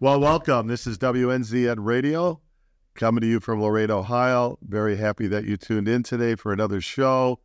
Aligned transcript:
Well, 0.00 0.20
welcome. 0.20 0.68
This 0.68 0.86
is 0.86 0.96
WNZN 0.96 1.78
Radio 1.80 2.40
coming 2.94 3.20
to 3.22 3.26
you 3.26 3.40
from 3.40 3.60
Laredo, 3.60 3.98
Ohio. 3.98 4.56
Very 4.62 4.96
happy 4.96 5.26
that 5.26 5.44
you 5.44 5.56
tuned 5.56 5.88
in 5.88 6.04
today 6.04 6.36
for 6.36 6.52
another 6.52 6.80
show. 6.80 7.40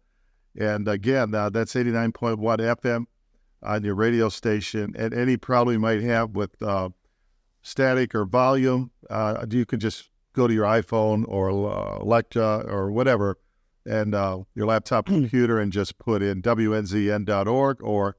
And 0.55 0.87
again, 0.87 1.33
uh, 1.33 1.49
that's 1.49 1.73
89.1 1.73 2.37
FM 2.37 3.05
on 3.63 3.83
your 3.83 3.95
radio 3.95 4.29
station. 4.29 4.93
And 4.95 5.15
any 5.15 5.35
problem 5.35 5.73
you 5.73 5.79
might 5.79 6.03
have 6.03 6.35
with 6.35 6.61
uh, 6.61 6.89
static 7.63 8.13
or 8.13 8.23
volume, 8.23 8.91
uh, 9.09 9.47
you 9.49 9.65
can 9.65 9.79
just 9.79 10.11
go 10.33 10.45
to 10.47 10.53
your 10.53 10.65
iPhone 10.65 11.25
or 11.27 11.49
uh, 11.49 12.03
Alexa 12.03 12.65
or 12.67 12.91
whatever, 12.91 13.39
and 13.83 14.13
uh, 14.13 14.43
your 14.53 14.67
laptop 14.67 15.05
computer, 15.07 15.59
and 15.59 15.71
just 15.71 15.97
put 15.97 16.21
in 16.21 16.43
WNZN.org 16.43 17.81
or 17.81 18.15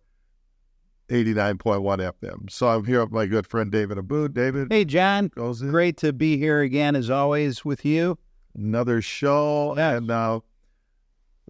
89.1 1.09 2.12
FM. 2.23 2.50
So 2.50 2.68
I'm 2.68 2.84
here 2.84 3.00
with 3.00 3.12
my 3.12 3.27
good 3.27 3.46
friend 3.46 3.71
David 3.71 3.98
Abboud. 3.98 4.34
David. 4.34 4.73
Hey, 4.73 4.84
John. 4.84 5.29
Great 5.29 5.96
to 5.98 6.12
be 6.12 6.36
here 6.36 6.61
again, 6.61 6.96
as 6.96 7.11
always, 7.11 7.64
with 7.64 7.85
you. 7.85 8.18
Another 8.57 9.03
show. 9.03 9.75
Yes. 9.76 9.98
And 9.98 10.11
uh, 10.11 10.40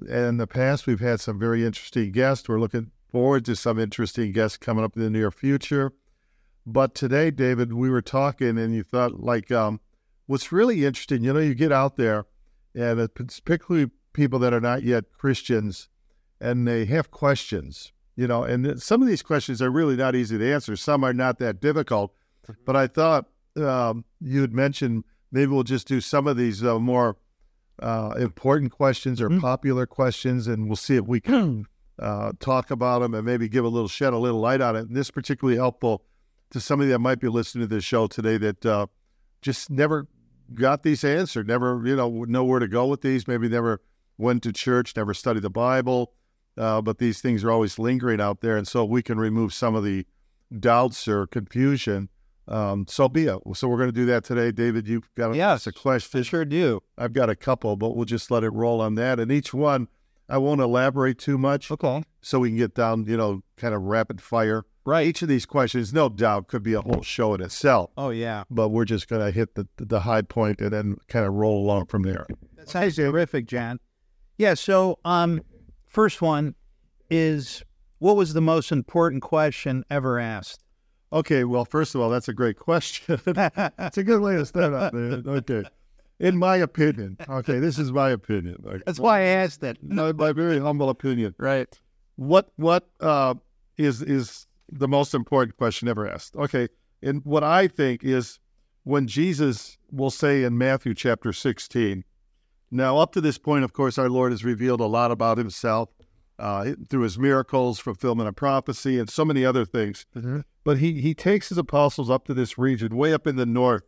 in 0.08 0.38
the 0.38 0.46
past, 0.46 0.86
we've 0.86 1.00
had 1.00 1.20
some 1.20 1.38
very 1.38 1.64
interesting 1.64 2.12
guests. 2.12 2.48
We're 2.48 2.60
looking 2.60 2.90
forward 3.10 3.44
to 3.44 3.54
some 3.54 3.78
interesting 3.78 4.32
guests 4.32 4.56
coming 4.56 4.84
up 4.84 4.96
in 4.96 5.02
the 5.02 5.10
near 5.10 5.30
future. 5.30 5.92
But 6.66 6.94
today, 6.94 7.30
David, 7.30 7.74
we 7.74 7.90
were 7.90 8.02
talking, 8.02 8.58
and 8.58 8.74
you 8.74 8.82
thought, 8.82 9.20
like, 9.20 9.52
um, 9.52 9.80
what's 10.26 10.50
really 10.50 10.84
interesting, 10.84 11.22
you 11.22 11.32
know, 11.32 11.38
you 11.38 11.54
get 11.54 11.72
out 11.72 11.96
there, 11.96 12.24
and 12.74 13.14
particularly 13.14 13.90
people 14.14 14.38
that 14.40 14.54
are 14.54 14.60
not 14.60 14.82
yet 14.82 15.12
Christians, 15.12 15.88
and 16.40 16.66
they 16.66 16.86
have 16.86 17.10
questions, 17.10 17.92
you 18.16 18.26
know, 18.26 18.42
and 18.44 18.64
th- 18.64 18.78
some 18.78 19.02
of 19.02 19.08
these 19.08 19.22
questions 19.22 19.60
are 19.60 19.70
really 19.70 19.96
not 19.96 20.14
easy 20.14 20.38
to 20.38 20.52
answer. 20.52 20.76
Some 20.76 21.04
are 21.04 21.12
not 21.12 21.38
that 21.38 21.60
difficult. 21.60 22.12
But 22.66 22.76
I 22.76 22.86
thought 22.86 23.26
um, 23.56 24.04
you 24.20 24.40
had 24.42 24.52
mentioned 24.52 25.04
maybe 25.32 25.50
we'll 25.52 25.62
just 25.62 25.86
do 25.88 26.00
some 26.00 26.26
of 26.26 26.36
these 26.36 26.62
uh, 26.62 26.78
more 26.78 27.16
uh, 27.82 28.14
important 28.18 28.70
questions 28.70 29.20
or 29.20 29.28
Mhm. 29.30 29.40
popular 29.40 29.86
questions, 29.86 30.46
and 30.46 30.66
we'll 30.66 30.76
see 30.76 30.96
if 30.96 31.06
we 31.06 31.20
can 31.20 31.66
uh, 31.98 32.32
talk 32.40 32.70
about 32.70 33.00
them 33.00 33.14
and 33.14 33.24
maybe 33.24 33.48
give 33.48 33.64
a 33.64 33.68
little 33.68 33.88
shed 33.88 34.12
a 34.12 34.18
little 34.18 34.40
light 34.40 34.60
on 34.60 34.76
it. 34.76 34.86
And 34.88 34.96
this 34.96 35.06
is 35.06 35.10
particularly 35.10 35.56
helpful 35.56 36.04
to 36.50 36.60
somebody 36.60 36.90
that 36.90 36.98
might 37.00 37.18
be 37.20 37.28
listening 37.28 37.68
to 37.68 37.74
this 37.74 37.84
show 37.84 38.06
today 38.06 38.36
that 38.36 38.66
uh, 38.66 38.86
just 39.42 39.70
never 39.70 40.06
got 40.54 40.82
these 40.82 41.02
answered, 41.04 41.48
never 41.48 41.80
you 41.84 41.96
know 41.96 42.24
know 42.24 42.44
where 42.44 42.60
to 42.60 42.68
go 42.68 42.86
with 42.86 43.00
these, 43.00 43.26
maybe 43.26 43.48
never 43.48 43.80
went 44.18 44.42
to 44.44 44.52
church, 44.52 44.94
never 44.94 45.14
studied 45.14 45.42
the 45.42 45.50
Bible, 45.50 46.12
uh, 46.56 46.80
but 46.82 46.98
these 46.98 47.20
things 47.20 47.42
are 47.44 47.50
always 47.50 47.78
lingering 47.78 48.20
out 48.20 48.40
there, 48.40 48.56
and 48.56 48.66
so 48.68 48.84
we 48.84 49.02
can 49.02 49.18
remove 49.18 49.52
some 49.54 49.74
of 49.74 49.84
the 49.84 50.06
doubts 50.60 51.08
or 51.08 51.26
confusion. 51.26 52.08
Um, 52.46 52.84
so 52.88 53.08
be 53.08 53.24
it. 53.24 53.38
So 53.54 53.68
we're 53.68 53.78
going 53.78 53.88
to 53.88 53.92
do 53.92 54.04
that 54.06 54.22
today, 54.24 54.52
David. 54.52 54.86
You've 54.86 55.08
got 55.14 55.32
a, 55.32 55.36
Yes, 55.36 55.66
a 55.66 55.72
question. 55.72 56.20
I 56.20 56.22
sure 56.22 56.44
do. 56.44 56.82
I've 56.98 57.14
got 57.14 57.30
a 57.30 57.34
couple, 57.36 57.76
but 57.76 57.96
we'll 57.96 58.04
just 58.04 58.30
let 58.30 58.44
it 58.44 58.50
roll 58.50 58.80
on 58.82 58.96
that. 58.96 59.18
And 59.18 59.32
each 59.32 59.54
one, 59.54 59.88
I 60.28 60.36
won't 60.38 60.60
elaborate 60.60 61.18
too 61.18 61.38
much 61.38 61.70
Okay. 61.70 62.02
so 62.20 62.40
we 62.40 62.50
can 62.50 62.58
get 62.58 62.74
down, 62.74 63.06
you 63.06 63.16
know, 63.16 63.42
kind 63.56 63.74
of 63.74 63.82
rapid 63.82 64.20
fire. 64.20 64.64
Right. 64.84 65.06
Each 65.06 65.22
of 65.22 65.28
these 65.28 65.46
questions, 65.46 65.94
no 65.94 66.10
doubt, 66.10 66.48
could 66.48 66.62
be 66.62 66.74
a 66.74 66.82
whole 66.82 67.00
show 67.00 67.32
in 67.32 67.40
itself, 67.40 67.90
Oh, 67.96 68.10
yeah. 68.10 68.44
but 68.50 68.68
we're 68.68 68.84
just 68.84 69.08
going 69.08 69.24
to 69.24 69.30
hit 69.30 69.54
the, 69.54 69.66
the 69.78 70.00
high 70.00 70.20
point 70.20 70.60
and 70.60 70.70
then 70.74 70.96
kind 71.08 71.24
of 71.24 71.32
roll 71.32 71.64
along 71.64 71.86
from 71.86 72.02
there. 72.02 72.26
That 72.56 72.68
sounds 72.68 72.96
terrific, 72.96 73.46
John. 73.46 73.80
Yeah. 74.36 74.52
So, 74.52 74.98
um, 75.06 75.40
first 75.94 76.20
one 76.20 76.54
is 77.08 77.62
what 77.98 78.16
was 78.16 78.34
the 78.34 78.40
most 78.40 78.72
important 78.72 79.22
question 79.22 79.84
ever 79.88 80.18
asked? 80.18 80.62
Okay, 81.12 81.44
well, 81.44 81.64
first 81.64 81.94
of 81.94 82.00
all, 82.00 82.10
that's 82.10 82.28
a 82.28 82.34
great 82.34 82.58
question. 82.58 83.20
It's 83.78 83.98
a 83.98 84.02
good 84.02 84.20
way 84.20 84.36
to 84.36 84.44
start 84.44 84.74
out 84.74 84.92
there. 84.92 85.22
Okay. 85.24 85.62
In 86.18 86.36
my 86.36 86.56
opinion, 86.56 87.16
okay, 87.28 87.58
this 87.58 87.78
is 87.78 87.92
my 87.92 88.10
opinion. 88.10 88.56
Okay. 88.66 88.82
That's 88.86 89.00
why 89.00 89.20
I 89.20 89.26
asked 89.42 89.62
it. 89.62 89.78
No, 89.82 90.12
my 90.16 90.32
very 90.32 90.58
humble 90.58 90.90
opinion. 90.90 91.34
Right. 91.38 91.68
What 92.16 92.50
what 92.56 92.88
uh, 93.00 93.34
is 93.78 94.02
is 94.02 94.46
the 94.70 94.88
most 94.88 95.14
important 95.14 95.56
question 95.56 95.88
ever 95.88 96.08
asked? 96.08 96.36
Okay, 96.36 96.68
and 97.02 97.20
what 97.24 97.42
I 97.42 97.66
think 97.66 98.04
is 98.04 98.38
when 98.84 99.06
Jesus 99.06 99.76
will 99.90 100.10
say 100.10 100.44
in 100.44 100.56
Matthew 100.56 100.94
chapter 100.94 101.32
sixteen. 101.32 102.04
Now, 102.74 102.98
up 102.98 103.12
to 103.12 103.20
this 103.20 103.38
point, 103.38 103.62
of 103.62 103.72
course, 103.72 103.98
our 103.98 104.10
Lord 104.10 104.32
has 104.32 104.44
revealed 104.44 104.80
a 104.80 104.86
lot 104.86 105.12
about 105.12 105.38
Himself 105.38 105.90
uh, 106.40 106.72
through 106.90 107.02
His 107.02 107.16
miracles, 107.16 107.78
fulfillment 107.78 108.28
of 108.28 108.34
prophecy, 108.34 108.98
and 108.98 109.08
so 109.08 109.24
many 109.24 109.44
other 109.44 109.64
things. 109.64 110.06
But 110.64 110.78
he 110.78 111.00
he 111.00 111.14
takes 111.14 111.50
his 111.50 111.58
apostles 111.58 112.10
up 112.10 112.24
to 112.24 112.34
this 112.34 112.58
region, 112.58 112.96
way 112.96 113.12
up 113.12 113.28
in 113.28 113.36
the 113.36 113.46
north 113.46 113.84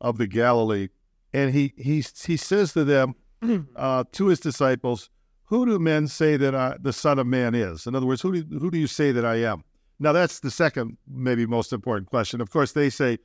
of 0.00 0.18
the 0.18 0.26
Galilee, 0.26 0.88
and 1.32 1.52
he 1.54 1.74
he 1.76 2.04
he 2.24 2.36
says 2.36 2.72
to 2.72 2.82
them, 2.82 3.14
uh, 3.76 4.02
to 4.10 4.26
his 4.26 4.40
disciples, 4.40 5.10
"Who 5.44 5.64
do 5.64 5.78
men 5.78 6.08
say 6.08 6.36
that 6.38 6.56
I, 6.56 6.76
the 6.80 6.92
Son 6.92 7.20
of 7.20 7.26
Man 7.28 7.54
is?" 7.54 7.86
In 7.86 7.94
other 7.94 8.06
words, 8.06 8.22
who 8.22 8.42
do 8.42 8.58
who 8.58 8.70
do 8.70 8.78
you 8.78 8.88
say 8.88 9.12
that 9.12 9.24
I 9.24 9.36
am? 9.36 9.62
Now 10.00 10.12
that's 10.12 10.40
the 10.40 10.50
second, 10.50 10.96
maybe 11.06 11.46
most 11.46 11.72
important 11.72 12.08
question. 12.08 12.40
Of 12.40 12.50
course, 12.50 12.72
they 12.72 12.90
say 12.90 13.18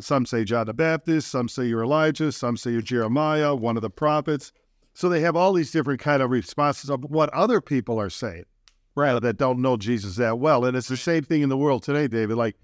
some 0.00 0.26
say 0.26 0.44
John 0.44 0.66
the 0.66 0.74
Baptist, 0.74 1.28
some 1.28 1.48
say 1.48 1.66
you're 1.66 1.82
Elijah, 1.82 2.32
some 2.32 2.56
say 2.56 2.72
you're 2.72 2.82
Jeremiah, 2.82 3.54
one 3.54 3.76
of 3.76 3.82
the 3.82 3.90
prophets. 3.90 4.52
So 4.94 5.08
they 5.08 5.20
have 5.20 5.36
all 5.36 5.52
these 5.52 5.70
different 5.70 6.00
kind 6.00 6.22
of 6.22 6.30
responses 6.30 6.90
of 6.90 7.04
what 7.04 7.32
other 7.34 7.60
people 7.60 8.00
are 8.00 8.10
saying 8.10 8.44
Right. 8.94 9.20
that 9.20 9.36
don't 9.36 9.60
know 9.60 9.76
Jesus 9.76 10.16
that 10.16 10.38
well. 10.38 10.64
And 10.64 10.74
it's 10.74 10.88
the 10.88 10.96
same 10.96 11.22
thing 11.22 11.42
in 11.42 11.50
the 11.50 11.56
world 11.56 11.82
today, 11.82 12.08
David. 12.08 12.36
Like 12.38 12.56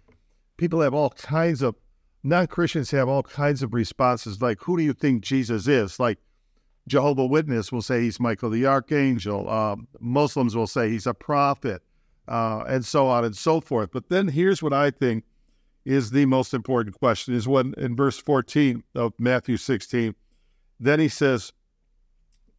people 0.57 0.81
have 0.81 0.95
all 0.95 1.11
kinds 1.11 1.61
of 1.61 1.75
non 2.23 2.47
Christians 2.47 2.91
have 2.91 3.07
all 3.09 3.23
kinds 3.23 3.63
of 3.63 3.75
responses. 3.75 4.41
Like, 4.41 4.59
who 4.61 4.79
do 4.79 4.83
you 4.83 4.95
think 4.95 5.23
Jesus 5.23 5.69
is? 5.69 6.01
Like 6.01 6.19
Jehovah 6.89 7.27
Witness 7.27 7.71
will 7.71 7.83
say 7.83 8.01
he's 8.01 8.19
Michael 8.19 8.49
the 8.49 8.65
Archangel. 8.65 9.49
Um, 9.51 9.87
Muslims 10.01 10.57
will 10.57 10.67
say 10.67 10.89
he's 10.89 11.07
a 11.07 11.15
prophet, 11.15 11.83
uh, 12.29 12.65
and 12.67 12.85
so 12.85 13.09
on 13.09 13.25
and 13.27 13.37
so 13.37 13.61
forth. 13.61 13.91
But 13.93 14.09
then 14.09 14.29
here's 14.29 14.63
what 14.63 14.73
I 14.73 14.91
think 14.91 15.25
is 15.85 16.11
the 16.11 16.27
most 16.27 16.55
important 16.55 16.99
question: 16.99 17.35
is 17.35 17.49
when 17.49 17.75
in 17.77 17.97
verse 17.97 18.19
14 18.19 18.83
of 18.95 19.13
Matthew 19.19 19.57
16, 19.57 20.15
then 20.81 21.01
he 21.01 21.09
says, 21.09 21.53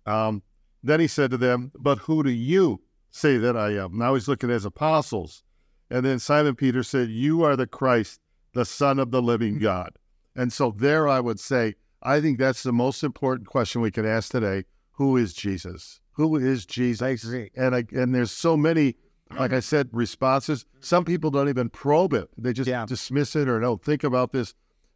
um, 0.06 0.42
then 0.84 1.00
he 1.00 1.08
said 1.08 1.32
to 1.32 1.38
them, 1.38 1.72
"But 1.80 2.00
who 2.00 2.24
do 2.24 2.30
you 2.30 2.82
say 3.12 3.38
that 3.38 3.56
I 3.56 3.72
am?" 3.78 3.98
Now 3.98 4.16
he's 4.16 4.28
looking 4.28 4.50
at 4.50 4.56
his 4.56 4.66
apostles, 4.66 5.44
and 5.90 6.06
then 6.06 6.20
Simon 6.20 6.56
Peter 6.56 6.84
said, 6.84 7.10
"You 7.10 7.44
are 7.44 7.56
the 7.56 7.68
Christ, 7.68 8.20
the 8.54 8.66
Son 8.66 9.00
of 9.00 9.12
the 9.12 9.22
living 9.22 9.60
God." 9.60 9.98
And 10.36 10.52
so 10.52 10.72
there, 10.72 11.08
I 11.08 11.20
would 11.20 11.40
say, 11.40 11.76
I 12.02 12.20
think 12.20 12.38
that's 12.38 12.64
the 12.64 12.74
most 12.74 13.04
important 13.04 13.48
question 13.48 13.82
we 13.82 13.92
can 13.92 14.06
ask 14.06 14.32
today: 14.32 14.66
Who 14.94 15.16
is 15.16 15.34
Jesus? 15.34 16.02
Who 16.14 16.36
is 16.36 16.66
Jesus? 16.66 17.34
And 17.56 17.76
I, 17.76 17.86
and 17.92 18.14
there's 18.14 18.32
so 18.32 18.58
many, 18.58 18.98
like 19.38 19.54
I 19.54 19.60
said, 19.60 19.90
responses. 19.92 20.66
Some 20.80 21.06
people 21.06 21.32
don't 21.32 21.50
even 21.50 21.70
probe 21.70 22.14
it; 22.14 22.30
they 22.38 22.54
just 22.54 22.70
Yeah. 22.70 22.86
dismiss 22.86 23.36
it 23.36 23.48
or 23.48 23.60
don't 23.60 23.84
think 23.84 24.04
about 24.04 24.32
this. 24.32 24.54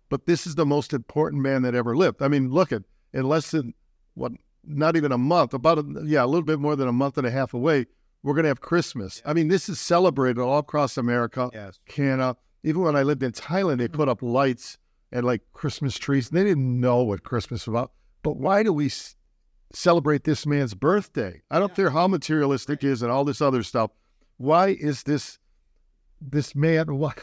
But 0.09 0.25
this 0.25 0.47
is 0.47 0.55
the 0.55 0.65
most 0.65 0.93
important 0.93 1.41
man 1.41 1.63
that 1.63 1.75
ever 1.75 1.95
lived. 1.95 2.21
I 2.21 2.27
mean, 2.27 2.49
look 2.49 2.71
at 2.71 2.83
in 3.13 3.27
less 3.27 3.51
than 3.51 3.73
what, 4.13 4.31
not 4.63 4.95
even 4.95 5.11
a 5.11 5.17
month, 5.17 5.53
about 5.53 5.79
a, 5.79 5.85
yeah, 6.05 6.23
a 6.23 6.27
little 6.27 6.45
bit 6.45 6.59
more 6.59 6.75
than 6.75 6.87
a 6.87 6.93
month 6.93 7.17
and 7.17 7.27
a 7.27 7.31
half 7.31 7.53
away. 7.53 7.87
We're 8.23 8.33
going 8.33 8.43
to 8.43 8.49
have 8.49 8.61
Christmas. 8.61 9.21
I 9.25 9.33
mean, 9.33 9.47
this 9.47 9.69
is 9.69 9.79
celebrated 9.79 10.39
all 10.39 10.59
across 10.59 10.97
America, 10.97 11.49
Yes. 11.53 11.79
Canada. 11.87 12.35
Even 12.63 12.81
when 12.81 12.95
I 12.95 13.03
lived 13.03 13.23
in 13.23 13.31
Thailand, 13.31 13.77
they 13.77 13.85
mm-hmm. 13.85 13.95
put 13.95 14.09
up 14.09 14.21
lights 14.21 14.77
and 15.11 15.25
like 15.25 15.41
Christmas 15.53 15.97
trees. 15.97 16.29
They 16.29 16.43
didn't 16.43 16.79
know 16.79 17.03
what 17.03 17.23
Christmas 17.23 17.67
was 17.67 17.73
about. 17.73 17.91
But 18.23 18.37
why 18.37 18.63
do 18.63 18.73
we 18.73 18.91
celebrate 19.71 20.23
this 20.23 20.45
man's 20.45 20.73
birthday? 20.73 21.41
I 21.49 21.59
don't 21.59 21.75
care 21.75 21.91
how 21.91 22.07
materialistic 22.07 22.83
it 22.83 22.87
is 22.87 23.01
and 23.01 23.11
all 23.11 23.23
this 23.23 23.41
other 23.41 23.63
stuff. 23.63 23.91
Why 24.37 24.69
is 24.69 25.03
this 25.03 25.39
this 26.21 26.55
man? 26.55 26.85
Why 26.97 27.13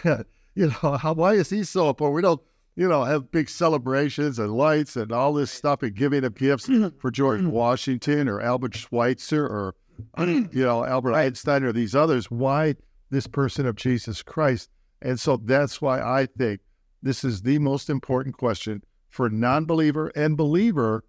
you 0.55 0.69
know? 0.69 0.97
How 0.97 1.15
why 1.15 1.35
is 1.35 1.51
he 1.51 1.65
so 1.65 1.89
important? 1.89 2.17
We 2.17 2.23
don't 2.23 2.41
you 2.77 2.89
know 2.89 3.05
have 3.05 3.31
big 3.31 3.49
celebrations 3.49 4.39
and 4.39 4.53
lights 4.53 4.97
and 4.97 5.13
all 5.13 5.33
this 5.33 5.51
stuff 5.51 5.83
and 5.83 5.95
giving 5.95 6.25
of 6.25 6.35
gifts 6.35 6.69
for 6.99 7.11
George 7.11 7.41
mm. 7.41 7.51
Washington 7.51 8.29
or 8.29 8.41
Albert 8.41 8.75
Schweitzer 8.75 9.47
or 9.47 9.75
you 10.19 10.49
know 10.55 10.85
Albert 10.85 11.15
Einstein 11.15 11.65
or 11.65 11.73
these 11.73 11.95
others. 11.95 12.31
Why 12.31 12.75
this 13.11 13.27
person 13.27 13.67
of 13.67 13.77
Jesus 13.77 14.23
Christ? 14.23 14.71
And 15.03 15.21
so 15.21 15.37
that's 15.37 15.83
why 15.83 16.01
I 16.01 16.27
think 16.27 16.61
this 17.03 17.25
is 17.25 17.43
the 17.43 17.59
most 17.59 17.91
important 17.91 18.37
question 18.39 18.83
for 19.11 19.29
non-believer 19.29 20.11
and 20.17 20.37
believer 20.37 21.05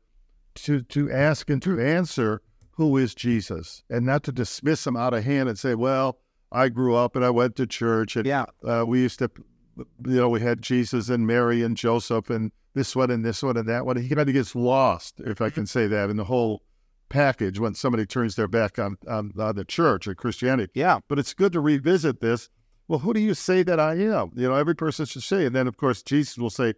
to 0.56 0.82
to 0.84 1.12
ask 1.12 1.50
and 1.50 1.62
to 1.62 1.80
answer 1.80 2.42
who 2.76 2.98
is 2.98 3.16
Jesus 3.16 3.84
and 3.90 4.06
not 4.06 4.24
to 4.24 4.32
dismiss 4.32 4.86
him 4.86 4.96
out 4.96 5.14
of 5.14 5.24
hand 5.24 5.50
and 5.50 5.58
say, 5.58 5.76
well, 5.76 6.20
I 6.52 6.70
grew 6.70 6.96
up 6.96 7.16
and 7.16 7.26
I 7.26 7.30
went 7.30 7.56
to 7.58 7.68
church 7.68 8.16
and 8.16 8.26
Yeah. 8.26 8.46
uh, 8.64 8.86
we 8.88 9.02
used 9.02 9.20
to, 9.20 9.30
you 9.78 9.86
know, 10.16 10.30
we 10.30 10.42
had 10.42 10.62
Jesus 10.62 11.10
and 11.10 11.26
Mary 11.26 11.64
and 11.64 11.76
Joseph 11.76 12.30
and 12.30 12.52
this 12.74 12.96
one 12.96 13.12
and 13.12 13.26
this 13.26 13.42
one 13.42 13.58
and 13.58 13.68
that 13.68 13.86
one. 13.86 13.98
He 13.98 14.10
kind 14.10 14.28
of 14.28 14.34
gets 14.34 14.56
lost, 14.56 15.22
if 15.26 15.42
I 15.42 15.50
can 15.50 15.66
say 15.66 15.88
that, 15.88 16.10
in 16.10 16.18
the 16.18 16.26
whole 16.26 16.62
package 17.10 17.60
when 17.60 17.76
somebody 17.76 18.06
turns 18.06 18.36
their 18.36 18.48
back 18.48 18.78
on, 18.80 18.98
on, 19.08 19.32
on 19.38 19.56
the 19.56 19.66
church 19.66 20.08
or 20.08 20.16
Christianity. 20.16 20.72
Yeah. 20.76 21.00
But 21.08 21.20
it's 21.20 21.34
good 21.34 21.54
to 21.54 21.60
revisit 21.60 22.22
this 22.22 22.50
well, 22.88 23.00
who 23.00 23.14
do 23.14 23.20
you 23.20 23.34
say 23.34 23.64
that 23.64 23.80
I 23.80 23.96
am? 23.96 24.32
You 24.36 24.48
know, 24.50 24.56
every 24.56 24.76
person 24.76 25.06
should 25.06 25.24
say. 25.24 25.46
And 25.46 25.56
then, 25.56 25.68
of 25.68 25.78
course, 25.78 26.04
Jesus 26.04 26.38
will 26.38 26.50
say, 26.50 26.76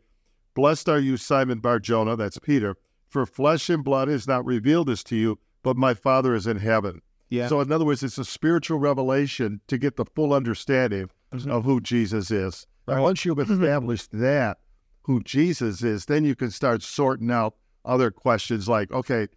Blessed 0.53 0.89
are 0.89 0.99
you, 0.99 1.17
Simon 1.17 1.59
Bar 1.59 1.79
Jonah, 1.79 2.15
that's 2.15 2.39
Peter, 2.39 2.77
for 3.09 3.25
flesh 3.25 3.69
and 3.69 3.83
blood 3.83 4.07
has 4.07 4.27
not 4.27 4.45
revealed 4.45 4.87
this 4.87 5.03
to 5.03 5.15
you, 5.15 5.37
but 5.67 5.75
my 5.75 5.93
Father 5.93 6.33
is 6.33 6.47
in 6.47 6.57
heaven. 6.59 7.01
Yeah. 7.29 7.49
So, 7.49 7.59
in 7.59 7.69
other 7.73 7.83
words, 7.83 8.03
it's 8.03 8.17
a 8.17 8.23
spiritual 8.23 8.79
revelation 8.79 9.59
to 9.67 9.77
get 9.77 9.97
the 9.97 10.05
full 10.05 10.33
understanding 10.33 11.09
Mhm. 11.33 11.49
of 11.51 11.65
who 11.65 11.81
Jesus 11.81 12.31
is. 12.31 12.65
Right. 12.87 13.01
Once 13.01 13.25
you've 13.25 13.37
established 13.39 14.11
that, 14.13 14.59
who 15.03 15.21
Jesus 15.21 15.83
is, 15.83 16.05
then 16.05 16.23
you 16.23 16.35
can 16.35 16.51
start 16.51 16.83
sorting 16.83 17.29
out 17.31 17.55
other 17.83 18.11
questions 18.11 18.69
like, 18.69 18.91
okay, 18.93 19.27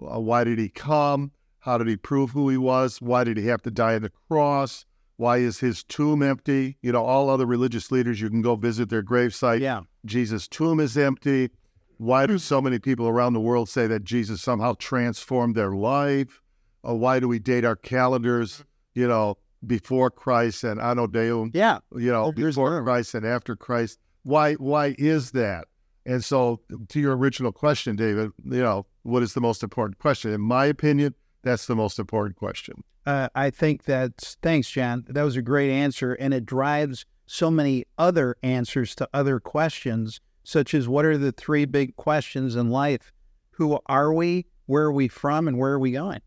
uh, 0.00 0.20
why 0.20 0.44
did 0.44 0.60
he 0.60 0.68
come? 0.68 1.32
How 1.58 1.76
did 1.76 1.88
he 1.88 1.96
prove 1.96 2.30
who 2.30 2.48
he 2.48 2.56
was? 2.56 3.02
Why 3.02 3.24
did 3.24 3.36
he 3.36 3.46
have 3.46 3.62
to 3.62 3.70
die 3.72 3.96
on 3.96 4.02
the 4.02 4.12
cross? 4.28 4.84
Why 5.16 5.38
is 5.38 5.58
his 5.58 5.82
tomb 5.82 6.22
empty? 6.22 6.78
You 6.82 6.92
know, 6.92 7.04
all 7.04 7.28
other 7.28 7.46
religious 7.46 7.90
leaders, 7.90 8.20
you 8.20 8.30
can 8.30 8.42
go 8.42 8.54
visit 8.54 8.90
their 8.90 9.02
gravesite. 9.02 9.58
yeah. 9.60 9.80
Jesus' 10.06 10.46
tomb 10.46 10.78
is 10.78 10.96
empty. 10.96 11.50
Why 12.00 12.24
do 12.24 12.38
so 12.38 12.62
many 12.62 12.78
people 12.78 13.08
around 13.08 13.34
the 13.34 13.40
world 13.40 13.68
say 13.68 13.86
that 13.86 14.04
Jesus 14.04 14.40
somehow 14.40 14.74
transformed 14.78 15.54
their 15.54 15.72
life? 15.72 16.40
Or 16.82 16.96
why 16.96 17.20
do 17.20 17.28
we 17.28 17.38
date 17.38 17.62
our 17.66 17.76
calendars, 17.76 18.64
you 18.94 19.06
know, 19.06 19.36
before 19.66 20.10
Christ 20.10 20.64
and 20.64 20.80
Anno 20.80 21.06
Deum, 21.06 21.50
Yeah. 21.52 21.80
you 21.94 22.10
know, 22.10 22.24
Oh, 22.24 22.32
before 22.32 22.82
Christ 22.82 23.14
and 23.14 23.26
after 23.26 23.54
Christ? 23.54 23.98
Why 24.22 24.54
why 24.54 24.94
is 24.98 25.32
that? 25.32 25.66
And 26.06 26.24
so 26.24 26.62
to 26.88 27.00
your 27.00 27.14
original 27.18 27.52
question, 27.52 27.96
David, 27.96 28.30
you 28.46 28.62
know, 28.62 28.86
what 29.02 29.22
is 29.22 29.34
the 29.34 29.42
most 29.42 29.62
important 29.62 29.98
question? 29.98 30.32
In 30.32 30.40
my 30.40 30.64
opinion, 30.64 31.14
that's 31.42 31.66
the 31.66 31.76
most 31.76 31.98
important 31.98 32.36
question. 32.36 32.82
Uh, 33.04 33.28
I 33.34 33.50
think 33.50 33.84
that's 33.84 34.38
thanks, 34.40 34.70
John. 34.70 35.04
That 35.06 35.22
was 35.22 35.36
a 35.36 35.42
great 35.42 35.70
answer, 35.70 36.14
and 36.14 36.32
it 36.32 36.46
drives 36.46 37.04
so 37.26 37.50
many 37.50 37.84
other 37.98 38.36
answers 38.42 38.94
to 38.94 39.08
other 39.12 39.38
questions, 39.38 40.20
such 40.44 40.74
as 40.74 40.88
what 40.88 41.04
are 41.04 41.18
the 41.18 41.32
three 41.32 41.64
big 41.64 41.96
questions 41.96 42.56
in 42.56 42.70
life? 42.70 43.12
Who 43.52 43.78
are 43.86 44.12
we? 44.12 44.46
Where 44.66 44.84
are 44.84 44.92
we 44.92 45.08
from? 45.08 45.48
And 45.48 45.58
where 45.58 45.72
are 45.72 45.78
we 45.78 45.92
going? 45.92 46.20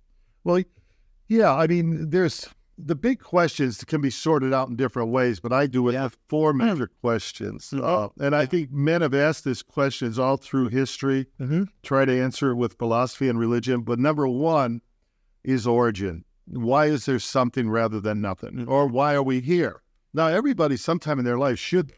Well, 0.43 0.61
yeah, 1.27 1.53
I 1.53 1.67
mean, 1.67 2.09
there's 2.09 2.47
the 2.77 2.95
big 2.95 3.19
questions 3.21 3.83
can 3.83 4.01
be 4.01 4.09
sorted 4.09 4.51
out 4.53 4.67
in 4.67 4.75
different 4.75 5.09
ways, 5.11 5.39
but 5.39 5.53
I 5.53 5.67
do 5.67 5.87
it 5.89 5.93
Yeah. 5.93 6.05
with 6.05 6.17
four 6.27 6.53
major 6.53 6.87
questions. 7.01 7.69
Mhm. 7.71 7.83
Uh, 7.83 8.09
and 8.19 8.35
I 8.35 8.45
think 8.47 8.71
men 8.71 9.01
have 9.01 9.13
asked 9.13 9.45
these 9.45 9.61
questions 9.61 10.17
all 10.19 10.37
through 10.37 10.69
history, 10.69 11.27
Mm-hmm. 11.39 11.63
try 11.83 12.03
to 12.05 12.19
answer 12.19 12.49
it 12.51 12.55
with 12.55 12.77
philosophy 12.77 13.29
and 13.29 13.37
religion. 13.39 13.81
But 13.81 13.99
number 13.99 14.27
one 14.27 14.81
is 15.43 15.67
origin. 15.67 16.25
Why 16.47 16.87
is 16.87 17.05
there 17.05 17.19
something 17.19 17.69
rather 17.69 17.99
than 18.01 18.19
nothing? 18.21 18.53
Mhm. 18.55 18.67
Or 18.67 18.87
why 18.87 19.13
are 19.13 19.23
we 19.23 19.39
here? 19.39 19.81
Now, 20.13 20.27
everybody 20.27 20.75
sometime 20.75 21.19
in 21.19 21.25
their 21.25 21.37
life 21.37 21.57
should 21.59 21.93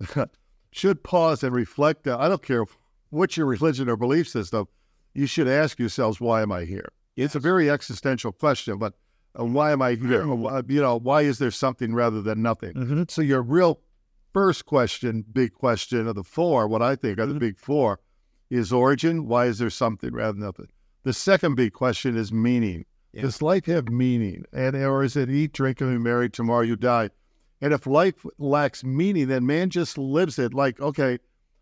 should 0.74 1.04
pause 1.04 1.44
and 1.44 1.54
reflect. 1.54 2.08
I 2.08 2.28
don't 2.28 2.42
care 2.42 2.64
what 3.10 3.36
your 3.36 3.46
religion 3.46 3.88
or 3.88 3.96
belief 3.96 4.28
system, 4.28 4.66
you 5.14 5.24
should 5.26 5.46
ask 5.46 5.78
yourselves, 5.78 6.20
why 6.20 6.42
am 6.42 6.50
I 6.50 6.64
here? 6.64 6.88
It's 7.16 7.36
a 7.36 7.38
very 7.40 7.70
existential 7.70 8.32
question, 8.32 8.76
but 8.78 8.94
uh, 9.38 9.44
why 9.44 9.70
am 9.70 9.80
I 9.80 9.94
here? 9.94 10.22
Uh, 10.22 10.62
You 10.66 10.82
know, 10.82 10.98
why 10.98 11.22
is 11.22 11.38
there 11.38 11.52
something 11.52 11.94
rather 11.94 12.20
than 12.20 12.42
nothing? 12.42 12.72
Mm-hmm. 12.74 13.02
So 13.08 13.22
your 13.22 13.40
real 13.40 13.82
first 14.32 14.66
question, 14.66 15.24
big 15.32 15.54
question 15.54 16.08
of 16.08 16.16
the 16.16 16.24
four, 16.24 16.66
what 16.66 16.82
I 16.82 16.96
think 16.96 17.20
are 17.20 17.26
the 17.26 17.34
Mhm. 17.34 17.38
big 17.38 17.58
four, 17.58 18.00
is 18.50 18.72
origin. 18.72 19.28
Why 19.28 19.46
is 19.46 19.58
there 19.58 19.70
something 19.70 20.12
rather 20.12 20.32
than 20.32 20.40
nothing? 20.42 20.70
The 21.04 21.12
second 21.12 21.54
big 21.54 21.72
question 21.72 22.16
is 22.16 22.32
meaning. 22.32 22.84
Yeah. 23.12 23.22
Does 23.22 23.40
life 23.40 23.66
have 23.66 23.88
meaning? 23.90 24.42
And 24.52 24.74
or 24.74 25.04
is 25.04 25.14
it 25.14 25.30
eat, 25.30 25.52
drink, 25.52 25.80
and 25.80 25.92
be 25.92 25.98
merry, 25.98 26.28
tomorrow 26.28 26.62
you 26.62 26.74
die? 26.74 27.10
And 27.60 27.72
if 27.72 27.86
life 27.86 28.26
lacks 28.38 28.84
meaning, 28.84 29.28
then 29.28 29.46
man 29.46 29.70
just 29.70 29.96
lives 29.96 30.38
it 30.38 30.52
like, 30.52 30.80
okay, 30.80 31.18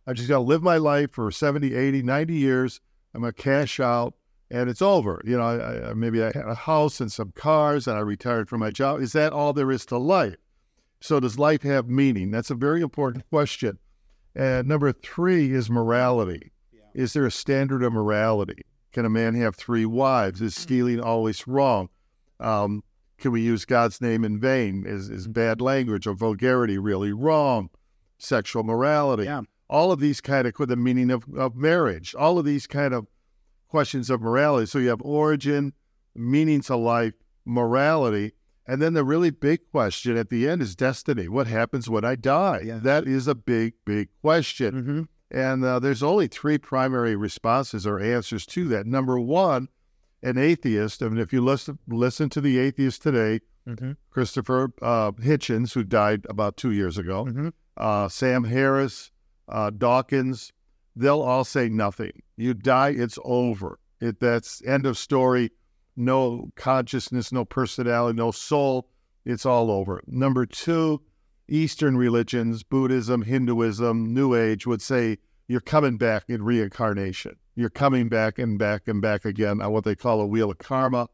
I'm 0.07 0.15
just 0.15 0.29
got 0.29 0.37
to 0.37 0.41
live 0.41 0.63
my 0.63 0.79
life 0.79 1.13
for 1.13 1.31
70, 1.31 1.75
80, 1.75 2.03
90 2.03 2.35
years. 2.35 2.81
I'm 3.15 3.21
going 3.21 3.33
to 3.33 3.43
cash 3.43 3.79
out 3.79 4.15
and 4.51 4.69
it's 4.69 4.83
over. 4.83 5.23
You 5.25 5.39
know, 5.39 5.45
I, 5.45 5.91
I, 5.91 5.95
maybe 5.95 6.23
I 6.23 6.27
had 6.27 6.47
a 6.47 6.55
house 6.55 7.01
and 7.01 7.11
some 7.11 7.33
cars 7.35 7.87
and 7.87 7.97
I 7.97 8.01
retired 8.01 8.49
from 8.49 8.61
my 8.61 8.71
job. 8.71 9.01
Is 9.01 9.13
that 9.13 9.33
all 9.33 9.53
there 9.53 9.71
is 9.71 9.87
to 9.87 9.99
life? 9.99 10.37
So 11.01 11.21
does 11.21 11.39
life 11.39 11.63
have 11.63 11.89
meaning? 11.89 12.31
That's 12.31 12.51
a 12.51 12.55
very 12.55 12.81
important 12.81 13.29
question. 13.31 13.79
And 14.35 14.69
number 14.69 14.93
three 14.93 15.53
is 15.53 15.71
morality. 15.71 16.53
Is 16.95 17.13
there 17.13 17.27
a 17.27 17.31
standard 17.31 17.83
of 17.83 17.93
morality? 17.93 18.63
Can 18.93 19.05
a 19.05 19.11
man 19.11 19.35
have 19.35 19.57
three 19.57 19.87
wives? 19.87 20.43
Is 20.43 20.55
stealing 20.55 21.01
always 21.01 21.47
wrong? 21.49 21.89
Um, 22.39 22.83
can 23.23 23.33
we 23.33 23.41
use 23.41 23.65
God's 23.65 24.01
name 24.01 24.25
in 24.25 24.39
vain? 24.39 24.85
Is, 24.87 25.09
is 25.09 25.29
bad 25.29 25.61
language 25.61 26.07
or 26.07 26.13
vulgarity 26.13 26.77
really 26.77 27.13
wrong? 27.13 27.71
Sexual 28.19 28.65
morality. 28.65 29.25
Yeah. 29.25 29.43
All 29.71 29.91
of 29.91 30.01
these 30.01 30.21
kind 30.21 30.47
of, 30.47 30.55
the 30.69 30.77
meaning 30.77 31.11
of, 31.11 31.25
of 31.35 31.57
marriage, 31.57 32.15
all 32.15 32.39
of 32.39 32.45
these 32.45 32.67
kind 32.67 32.93
of 32.93 33.07
questions 33.69 34.11
of 34.11 34.21
morality. 34.21 34.67
So 34.67 34.79
you 34.79 34.91
have 34.91 35.01
origin, 35.01 35.73
meaning 36.15 36.61
to 36.63 36.77
life, 36.77 37.15
morality, 37.47 38.33
and 38.67 38.83
then 38.83 38.93
the 38.93 39.05
really 39.05 39.31
big 39.31 39.61
question 39.71 40.17
at 40.17 40.29
the 40.29 40.49
end 40.49 40.63
is 40.63 40.77
destiny. 40.77 41.27
What 41.27 41.47
happens 41.47 41.89
when 41.89 42.05
I 42.05 42.17
die? 42.17 42.63
Yeah. 42.65 42.79
That 42.83 43.07
is 43.07 43.27
a 43.27 43.35
big, 43.35 43.75
big 43.85 44.09
question. 44.21 44.75
Mm-hmm. 44.75 45.03
And 45.31 45.65
uh, 45.65 45.79
there's 45.79 46.03
only 46.03 46.27
three 46.27 46.59
primary 46.59 47.17
responses 47.17 47.87
or 47.87 47.99
answers 47.99 48.45
to 48.47 48.69
that. 48.69 48.87
Number 48.87 49.19
one, 49.19 49.69
an 50.23 50.39
atheist. 50.39 51.03
I 51.03 51.09
mean, 51.09 51.19
if 51.19 51.33
you 51.33 51.41
listen 51.43 51.79
listen 51.89 52.29
to 52.31 52.41
the 52.41 52.59
atheist 52.59 53.03
today, 53.03 53.41
Mm-hmm. 53.65 53.93
Christopher 54.11 54.73
uh, 54.83 55.13
Hitchens, 55.13 55.73
who 55.75 55.85
died 55.85 56.27
about 56.29 56.57
two 56.57 56.73
years 56.73 56.99
ago, 56.99 57.27
Mm-hmm. 57.27 57.49
uh, 57.77 58.09
Sam 58.09 58.43
Harris, 58.43 59.13
uh, 59.49 59.71
Dawkins, 59.71 60.53
they'll 60.97 61.23
all 61.23 61.45
say 61.45 61.69
nothing. 61.69 62.11
You 62.37 62.55
die, 62.55 62.89
it's 62.91 63.21
over. 63.25 63.79
It, 64.01 64.19
that's 64.19 64.65
end 64.67 64.85
of 64.85 64.99
story. 64.99 65.53
No 65.97 66.51
consciousness, 66.57 67.31
no 67.31 67.45
personality, 67.45 68.17
no 68.17 68.33
soul. 68.33 68.89
It's 69.25 69.47
all 69.47 69.71
over. 69.71 70.03
Number 70.09 70.45
two, 70.45 71.01
Eastern 71.47 71.97
religions, 71.97 72.65
Buddhism, 72.65 73.23
Hinduism, 73.23 74.13
New 74.13 74.35
Age 74.35 74.67
would 74.67 74.83
say 74.83 75.19
you're 75.49 75.61
coming 75.61 75.97
back 75.97 76.25
in 76.29 76.43
reincarnation. 76.43 77.37
You're 77.55 77.71
coming 77.71 78.09
back 78.09 78.39
and 78.39 78.59
back 78.59 78.89
and 78.89 79.03
back 79.03 79.25
again 79.25 79.61
on 79.61 79.73
what 79.73 79.85
they 79.85 79.95
call 79.95 80.21
a 80.21 80.27
wheel 80.27 80.51
of 80.51 80.59
karma 80.59 81.09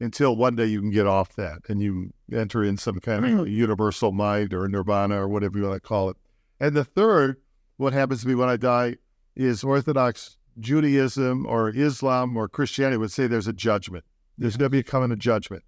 until 0.00 0.34
one 0.34 0.56
day 0.56 0.66
you 0.66 0.80
can 0.80 0.90
get 0.90 1.06
off 1.06 1.36
that 1.36 1.60
and 1.68 1.80
you 1.80 2.12
enter 2.32 2.64
in 2.64 2.76
some 2.76 3.00
kind 3.00 3.24
of 3.24 3.48
universal 3.48 4.12
mind 4.12 4.54
or 4.54 4.66
nirvana 4.66 5.20
or 5.20 5.28
whatever 5.28 5.58
you 5.58 5.64
want 5.64 5.80
to 5.80 5.86
call 5.86 6.08
it. 6.08 6.16
And 6.58 6.74
the 6.74 6.84
third, 6.84 7.36
what 7.76 7.92
happens 7.92 8.22
to 8.22 8.28
me 8.28 8.34
when 8.34 8.48
I 8.48 8.56
die, 8.56 8.96
is 9.36 9.62
Orthodox 9.62 10.36
Judaism 10.58 11.46
or 11.46 11.70
Islam 11.70 12.36
or 12.36 12.48
Christianity 12.48 12.96
would 12.96 13.12
say 13.12 13.26
there's 13.26 13.46
a 13.46 13.52
judgment. 13.52 14.04
There's 14.36 14.56
going 14.56 14.66
to 14.66 14.70
be 14.70 14.80
a 14.80 14.82
coming 14.82 15.12
a 15.12 15.16
judgment. 15.16 15.62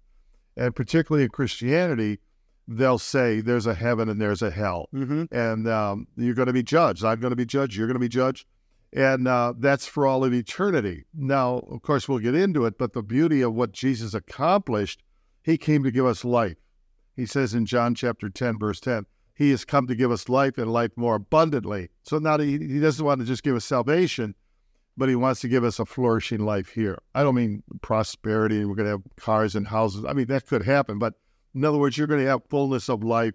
And 0.57 0.75
particularly 0.75 1.23
in 1.23 1.29
Christianity, 1.29 2.19
they'll 2.67 2.99
say 2.99 3.41
there's 3.41 3.65
a 3.65 3.73
heaven 3.73 4.09
and 4.09 4.21
there's 4.21 4.41
a 4.41 4.51
hell. 4.51 4.89
Mm-hmm. 4.93 5.35
And 5.35 5.67
um, 5.67 6.07
you're 6.15 6.35
going 6.35 6.47
to 6.47 6.53
be 6.53 6.63
judged. 6.63 7.03
I'm 7.03 7.19
going 7.19 7.31
to 7.31 7.37
be 7.37 7.45
judged. 7.45 7.75
You're 7.75 7.87
going 7.87 7.95
to 7.95 7.99
be 7.99 8.09
judged. 8.09 8.45
And 8.93 9.27
uh, 9.27 9.53
that's 9.57 9.87
for 9.87 10.05
all 10.05 10.23
of 10.23 10.33
eternity. 10.33 11.05
Now, 11.13 11.63
of 11.71 11.81
course, 11.81 12.07
we'll 12.07 12.19
get 12.19 12.35
into 12.35 12.65
it, 12.65 12.77
but 12.77 12.93
the 12.93 13.01
beauty 13.01 13.41
of 13.41 13.53
what 13.53 13.71
Jesus 13.71 14.13
accomplished, 14.13 15.01
he 15.41 15.57
came 15.57 15.83
to 15.83 15.91
give 15.91 16.05
us 16.05 16.23
life. 16.23 16.57
He 17.15 17.25
says 17.25 17.53
in 17.53 17.65
John 17.65 17.95
chapter 17.95 18.29
10, 18.29 18.59
verse 18.59 18.79
10, 18.79 19.05
he 19.35 19.49
has 19.49 19.65
come 19.65 19.87
to 19.87 19.95
give 19.95 20.11
us 20.11 20.29
life 20.29 20.57
and 20.59 20.71
life 20.71 20.91
more 20.95 21.15
abundantly. 21.15 21.89
So 22.03 22.19
now 22.19 22.37
he, 22.37 22.51
he 22.59 22.79
doesn't 22.79 23.03
want 23.03 23.19
to 23.19 23.25
just 23.25 23.43
give 23.43 23.55
us 23.55 23.65
salvation, 23.65 24.35
but 24.95 25.09
he 25.09 25.15
wants 25.15 25.41
to 25.41 25.47
give 25.47 25.63
us 25.63 25.79
a 25.79 25.85
flourishing 25.85 26.45
life 26.45 26.69
here. 26.69 26.99
I 27.15 27.23
don't 27.23 27.35
mean 27.35 27.63
prosperity, 27.81 28.63
we're 28.63 28.75
going 28.75 28.85
to 28.85 28.91
have 28.91 29.03
cars 29.17 29.55
and 29.55 29.67
houses. 29.67 30.05
I 30.05 30.13
mean, 30.13 30.27
that 30.27 30.45
could 30.45 30.63
happen, 30.63 30.99
but 30.99 31.15
in 31.53 31.63
other 31.63 31.77
words, 31.77 31.97
you're 31.97 32.07
going 32.07 32.21
to 32.23 32.29
have 32.29 32.43
fullness 32.49 32.89
of 32.89 33.03
life. 33.03 33.33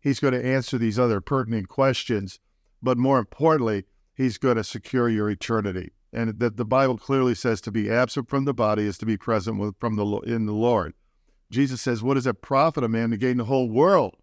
He's 0.00 0.20
going 0.20 0.34
to 0.34 0.44
answer 0.44 0.76
these 0.76 0.98
other 0.98 1.20
pertinent 1.20 1.68
questions, 1.68 2.38
but 2.82 2.98
more 2.98 3.18
importantly, 3.18 3.84
he's 4.14 4.38
going 4.38 4.56
to 4.56 4.64
secure 4.64 5.08
your 5.08 5.30
eternity. 5.30 5.92
And 6.12 6.38
that 6.38 6.56
the 6.56 6.64
Bible 6.64 6.98
clearly 6.98 7.34
says 7.34 7.60
to 7.62 7.72
be 7.72 7.90
absent 7.90 8.28
from 8.28 8.44
the 8.44 8.54
body 8.54 8.84
is 8.84 8.98
to 8.98 9.06
be 9.06 9.16
present 9.16 9.58
with, 9.58 9.74
from 9.80 9.96
the 9.96 10.04
in 10.20 10.46
the 10.46 10.52
Lord. 10.52 10.94
Jesus 11.50 11.80
says, 11.80 12.02
"What 12.02 12.14
does 12.14 12.26
it 12.26 12.42
profit 12.42 12.84
a 12.84 12.88
man 12.88 13.10
to 13.10 13.16
gain 13.16 13.38
the 13.38 13.44
whole 13.44 13.68
world? 13.68 14.16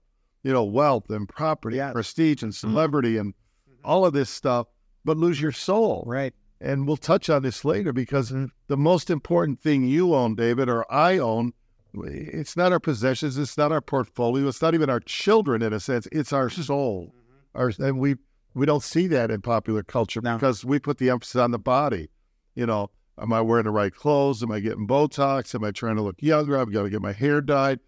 You 0.43 0.53
know, 0.53 0.63
wealth 0.63 1.09
and 1.09 1.27
property, 1.27 1.77
Yes. 1.77 1.93
prestige 1.93 2.43
and 2.43 2.53
mm-hmm. 2.53 2.69
celebrity, 2.69 3.17
and 3.17 3.33
mm-hmm. 3.33 3.85
all 3.85 4.05
of 4.05 4.13
this 4.13 4.29
stuff, 4.29 4.67
but 5.03 5.17
lose 5.17 5.41
your 5.41 5.51
soul." 5.51 6.03
Right. 6.07 6.33
And 6.61 6.87
we'll 6.87 6.97
touch 6.97 7.29
on 7.29 7.41
this 7.41 7.65
later 7.65 7.91
because 7.91 8.31
mm-hmm. 8.31 8.45
the 8.67 8.77
most 8.77 9.09
important 9.09 9.59
thing 9.59 9.83
you 9.83 10.13
own, 10.13 10.35
David, 10.35 10.69
or 10.69 10.89
I 10.93 11.17
own, 11.17 11.53
it's 11.93 12.55
not 12.55 12.71
our 12.71 12.79
possessions, 12.79 13.37
it's 13.37 13.57
not 13.57 13.71
our 13.71 13.81
portfolio, 13.81 14.47
it's 14.47 14.61
not 14.61 14.73
even 14.73 14.89
our 14.89 14.99
children 14.99 15.61
in 15.61 15.73
a 15.73 15.79
sense, 15.79 16.07
it's 16.11 16.33
our 16.33 16.49
mm-hmm. 16.49 16.61
soul. 16.61 17.13
Mm-hmm. 17.55 17.57
Our, 17.59 17.89
and 17.89 17.99
we 17.99 18.15
we 18.53 18.65
don't 18.65 18.83
see 18.83 19.07
that 19.07 19.31
in 19.31 19.41
popular 19.41 19.83
culture 19.83 20.21
No. 20.21 20.35
because 20.35 20.65
we 20.65 20.79
put 20.79 20.97
the 20.97 21.09
emphasis 21.09 21.37
on 21.37 21.51
the 21.51 21.59
body. 21.59 22.09
You 22.55 22.65
know, 22.65 22.89
am 23.21 23.31
I 23.31 23.41
wearing 23.41 23.65
the 23.65 23.71
right 23.71 23.93
clothes? 23.93 24.43
Am 24.43 24.51
I 24.51 24.59
getting 24.59 24.87
Botox? 24.87 25.55
Am 25.55 25.63
I 25.63 25.71
trying 25.71 25.95
to 25.95 26.01
look 26.01 26.21
younger? 26.21 26.57
I've 26.57 26.71
got 26.71 26.83
to 26.83 26.89
get 26.89 27.01
my 27.01 27.13
hair 27.13 27.39
dyed. 27.39 27.79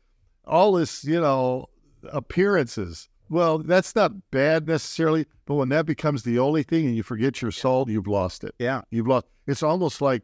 All 0.45 0.73
this, 0.73 1.03
you 1.03 1.19
know, 1.19 1.67
appearances. 2.11 3.09
Well, 3.29 3.57
that's 3.57 3.95
not 3.95 4.31
bad 4.31 4.67
necessarily, 4.67 5.25
but 5.45 5.55
when 5.55 5.69
that 5.69 5.85
becomes 5.85 6.23
the 6.23 6.39
only 6.39 6.63
thing 6.63 6.85
and 6.85 6.95
you 6.95 7.03
forget 7.03 7.41
your 7.41 7.51
soul, 7.51 7.89
you've 7.89 8.07
lost 8.07 8.43
it. 8.43 8.53
Yeah. 8.59 8.81
You've 8.89 9.07
lost. 9.07 9.25
It's 9.47 9.63
almost 9.63 10.01
like 10.01 10.23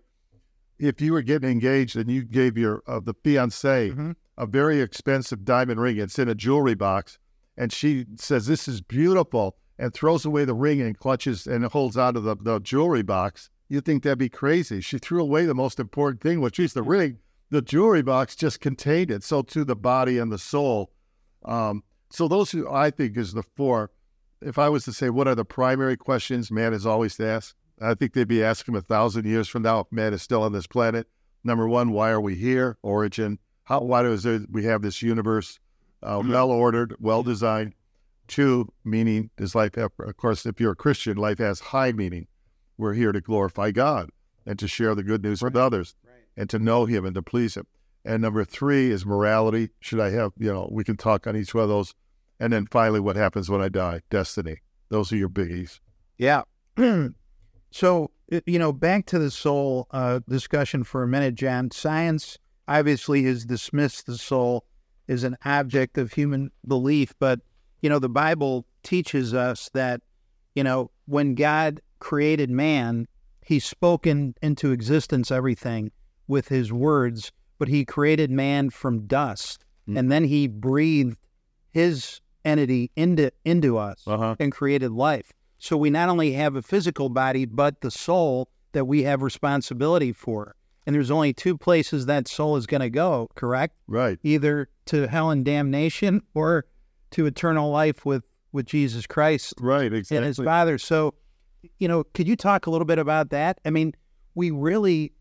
if 0.79 1.01
you 1.01 1.13
were 1.13 1.21
getting 1.21 1.49
engaged 1.49 1.95
and 1.95 2.09
you 2.09 2.23
gave 2.23 2.57
your 2.57 2.81
uh, 2.87 2.99
the 2.99 3.13
fiance 3.23 3.91
Mhm. 3.91 4.15
a 4.37 4.45
very 4.45 4.79
expensive 4.81 5.43
diamond 5.45 5.79
ring. 5.81 5.97
It's 5.97 6.17
in 6.19 6.29
a 6.29 6.35
jewelry 6.35 6.75
box, 6.75 7.19
and 7.57 7.71
she 7.73 8.05
says 8.15 8.47
this 8.47 8.67
is 8.67 8.81
beautiful, 8.81 9.57
and 9.77 9.93
throws 9.93 10.25
away 10.25 10.45
the 10.45 10.53
ring 10.53 10.81
and 10.81 10.97
clutches 10.97 11.45
and 11.47 11.63
holds 11.65 11.97
onto 11.97 12.19
the, 12.19 12.35
the 12.35 12.59
jewelry 12.59 13.01
box. 13.03 13.49
You 13.67 13.81
think 13.81 14.03
that'd 14.03 14.17
be 14.17 14.29
crazy? 14.29 14.81
She 14.81 14.97
threw 14.97 15.21
away 15.21 15.45
the 15.45 15.53
most 15.55 15.79
important 15.79 16.21
thing, 16.21 16.41
which 16.41 16.59
is 16.59 16.73
the 16.73 16.83
ring. 16.83 17.19
The 17.49 17.61
jewelry 17.61 18.01
box 18.01 18.35
just 18.35 18.59
contained 18.59 19.09
it. 19.11 19.23
So 19.23 19.41
to 19.43 19.63
the 19.63 19.75
body 19.75 20.17
and 20.17 20.31
the 20.31 20.37
soul. 20.37 20.91
Um, 21.45 21.83
so 22.11 22.27
those 22.27 22.51
who 22.51 22.69
I 22.69 22.91
think 22.91 23.15
is 23.17 23.33
the 23.33 23.43
four. 23.43 23.91
If 24.41 24.57
I 24.57 24.69
was 24.69 24.85
to 24.85 24.93
say 24.93 25.09
what 25.09 25.27
are 25.27 25.35
the 25.35 25.45
primary 25.45 25.97
questions 25.97 26.49
man 26.51 26.73
is 26.73 26.85
always 26.85 27.15
to 27.17 27.25
asked, 27.27 27.55
I 27.81 27.93
think 27.93 28.13
they'd 28.13 28.27
be 28.27 28.43
asking 28.43 28.75
a 28.75 28.81
thousand 28.81 29.25
years 29.25 29.47
from 29.47 29.63
now 29.63 29.79
if 29.79 29.87
man 29.91 30.13
is 30.13 30.21
still 30.21 30.43
on 30.43 30.51
this 30.51 30.67
planet. 30.67 31.07
Number 31.43 31.67
one, 31.67 31.91
why 31.91 32.09
are 32.09 32.21
we 32.21 32.35
here? 32.35 32.77
Origin. 32.81 33.39
How? 33.63 33.81
Why 33.81 34.03
does 34.03 34.23
there, 34.23 34.41
we 34.51 34.65
have 34.65 34.81
this 34.81 35.01
universe 35.01 35.59
uh, 36.03 36.21
well 36.25 36.51
ordered, 36.51 36.95
well 36.99 37.23
designed? 37.23 37.73
Two, 38.27 38.71
meaning 38.83 39.29
does 39.37 39.55
life 39.55 39.75
have? 39.75 39.91
Of 39.99 40.17
course, 40.17 40.45
if 40.45 40.59
you're 40.59 40.73
a 40.73 40.75
Christian, 40.75 41.17
life 41.17 41.39
has 41.39 41.59
high 41.59 41.91
meaning. 41.91 42.27
We're 42.77 42.93
here 42.93 43.11
to 43.11 43.21
glorify 43.21 43.71
God 43.71 44.09
and 44.45 44.57
to 44.59 44.67
share 44.67 44.95
the 44.95 45.03
good 45.03 45.23
news 45.23 45.41
with 45.41 45.55
others 45.55 45.95
and 46.37 46.49
to 46.49 46.59
know 46.59 46.85
Him 46.85 47.05
and 47.05 47.15
to 47.15 47.21
please 47.21 47.55
Him. 47.55 47.67
And 48.05 48.21
number 48.21 48.43
three 48.45 48.91
is 48.91 49.05
morality. 49.05 49.69
Should 49.81 49.99
I 49.99 50.09
have? 50.11 50.31
You 50.37 50.53
know, 50.53 50.69
we 50.71 50.83
can 50.83 50.97
talk 50.97 51.27
on 51.27 51.35
each 51.35 51.53
one 51.53 51.63
of 51.63 51.69
those. 51.69 51.93
And 52.39 52.53
then 52.53 52.67
finally, 52.67 52.99
what 52.99 53.17
happens 53.17 53.49
when 53.49 53.61
I 53.61 53.69
die? 53.69 54.01
Destiny. 54.09 54.57
Those 54.89 55.11
are 55.11 55.17
your 55.17 55.29
biggies. 55.29 55.79
Yeah. 56.17 56.43
so, 57.71 58.11
you 58.45 58.59
know, 58.59 58.71
back 58.71 59.05
to 59.07 59.19
the 59.19 59.31
soul 59.31 59.87
uh, 59.91 60.19
discussion 60.27 60.83
for 60.83 61.03
a 61.03 61.07
minute, 61.07 61.35
John. 61.35 61.71
Science 61.71 62.37
obviously 62.67 63.23
has 63.23 63.45
dismissed 63.45 64.05
the 64.05 64.17
soul 64.17 64.65
as 65.07 65.23
an 65.23 65.35
object 65.45 65.97
of 65.97 66.13
human 66.13 66.51
belief, 66.67 67.13
but, 67.19 67.39
you 67.81 67.89
know, 67.89 67.99
the 67.99 68.09
Bible 68.09 68.65
teaches 68.83 69.33
us 69.33 69.69
that, 69.73 70.01
you 70.55 70.63
know, 70.63 70.91
when 71.05 71.33
God 71.35 71.81
created 71.99 72.49
man, 72.49 73.07
he 73.43 73.59
spoken 73.59 74.35
into 74.41 74.71
existence 74.71 75.31
everything 75.31 75.91
with 76.27 76.47
his 76.47 76.71
words, 76.71 77.31
but 77.57 77.67
he 77.67 77.83
created 77.85 78.29
man 78.29 78.69
from 78.69 79.07
dust. 79.07 79.65
Mm. 79.87 79.97
And 79.97 80.11
then 80.11 80.23
he 80.23 80.47
breathed 80.47 81.17
his 81.71 82.21
entity 82.45 82.91
into 82.95 83.31
into 83.43 83.77
us 83.77 84.03
Uh-huh. 84.07 84.35
and 84.39 84.51
created 84.51 84.91
life. 84.91 85.33
So 85.59 85.77
we 85.77 85.89
not 85.89 86.09
only 86.09 86.31
have 86.33 86.55
a 86.55 86.61
physical 86.61 87.09
body, 87.09 87.45
but 87.45 87.81
the 87.81 87.91
soul 87.91 88.49
that 88.71 88.85
we 88.85 89.03
have 89.03 89.21
responsibility 89.21 90.11
for. 90.13 90.55
And 90.85 90.95
there's 90.95 91.11
only 91.11 91.33
two 91.33 91.57
places 91.57 92.05
that 92.07 92.27
soul 92.27 92.55
is 92.55 92.65
going 92.65 92.81
to 92.81 92.89
go, 92.89 93.29
correct? 93.35 93.75
Right. 93.87 94.17
Either 94.23 94.69
to 94.85 95.07
hell 95.07 95.29
and 95.29 95.45
damnation 95.45 96.21
or 96.33 96.65
to 97.11 97.25
eternal 97.25 97.69
life 97.69 98.05
with, 98.05 98.23
with 98.51 98.65
Jesus 98.65 99.05
Christ 99.05 99.53
Right. 99.59 99.91
exactly. 99.93 100.17
and 100.17 100.25
his 100.25 100.37
father. 100.37 100.77
So, 100.77 101.13
you 101.77 101.87
know, 101.87 102.03
could 102.05 102.27
you 102.27 102.35
talk 102.35 102.65
a 102.65 102.71
little 102.71 102.85
bit 102.85 102.97
about 102.97 103.29
that? 103.31 103.59
I 103.65 103.69
mean, 103.69 103.93
we 104.33 104.49
really, 104.51 105.13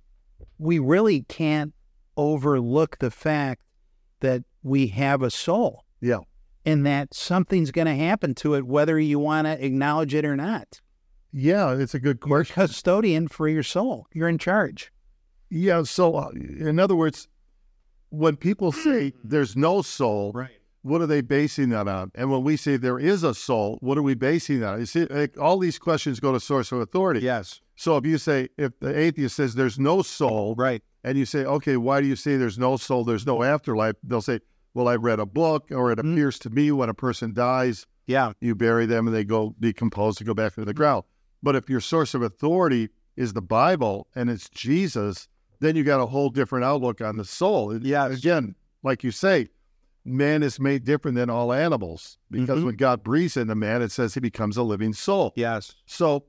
we 0.58 0.78
really 0.78 1.22
can't 1.22 1.74
overlook 2.16 2.98
the 2.98 3.10
fact 3.10 3.62
that 4.20 4.44
we 4.62 4.88
have 4.88 5.22
a 5.22 5.30
soul 5.30 5.84
Yeah. 6.00 6.18
And 6.68 6.84
that 6.86 7.14
something's 7.14 7.70
going 7.70 7.86
to 7.86 7.94
happen 7.94 8.34
to 8.34 8.54
it, 8.54 8.66
whether 8.66 8.98
you 9.00 9.18
want 9.18 9.46
to 9.46 9.64
acknowledge 9.64 10.14
it 10.14 10.24
or 10.24 10.36
not. 10.36 10.80
Yeah. 11.32 11.74
It's 11.76 11.94
a 11.94 11.98
good 12.00 12.18
You're 12.24 12.44
question. 12.44 12.54
custodian 12.54 13.28
for 13.28 13.48
your 13.48 13.62
soul. 13.62 14.06
You're 14.12 14.28
in 14.28 14.38
charge. 14.38 14.92
Yeah. 15.50 15.82
So, 15.84 16.14
uh, 16.16 16.30
in 16.30 16.78
other 16.78 16.94
words, 16.94 17.28
when 18.10 18.36
people 18.36 18.72
say 18.72 19.12
there's 19.24 19.56
no 19.56 19.82
soul, 19.82 20.32
Right. 20.34 20.50
what 20.82 21.00
are 21.00 21.06
they 21.06 21.20
basing 21.20 21.70
that 21.70 21.88
on? 21.88 22.10
And 22.14 22.30
when 22.30 22.44
we 22.44 22.56
say 22.56 22.76
there 22.76 22.98
is 22.98 23.22
a 23.24 23.34
soul, 23.34 23.78
what 23.80 23.96
are 23.98 24.02
we 24.02 24.14
basing 24.14 24.60
that 24.60 24.74
on? 24.74 24.80
You 24.80 24.86
see, 24.86 25.06
like, 25.06 25.38
all 25.38 25.58
these 25.58 25.78
questions 25.78 26.20
go 26.20 26.32
to 26.32 26.40
source 26.40 26.70
of 26.72 26.80
authority. 26.80 27.20
Yes. 27.20 27.60
So 27.76 27.96
if 27.96 28.04
you 28.06 28.18
say, 28.18 28.48
if 28.58 28.78
the 28.80 28.96
atheist 28.98 29.36
says 29.36 29.54
there's 29.54 29.78
no 29.78 30.02
soul, 30.02 30.54
Right. 30.58 30.82
and 31.04 31.16
you 31.16 31.24
say, 31.24 31.44
okay, 31.44 31.76
why 31.76 32.00
do 32.00 32.06
you 32.06 32.16
say 32.16 32.36
there's 32.36 32.58
no 32.58 32.76
soul, 32.76 33.04
there's 33.04 33.26
no 33.26 33.42
afterlife? 33.42 33.96
They'll 34.02 34.20
say, 34.22 34.40
well, 34.78 34.86
I 34.88 34.94
read 34.94 35.18
a 35.18 35.26
book, 35.26 35.72
or 35.72 35.90
it 35.90 35.98
Mhm. 35.98 36.12
appears 36.12 36.38
to 36.38 36.50
me 36.50 36.70
when 36.70 36.88
a 36.88 36.94
person 36.94 37.32
dies, 37.34 37.84
Yeah. 38.06 38.32
you 38.40 38.54
bury 38.54 38.86
them 38.86 39.08
and 39.08 39.16
they 39.16 39.24
go 39.24 39.56
decompose 39.58 40.18
and 40.20 40.26
go 40.26 40.34
back 40.34 40.56
into 40.56 40.66
the 40.66 40.72
ground. 40.72 41.02
But 41.42 41.56
if 41.56 41.68
your 41.68 41.80
source 41.80 42.14
of 42.14 42.22
authority 42.22 42.90
is 43.16 43.32
the 43.32 43.42
Bible 43.42 44.06
and 44.14 44.30
it's 44.30 44.48
Jesus, 44.48 45.28
then 45.58 45.74
you 45.74 45.82
got 45.82 46.00
a 46.00 46.06
whole 46.06 46.30
different 46.30 46.64
outlook 46.64 47.00
on 47.00 47.16
the 47.16 47.24
soul. 47.24 47.76
Yeah, 47.84 48.06
Again, 48.06 48.54
like 48.84 49.02
you 49.02 49.10
say, 49.10 49.48
man 50.04 50.44
is 50.44 50.60
made 50.60 50.84
different 50.84 51.16
than 51.16 51.28
all 51.28 51.52
animals 51.52 52.16
because 52.30 52.60
Mhm. 52.60 52.66
when 52.66 52.76
God 52.76 53.02
breathes 53.02 53.36
into 53.36 53.56
man, 53.56 53.82
it 53.82 53.90
says 53.90 54.14
he 54.14 54.20
becomes 54.20 54.56
a 54.56 54.62
living 54.62 54.92
soul. 54.92 55.32
Yes. 55.34 55.74
So 55.86 56.26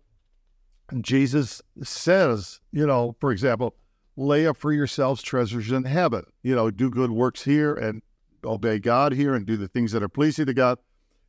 Jesus 1.01 1.61
says, 1.83 2.59
you 2.71 2.87
know, 2.87 3.15
for 3.19 3.31
example, 3.31 3.75
lay 4.17 4.47
up 4.47 4.57
for 4.57 4.73
yourselves 4.73 5.21
treasures 5.21 5.71
in 5.71 5.83
heaven. 5.83 6.23
You 6.41 6.55
know, 6.55 6.71
do 6.71 6.89
good 6.89 7.11
works 7.11 7.43
here 7.43 7.73
and 7.75 8.01
obey 8.43 8.79
God 8.79 9.13
here 9.13 9.35
and 9.35 9.45
do 9.45 9.57
the 9.57 9.67
things 9.67 9.91
that 9.91 10.03
are 10.03 10.09
pleasing 10.09 10.45
to 10.45 10.53
God. 10.53 10.77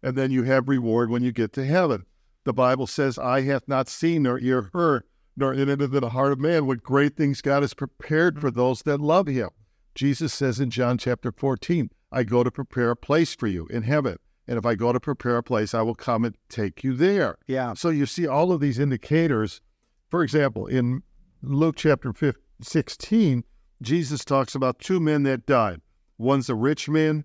And 0.03 0.17
then 0.17 0.31
you 0.31 0.45
have 0.45 0.69
reward 0.69 1.11
when 1.11 1.23
you 1.23 1.33
get 1.33 1.53
to 1.55 1.65
heaven. 1.65 2.07
The 2.45 2.53
Bible 2.53 2.87
says, 2.87 3.19
Eye 3.19 3.43
hath 3.43 3.69
not 3.69 3.89
seen 3.89 4.23
nor 4.23 4.39
ear 4.39 4.71
heard, 4.73 5.05
nor 5.37 5.53
entered 5.53 5.83
into 5.83 6.01
the 6.01 6.11
heart 6.11 6.33
of 6.33 6.39
man 6.39 6.67
what 6.67 6.83
great 6.83 7.17
things 7.17 7.43
God 7.43 7.63
has 7.63 7.75
prepared 7.75 8.41
for 8.41 8.51
those 8.51 8.83
that 8.83 9.01
love 9.01 9.27
him. 9.27 9.51
Jesus 9.95 10.33
says 10.33 10.61
in 10.61 10.71
John 10.71 10.97
chapter 10.97 11.33
14, 11.33 11.91
I 12.13 12.23
go 12.23 12.43
to 12.43 12.51
prepare 12.51 12.91
a 12.91 12.97
place 12.97 13.35
for 13.35 13.47
you 13.47 13.67
in 13.67 13.83
heaven. 13.83 14.17
And 14.49 14.59
if 14.59 14.67
I 14.67 14.75
go 14.75 14.93
to 14.93 14.99
prepare 14.99 15.37
a 15.37 15.43
place, 15.43 15.75
I 15.75 15.83
will 15.83 15.95
come 15.95 16.25
and 16.25 16.35
take 16.49 16.83
you 16.83 16.95
there. 16.95 17.37
Yeah. 17.47 17.75
So 17.75 17.91
you 17.91 18.07
see 18.07 18.27
all 18.27 18.51
of 18.53 18.61
these 18.61 18.79
indicators. 18.79 19.61
For 20.09 20.23
example, 20.25 20.67
in 20.67 21.03
Luke 21.43 21.77
chapter 21.77 22.13
15, 22.13 22.43
16, 22.63 23.45
Jesus 23.83 24.25
talks 24.25 24.55
about 24.55 24.79
two 24.79 25.01
men 25.01 25.23
that 25.23 25.47
died. 25.47 25.81
One's 26.21 26.51
a 26.51 26.55
rich 26.55 26.87
man, 26.87 27.25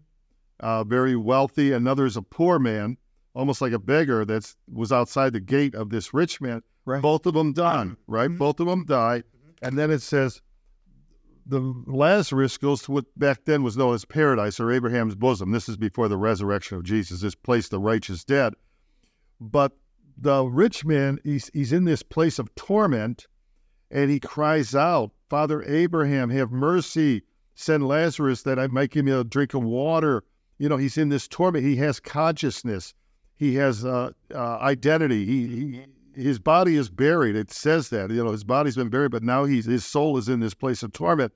uh, 0.62 0.86
very 0.86 1.18
wealthy. 1.18 1.74
Another 1.74 2.06
is 2.06 2.16
a 2.16 2.22
poor 2.22 2.60
man, 2.60 2.96
almost 3.34 3.60
like 3.60 3.74
a 3.74 3.80
beggar 3.80 4.24
that 4.24 4.56
was 4.72 4.94
outside 4.94 5.34
the 5.34 5.42
gate 5.42 5.76
of 5.76 5.90
this 5.90 6.14
rich 6.14 6.40
man. 6.40 6.64
Right. 6.86 7.02
Both 7.02 7.26
of 7.26 7.34
them 7.34 7.52
died, 7.52 7.98
right? 8.08 8.30
Mhm. 8.30 8.38
Both 8.38 8.62
of 8.62 8.68
them 8.68 8.86
die. 8.86 9.24
And 9.62 9.78
then 9.78 9.92
it 9.92 10.02
says 10.02 10.42
the 11.46 11.60
Lazarus 11.86 12.58
goes 12.58 12.84
to 12.84 12.94
what 12.94 13.06
back 13.20 13.44
then 13.44 13.64
was 13.64 13.76
known 13.76 13.94
as 13.94 14.06
paradise 14.06 14.62
or 14.62 14.72
Abraham's 14.72 15.16
bosom. 15.16 15.52
This 15.52 15.68
is 15.68 15.76
before 15.76 16.08
the 16.08 16.18
resurrection 16.18 16.78
of 16.78 16.86
Jesus, 16.86 17.20
this 17.20 17.36
place 17.36 17.68
the 17.68 17.80
righteous 17.80 18.24
dead. 18.24 18.54
But 19.42 19.74
the 20.18 20.46
rich 20.46 20.86
man, 20.86 21.20
he's, 21.26 21.52
he's 21.54 21.74
in 21.74 21.84
this 21.84 22.02
place 22.02 22.40
of 22.40 22.56
torment 22.56 23.28
and 23.92 24.10
he 24.10 24.22
cries 24.22 24.74
out, 24.74 25.12
Father 25.30 25.62
Abraham, 25.64 26.30
have 26.30 26.50
mercy. 26.50 27.24
Send 27.56 27.88
Lazarus 27.88 28.44
that 28.44 28.60
I 28.60 28.68
might 28.68 28.92
give 28.92 29.08
him 29.08 29.18
a 29.18 29.24
drink 29.24 29.54
of 29.54 29.64
water. 29.64 30.24
You 30.58 30.70
know, 30.70 30.78
he's 30.78 30.98
in 30.98 31.10
this 31.10 31.28
torment. 31.28 31.66
He 31.66 31.78
has 31.78 32.00
consciousness. 32.00 32.94
He 33.38 33.56
has 33.56 33.84
uh, 33.84 34.12
uh, 34.34 34.58
identity. 34.58 35.26
He, 35.26 35.48
he 35.48 35.86
his 36.16 36.40
body 36.40 36.76
is 36.78 36.90
buried. 36.90 37.36
It 37.36 37.52
says 37.52 37.90
that 37.90 38.10
you 38.10 38.24
know 38.24 38.32
his 38.32 38.44
body's 38.44 38.76
been 38.76 38.90
buried, 38.90 39.12
but 39.12 39.24
now 39.24 39.44
he's 39.46 39.66
his 39.66 39.86
soul 39.86 40.18
is 40.18 40.30
in 40.30 40.40
this 40.40 40.54
place 40.54 40.84
of 40.84 40.94
torment. 40.94 41.34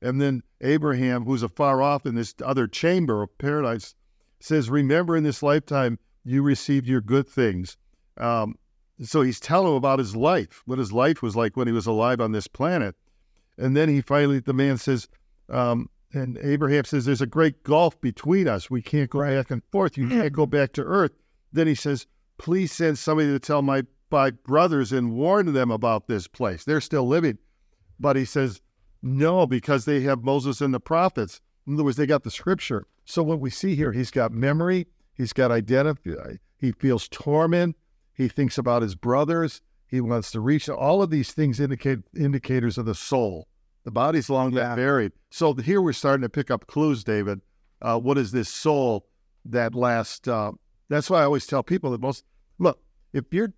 And 0.00 0.20
then 0.20 0.42
Abraham, 0.60 1.24
who's 1.24 1.42
afar 1.42 1.82
off 1.82 2.06
in 2.06 2.14
this 2.14 2.34
other 2.42 2.66
chamber 2.66 3.22
of 3.22 3.36
paradise, 3.38 3.94
says, 4.40 4.70
"Remember, 4.70 5.16
in 5.16 5.24
this 5.24 5.42
lifetime 5.42 5.98
you 6.24 6.42
received 6.42 6.86
your 6.86 7.00
good 7.00 7.28
things." 7.28 7.76
Um, 8.16 8.56
so 9.02 9.22
he's 9.22 9.40
telling 9.40 9.72
him 9.72 9.76
about 9.76 9.98
his 9.98 10.14
life, 10.14 10.62
what 10.66 10.78
his 10.78 10.92
life 10.92 11.20
was 11.20 11.34
like 11.36 11.56
when 11.56 11.66
he 11.66 11.72
was 11.72 11.86
alive 11.86 12.20
on 12.20 12.32
this 12.32 12.46
planet. 12.46 12.94
And 13.58 13.76
then 13.76 13.88
he 13.88 14.00
finally, 14.00 14.40
the 14.40 14.52
man 14.52 14.78
says, 14.78 15.08
um, 15.48 15.88
and 16.12 16.38
Abraham 16.42 16.84
says, 16.84 17.04
There's 17.04 17.20
a 17.20 17.26
great 17.26 17.62
gulf 17.64 18.00
between 18.00 18.48
us. 18.48 18.70
We 18.70 18.82
can't 18.82 19.10
go 19.10 19.20
back 19.20 19.50
and 19.50 19.62
forth. 19.70 19.98
You 19.98 20.08
can't 20.08 20.32
go 20.32 20.46
back 20.46 20.72
to 20.74 20.82
earth. 20.82 21.12
Then 21.52 21.66
he 21.66 21.74
says, 21.74 22.06
Please 22.38 22.72
send 22.72 22.98
somebody 22.98 23.28
to 23.28 23.38
tell 23.38 23.62
my 23.62 23.84
five 24.10 24.42
brothers 24.44 24.92
and 24.92 25.14
warn 25.14 25.52
them 25.52 25.70
about 25.70 26.06
this 26.06 26.28
place. 26.28 26.64
They're 26.64 26.80
still 26.80 27.06
living. 27.06 27.38
But 27.98 28.16
he 28.16 28.24
says, 28.24 28.60
No, 29.02 29.46
because 29.46 29.84
they 29.84 30.02
have 30.02 30.22
Moses 30.22 30.60
and 30.60 30.72
the 30.72 30.80
prophets. 30.80 31.40
In 31.66 31.74
other 31.74 31.84
words, 31.84 31.96
they 31.96 32.06
got 32.06 32.22
the 32.22 32.30
scripture. 32.30 32.86
So 33.04 33.22
what 33.22 33.40
we 33.40 33.50
see 33.50 33.74
here, 33.74 33.92
he's 33.92 34.10
got 34.10 34.32
memory, 34.32 34.86
he's 35.14 35.32
got 35.32 35.50
identity, 35.50 36.14
he 36.56 36.72
feels 36.72 37.08
torment, 37.08 37.76
he 38.14 38.28
thinks 38.28 38.56
about 38.56 38.82
his 38.82 38.94
brothers, 38.94 39.60
he 39.86 40.00
wants 40.00 40.30
to 40.32 40.40
reach. 40.40 40.68
All 40.68 41.02
of 41.02 41.10
these 41.10 41.32
things 41.32 41.60
indicate 41.60 42.00
indicators 42.16 42.78
of 42.78 42.86
the 42.86 42.94
soul. 42.94 43.48
The 43.84 43.90
body's 43.90 44.28
long 44.30 44.52
Yeah. 44.52 44.68
been 44.74 44.84
buried. 44.84 45.12
So 45.30 45.54
here 45.54 45.80
we're 45.80 45.92
starting 45.92 46.22
to 46.22 46.28
pick 46.28 46.50
up 46.50 46.66
clues, 46.66 47.04
David. 47.04 47.40
Uh, 47.82 47.98
what 47.98 48.18
is 48.18 48.32
this 48.32 48.48
soul? 48.48 49.06
that 49.46 49.74
last. 49.74 50.26
Uh, 50.26 50.52
that's 50.88 51.10
why 51.10 51.20
I 51.20 51.24
always 51.24 51.46
tell 51.46 51.62
people 51.62 51.90
that 51.90 52.00
most 52.00 52.24
look 52.58 52.80
if 53.12 53.24
you're 53.30 53.52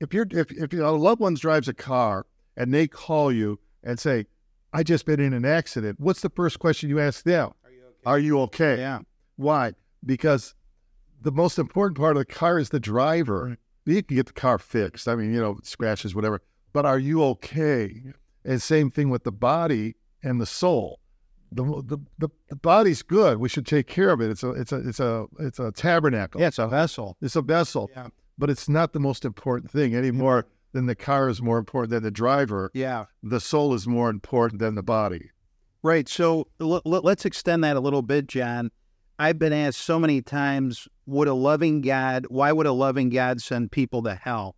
if 0.00 0.14
you're 0.14 0.26
if 0.30 0.52
if 0.52 0.72
a 0.72 0.76
loved 0.90 1.20
one 1.20 1.34
drives 1.34 1.66
a 1.66 1.74
car 1.74 2.24
and 2.56 2.72
they 2.72 2.86
call 2.86 3.32
you 3.32 3.58
and 3.82 3.98
say, 3.98 4.26
"I 4.72 4.84
just 4.84 5.06
been 5.06 5.18
in 5.18 5.32
an 5.32 5.44
accident," 5.44 5.98
what's 5.98 6.20
the 6.20 6.30
first 6.30 6.60
question 6.60 6.88
you 6.88 7.00
ask 7.00 7.24
them? 7.24 7.50
Are 7.64 7.70
you 7.72 7.80
okay? 7.84 7.96
Are 8.06 8.18
you 8.18 8.40
okay? 8.42 8.78
Yeah. 8.78 9.00
Why? 9.34 9.72
Because 10.06 10.54
the 11.20 11.32
most 11.32 11.58
important 11.58 11.98
part 11.98 12.16
of 12.16 12.20
the 12.20 12.32
car 12.32 12.60
is 12.60 12.68
the 12.68 12.78
driver. 12.78 13.56
You 13.84 14.02
can 14.02 14.16
get 14.18 14.26
the 14.26 14.32
car 14.32 14.58
fixed. 14.58 15.08
I 15.08 15.16
mean, 15.16 15.34
you 15.34 15.40
know, 15.40 15.58
scratches, 15.64 16.14
whatever. 16.14 16.42
But 16.72 16.86
are 16.86 16.98
you 16.98 17.24
okay? 17.24 18.04
And 18.44 18.62
same 18.62 18.90
thing 18.90 19.10
with 19.10 19.24
the 19.24 19.32
body 19.32 19.96
and 20.22 20.40
the 20.40 20.46
soul. 20.46 21.00
The, 21.50 21.64
the, 21.64 21.98
the, 22.18 22.28
the 22.48 22.56
body's 22.56 23.02
good. 23.02 23.38
We 23.38 23.48
should 23.48 23.66
take 23.66 23.86
care 23.86 24.10
of 24.10 24.20
it. 24.20 24.30
It's 24.30 24.42
a 24.42 24.50
it's 24.50 24.72
a 24.72 24.76
it's 24.86 25.00
a 25.00 25.26
it's 25.38 25.58
a 25.58 25.72
tabernacle. 25.72 26.40
Yeah, 26.40 26.48
it's 26.48 26.58
a 26.58 26.68
vessel. 26.68 27.16
It's 27.22 27.36
a 27.36 27.42
vessel. 27.42 27.90
Yeah. 27.94 28.08
But 28.36 28.50
it's 28.50 28.68
not 28.68 28.92
the 28.92 29.00
most 29.00 29.24
important 29.24 29.70
thing 29.70 29.94
anymore. 29.94 30.46
Than 30.72 30.84
the 30.84 30.94
car 30.94 31.30
is 31.30 31.40
more 31.40 31.56
important 31.56 31.90
than 31.92 32.02
the 32.02 32.10
driver. 32.10 32.70
Yeah. 32.74 33.06
The 33.22 33.40
soul 33.40 33.72
is 33.72 33.86
more 33.86 34.10
important 34.10 34.60
than 34.60 34.74
the 34.74 34.82
body. 34.82 35.30
Right. 35.82 36.06
So 36.06 36.48
l- 36.60 36.82
l- 36.84 37.00
let's 37.02 37.24
extend 37.24 37.64
that 37.64 37.76
a 37.76 37.80
little 37.80 38.02
bit, 38.02 38.26
John. 38.26 38.70
I've 39.18 39.38
been 39.38 39.54
asked 39.54 39.80
so 39.80 39.98
many 39.98 40.20
times, 40.20 40.86
would 41.06 41.26
a 41.26 41.32
loving 41.32 41.80
God, 41.80 42.26
why 42.28 42.52
would 42.52 42.66
a 42.66 42.72
loving 42.72 43.08
God 43.08 43.40
send 43.40 43.72
people 43.72 44.02
to 44.02 44.14
hell? 44.14 44.56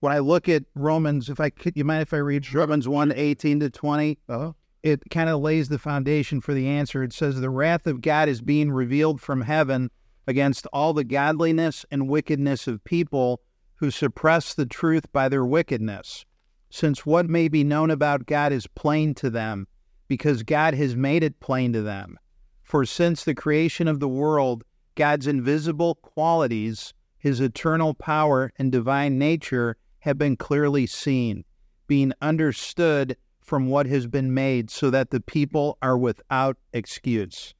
When 0.00 0.12
I 0.12 0.18
look 0.18 0.48
at 0.48 0.64
Romans, 0.74 1.28
if 1.28 1.40
I 1.40 1.50
could, 1.50 1.76
you 1.76 1.84
mind 1.84 2.02
if 2.02 2.12
I 2.12 2.18
read 2.18 2.52
Romans 2.52 2.86
1 2.86 3.12
18 3.12 3.60
to 3.60 3.70
20? 3.70 4.18
Uh-huh. 4.28 4.52
It 4.82 5.02
kind 5.10 5.28
of 5.28 5.40
lays 5.40 5.68
the 5.68 5.78
foundation 5.78 6.40
for 6.40 6.54
the 6.54 6.68
answer. 6.68 7.02
It 7.02 7.12
says, 7.12 7.40
The 7.40 7.50
wrath 7.50 7.86
of 7.86 8.02
God 8.02 8.28
is 8.28 8.40
being 8.40 8.70
revealed 8.70 9.20
from 9.20 9.40
heaven 9.40 9.90
against 10.26 10.66
all 10.72 10.92
the 10.92 11.04
godliness 11.04 11.84
and 11.90 12.08
wickedness 12.08 12.66
of 12.66 12.84
people 12.84 13.40
who 13.76 13.90
suppress 13.90 14.54
the 14.54 14.66
truth 14.66 15.10
by 15.12 15.28
their 15.28 15.44
wickedness. 15.44 16.24
Since 16.70 17.06
what 17.06 17.28
may 17.28 17.48
be 17.48 17.64
known 17.64 17.90
about 17.90 18.26
God 18.26 18.52
is 18.52 18.66
plain 18.66 19.14
to 19.14 19.30
them, 19.30 19.66
because 20.08 20.42
God 20.42 20.74
has 20.74 20.94
made 20.94 21.22
it 21.22 21.40
plain 21.40 21.72
to 21.72 21.82
them. 21.82 22.18
For 22.62 22.84
since 22.84 23.24
the 23.24 23.34
creation 23.34 23.88
of 23.88 24.00
the 24.00 24.08
world, 24.08 24.64
God's 24.94 25.26
invisible 25.26 25.94
qualities, 25.96 26.92
his 27.18 27.40
eternal 27.40 27.94
power 27.94 28.52
and 28.58 28.70
divine 28.72 29.18
nature, 29.18 29.76
have 30.06 30.16
been 30.16 30.36
clearly 30.36 30.86
seen, 30.86 31.44
being 31.88 32.12
understood 32.22 33.16
from 33.42 33.68
what 33.68 33.86
has 33.86 34.06
been 34.06 34.32
made, 34.32 34.70
so 34.70 34.88
that 34.88 35.10
the 35.10 35.20
people 35.20 35.76
are 35.82 35.98
without 35.98 36.56
excuse. 36.72 37.54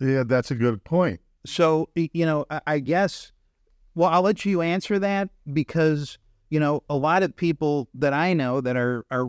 Yeah, 0.00 0.22
that's 0.24 0.50
a 0.50 0.54
good 0.54 0.82
point. 0.84 1.20
So, 1.44 1.88
you 1.94 2.24
know, 2.24 2.46
I- 2.66 2.78
guess, 2.78 3.32
well, 3.94 4.08
I'll 4.10 4.22
let 4.22 4.44
you 4.44 4.62
answer 4.62 4.98
that 5.00 5.28
because, 5.52 6.18
you 6.50 6.60
know, 6.60 6.82
a 6.88 6.96
lot 6.96 7.22
of 7.22 7.34
people 7.36 7.88
that 7.94 8.12
I 8.12 8.32
know 8.32 8.60
that 8.60 8.76
are, 8.76 9.04
are 9.10 9.28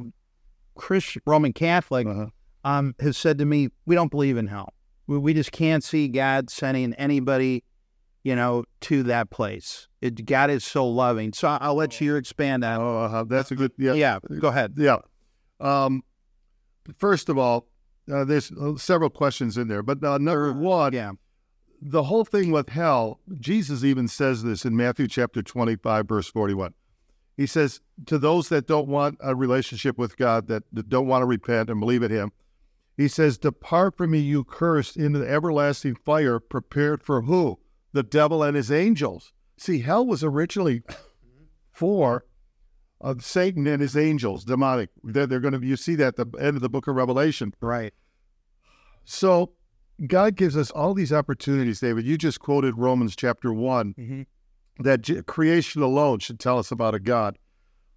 Christian, 0.76 1.22
Roman 1.26 1.54
Catholic, 1.54 2.08
Uh-huh. 2.08 2.28
um, 2.64 2.96
has 3.00 3.18
said 3.18 3.38
to 3.40 3.46
me, 3.46 3.70
we 3.86 3.96
don't 3.96 4.12
believe 4.12 4.38
in 4.38 4.48
hell. 4.48 4.74
We, 5.08 5.18
we 5.18 5.34
just 5.34 5.52
can't 5.52 5.84
see 5.84 6.08
God 6.08 6.50
sending 6.50 6.94
anybody, 6.96 7.64
you 8.28 8.36
know, 8.36 8.66
to 8.82 9.04
that 9.04 9.30
place. 9.30 9.88
It, 10.02 10.26
God 10.26 10.50
is 10.50 10.66
so 10.66 10.86
loving. 10.86 11.32
So 11.32 11.48
I'll 11.48 11.76
let 11.76 12.02
you 12.02 12.18
expand 12.18 12.66
on. 12.66 12.82
Oh, 12.82 12.98
uh-huh. 13.06 13.24
that's 13.24 13.52
a 13.52 13.56
good. 13.56 13.72
Yeah, 13.78 13.94
yeah, 13.94 14.20
go 14.42 14.50
ahead. 14.50 14.74
Yeah. 14.76 14.98
Um, 15.62 16.04
first 16.98 17.30
of 17.30 17.38
all, 17.38 17.70
uh, 18.12 18.26
there's 18.26 18.52
uh, 18.52 18.76
several 18.76 19.10
questions 19.10 19.58
in 19.58 19.70
there, 19.70 19.82
but 19.82 20.04
uh, 20.04 20.18
number 20.18 20.52
one, 20.52 20.92
Yeah, 20.92 21.14
the 21.82 22.04
whole 22.04 22.26
thing 22.26 22.52
with 22.52 22.68
hell, 22.68 23.22
Jesus 23.40 23.86
even 23.86 24.10
says 24.10 24.44
this 24.44 24.66
in 24.66 24.76
Matthew 24.76 25.08
chapter 25.08 25.42
25, 25.42 26.06
verse 26.06 26.28
41. 26.28 26.74
He 27.38 27.46
says, 27.46 27.80
To 28.08 28.18
those 28.18 28.50
that 28.50 28.68
don't 28.68 28.90
want 28.90 29.20
a 29.22 29.36
relationship 29.36 29.98
with 29.98 30.18
God, 30.18 30.48
that, 30.48 30.64
that 30.74 30.90
don't 30.90 31.08
want 31.08 31.22
to 31.22 31.28
repent 31.28 31.70
and 31.70 31.80
believe 31.80 32.04
in 32.04 32.12
Him, 32.12 32.34
He 32.98 33.08
says, 33.08 33.38
Depart 33.38 33.96
from 33.96 34.12
me, 34.12 34.20
you 34.20 34.44
cursed, 34.44 34.98
into 34.98 35.20
the 35.20 35.30
everlasting 35.30 35.96
fire 35.96 36.42
prepared 36.42 37.02
for 37.02 37.22
who? 37.22 37.60
The 37.94 38.04
devil 38.04 38.44
and 38.44 38.56
his 38.56 38.72
angels. 38.72 39.32
See, 39.58 39.80
hell 39.80 40.06
was 40.06 40.24
originally 40.24 40.84
for 41.72 42.26
uh, 43.02 43.16
Satan 43.20 43.66
and 43.68 43.82
his 43.82 43.96
angels, 43.96 44.44
demonic. 44.44 44.90
They're, 45.04 45.26
they're 45.28 45.40
going 45.40 45.60
to, 45.60 45.66
you 45.66 45.76
see 45.78 45.96
that 45.96 46.20
at 46.20 46.32
the 46.32 46.38
end 46.40 46.56
of 46.56 46.62
the 46.62 46.70
book 46.70 46.88
of 46.88 46.96
Revelation. 46.96 47.54
right. 47.62 47.94
So 49.06 49.54
God 50.06 50.36
gives 50.36 50.58
us 50.58 50.70
all 50.72 50.94
these 50.94 51.14
opportunities, 51.14 51.80
David. 51.80 52.06
You 52.06 52.18
just 52.18 52.40
quoted 52.40 52.78
Romans 52.78 53.16
chapter 53.16 53.54
one 53.54 53.94
Mhm. 53.98 54.26
that 54.80 55.02
j- 55.02 55.22
creation 55.24 55.82
alone 55.82 56.20
should 56.20 56.40
tell 56.40 56.60
us 56.60 56.72
about 56.72 56.94
a 56.94 57.00
God. 57.00 57.38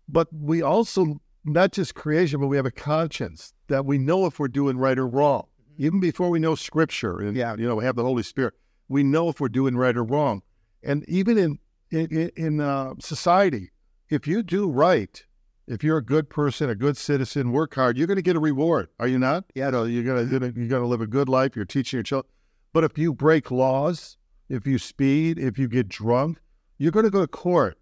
But 0.08 0.28
we 0.32 0.62
also, 0.62 1.20
not 1.44 1.72
just 1.72 1.94
creation, 1.94 2.40
but 2.40 2.46
we 2.46 2.56
have 2.56 2.66
a 2.66 2.70
conscience 2.70 3.52
that 3.68 3.84
we 3.84 3.98
know 3.98 4.26
if 4.26 4.38
we're 4.38 4.48
doing 4.48 4.78
right 4.78 4.98
or 4.98 5.06
wrong. 5.06 5.46
Even 5.78 5.98
before 6.00 6.30
we 6.30 6.38
know 6.38 6.54
scripture 6.54 7.18
and, 7.20 7.36
Yeah. 7.36 7.56
you 7.56 7.66
know, 7.66 7.76
we 7.76 7.84
have 7.84 7.96
the 7.96 8.02
Holy 8.04 8.22
Spirit, 8.22 8.54
we 8.90 9.04
know 9.04 9.28
if 9.28 9.40
we're 9.40 9.48
doing 9.48 9.76
right 9.76 9.96
or 9.96 10.02
wrong. 10.02 10.42
And 10.82 11.08
even 11.08 11.38
in, 11.38 11.58
in, 11.90 12.30
in 12.36 12.60
uh, 12.60 12.94
society, 12.98 13.70
if 14.10 14.26
you 14.26 14.42
do 14.42 14.68
right, 14.68 15.24
if 15.68 15.84
you're 15.84 15.98
a 15.98 16.04
good 16.04 16.28
person, 16.28 16.68
a 16.68 16.74
good 16.74 16.96
citizen, 16.96 17.52
work 17.52 17.76
hard, 17.76 17.96
you're 17.96 18.08
going 18.08 18.16
to 18.16 18.22
get 18.22 18.34
a 18.34 18.40
reward. 18.40 18.88
Are 18.98 19.06
you 19.06 19.18
not? 19.18 19.44
Yeah. 19.54 19.70
Know, 19.70 19.84
you're 19.84 20.02
going 20.02 20.28
to 20.28 20.52
you're 20.58 20.68
going 20.68 20.82
to 20.82 20.88
live 20.88 21.00
a 21.00 21.06
good 21.06 21.28
life. 21.28 21.54
You're 21.54 21.64
teaching 21.64 21.98
your 21.98 22.02
children. 22.02 22.30
But 22.72 22.82
if 22.82 22.98
you 22.98 23.14
break 23.14 23.52
laws, 23.52 24.16
if 24.48 24.66
you 24.66 24.78
speed, 24.78 25.38
if 25.38 25.56
you 25.56 25.68
get 25.68 25.88
drunk, 25.88 26.40
you're 26.78 26.90
going 26.90 27.04
to 27.04 27.10
go 27.10 27.20
to 27.20 27.28
court, 27.28 27.78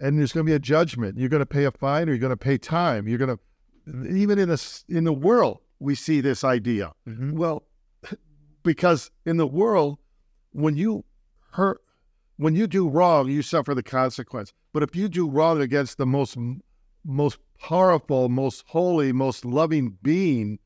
and 0.00 0.18
there's 0.18 0.32
going 0.32 0.46
to 0.46 0.50
be 0.50 0.54
a 0.54 0.58
judgment. 0.58 1.18
You're 1.18 1.28
going 1.28 1.40
to 1.40 1.46
pay 1.46 1.64
a 1.64 1.70
fine, 1.70 2.08
or 2.08 2.12
you're 2.12 2.18
going 2.18 2.30
to 2.30 2.36
pay 2.36 2.56
time. 2.56 3.06
You're 3.06 3.18
going 3.18 3.36
to 3.36 4.08
even 4.16 4.38
in 4.38 4.48
this 4.48 4.84
in 4.88 5.04
the 5.04 5.12
world 5.12 5.60
we 5.80 5.94
see 5.94 6.22
this 6.22 6.44
idea. 6.44 6.92
Mhm. 7.06 7.32
Well, 7.32 7.64
because 8.62 9.10
in 9.26 9.36
the 9.36 9.46
world, 9.46 9.98
when 10.52 10.76
you 10.76 11.04
hurt, 11.52 11.80
when 12.36 12.54
you 12.54 12.66
do 12.66 12.88
wrong, 12.88 13.28
you 13.28 13.42
suffer 13.42 13.74
the 13.74 13.82
consequence. 13.82 14.52
But 14.72 14.82
if 14.82 14.94
you 14.94 15.08
do 15.08 15.28
wrong 15.28 15.60
against 15.60 15.98
the 15.98 16.06
most 16.06 16.36
most 17.04 17.38
powerful, 17.58 18.28
most 18.28 18.64
holy, 18.66 19.12
most 19.12 19.44
loving 19.44 19.96
being, 20.02 20.58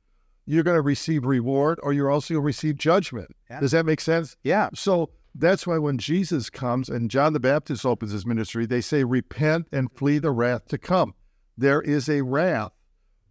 you're 0.47 0.65
going 0.65 0.77
to 0.77 0.83
receive 0.83 1.25
reward, 1.25 1.79
or 1.83 1.93
you're 1.93 2.11
also 2.11 2.35
going 2.35 2.43
to 2.43 2.47
receive 2.47 2.77
judgment. 2.77 3.35
Yeah. 3.51 3.61
Does 3.61 3.71
that 3.73 3.87
make 3.87 4.01
sense? 4.01 4.37
Yeah. 4.43 4.71
So 4.75 5.11
that's 5.35 5.67
why 5.67 5.79
when 5.79 5.99
Jesus 5.99 6.51
comes 6.51 6.89
and 6.89 7.11
John 7.11 7.33
the 7.33 7.41
Baptist 7.41 7.87
opens 7.87 8.13
his 8.13 8.27
ministry, 8.27 8.67
they 8.67 8.81
say, 8.81 9.05
Repent 9.05 9.69
and 9.73 9.91
flee 9.93 10.19
the 10.19 10.31
wrath 10.31 10.67
to 10.69 10.79
come. 10.79 11.15
There 11.57 11.81
is 11.81 12.09
a 12.09 12.23
wrath, 12.23 12.73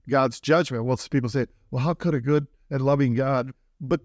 God's 0.10 0.40
judgment. 0.40 0.86
Well, 0.86 1.00
people 1.10 1.30
say, 1.30 1.48
Well, 1.70 1.84
how 1.84 1.94
could 1.94 2.16
a 2.16 2.22
good 2.22 2.48
and 2.70 2.82
loving 2.82 3.14
God? 3.14 3.52
But 3.80 4.02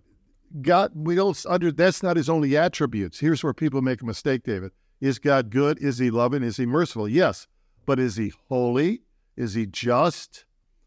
God, 0.62 0.92
we 0.94 1.14
don't 1.14 1.40
under 1.48 1.70
that's 1.72 2.02
not 2.02 2.16
his 2.16 2.28
only 2.28 2.56
attributes. 2.56 3.18
Here's 3.20 3.42
where 3.44 3.54
people 3.54 3.82
make 3.82 4.02
a 4.02 4.06
mistake, 4.06 4.42
David. 4.44 4.72
Is 5.00 5.18
God 5.18 5.50
good? 5.50 5.78
Is 5.82 5.98
he 5.98 6.10
loving? 6.10 6.42
Is 6.42 6.56
he 6.56 6.66
merciful? 6.66 7.08
Yes. 7.08 7.46
But 7.84 7.98
is 7.98 8.16
he 8.16 8.32
holy? 8.48 9.02
Is 9.36 9.54
he 9.54 9.66
just? 9.66 10.44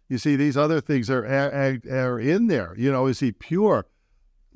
You 0.09 0.17
see, 0.17 0.35
these 0.35 0.57
other 0.57 0.81
things 0.81 1.09
are 1.09 1.25
are, 1.25 1.77
are 1.91 2.19
in 2.19 2.47
there. 2.47 2.73
You 2.77 2.91
know, 2.91 3.05
is 3.05 3.19
he 3.19 3.31
pure? 3.31 3.85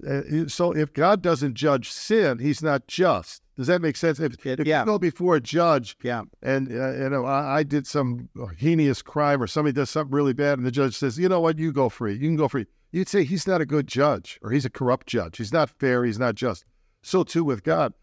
Uh, 0.07 0.47
so 0.47 0.71
if 0.75 0.91
God 0.91 1.21
doesn't 1.21 1.53
judge 1.53 1.91
sin, 1.91 2.39
he's 2.39 2.63
not 2.63 2.87
just. 2.87 3.43
Does 3.55 3.67
that 3.67 3.79
make 3.81 3.95
sense? 3.95 4.19
If, 4.19 4.43
It- 4.45 4.59
if 4.61 4.67
yeah. 4.67 4.79
you 4.79 4.85
go 4.87 4.97
before 4.97 5.35
a 5.35 5.39
judge 5.39 5.95
Yeah. 6.01 6.23
and 6.41 6.67
uh, 6.69 6.93
you 6.93 7.09
know 7.09 7.25
I, 7.25 7.59
I 7.59 7.63
did 7.63 7.85
some 7.85 8.27
heinous 8.57 9.03
crime 9.03 9.41
or 9.41 9.45
somebody 9.47 9.73
does 9.73 9.91
something 9.91 10.13
really 10.13 10.33
bad, 10.33 10.57
and 10.57 10.65
the 10.65 10.71
judge 10.71 10.97
says, 10.97 11.19
"You 11.19 11.29
know 11.29 11.39
what? 11.39 11.59
You 11.59 11.71
go 11.71 11.89
free. 11.89 12.13
You 12.13 12.19
can 12.27 12.35
go 12.35 12.47
free." 12.47 12.65
You'd 12.93 13.09
say 13.09 13.23
he's 13.23 13.47
not 13.47 13.59
a 13.59 13.65
good 13.65 13.87
judge, 13.87 14.39
or 14.41 14.51
he's 14.51 14.65
a 14.65 14.69
corrupt 14.69 15.07
judge. 15.07 15.37
He's 15.37 15.51
not 15.51 15.69
fair. 15.69 16.05
He's 16.05 16.19
not 16.19 16.35
just. 16.35 16.63
So 17.01 17.23
too 17.23 17.43
with 17.43 17.63
God. 17.63 17.93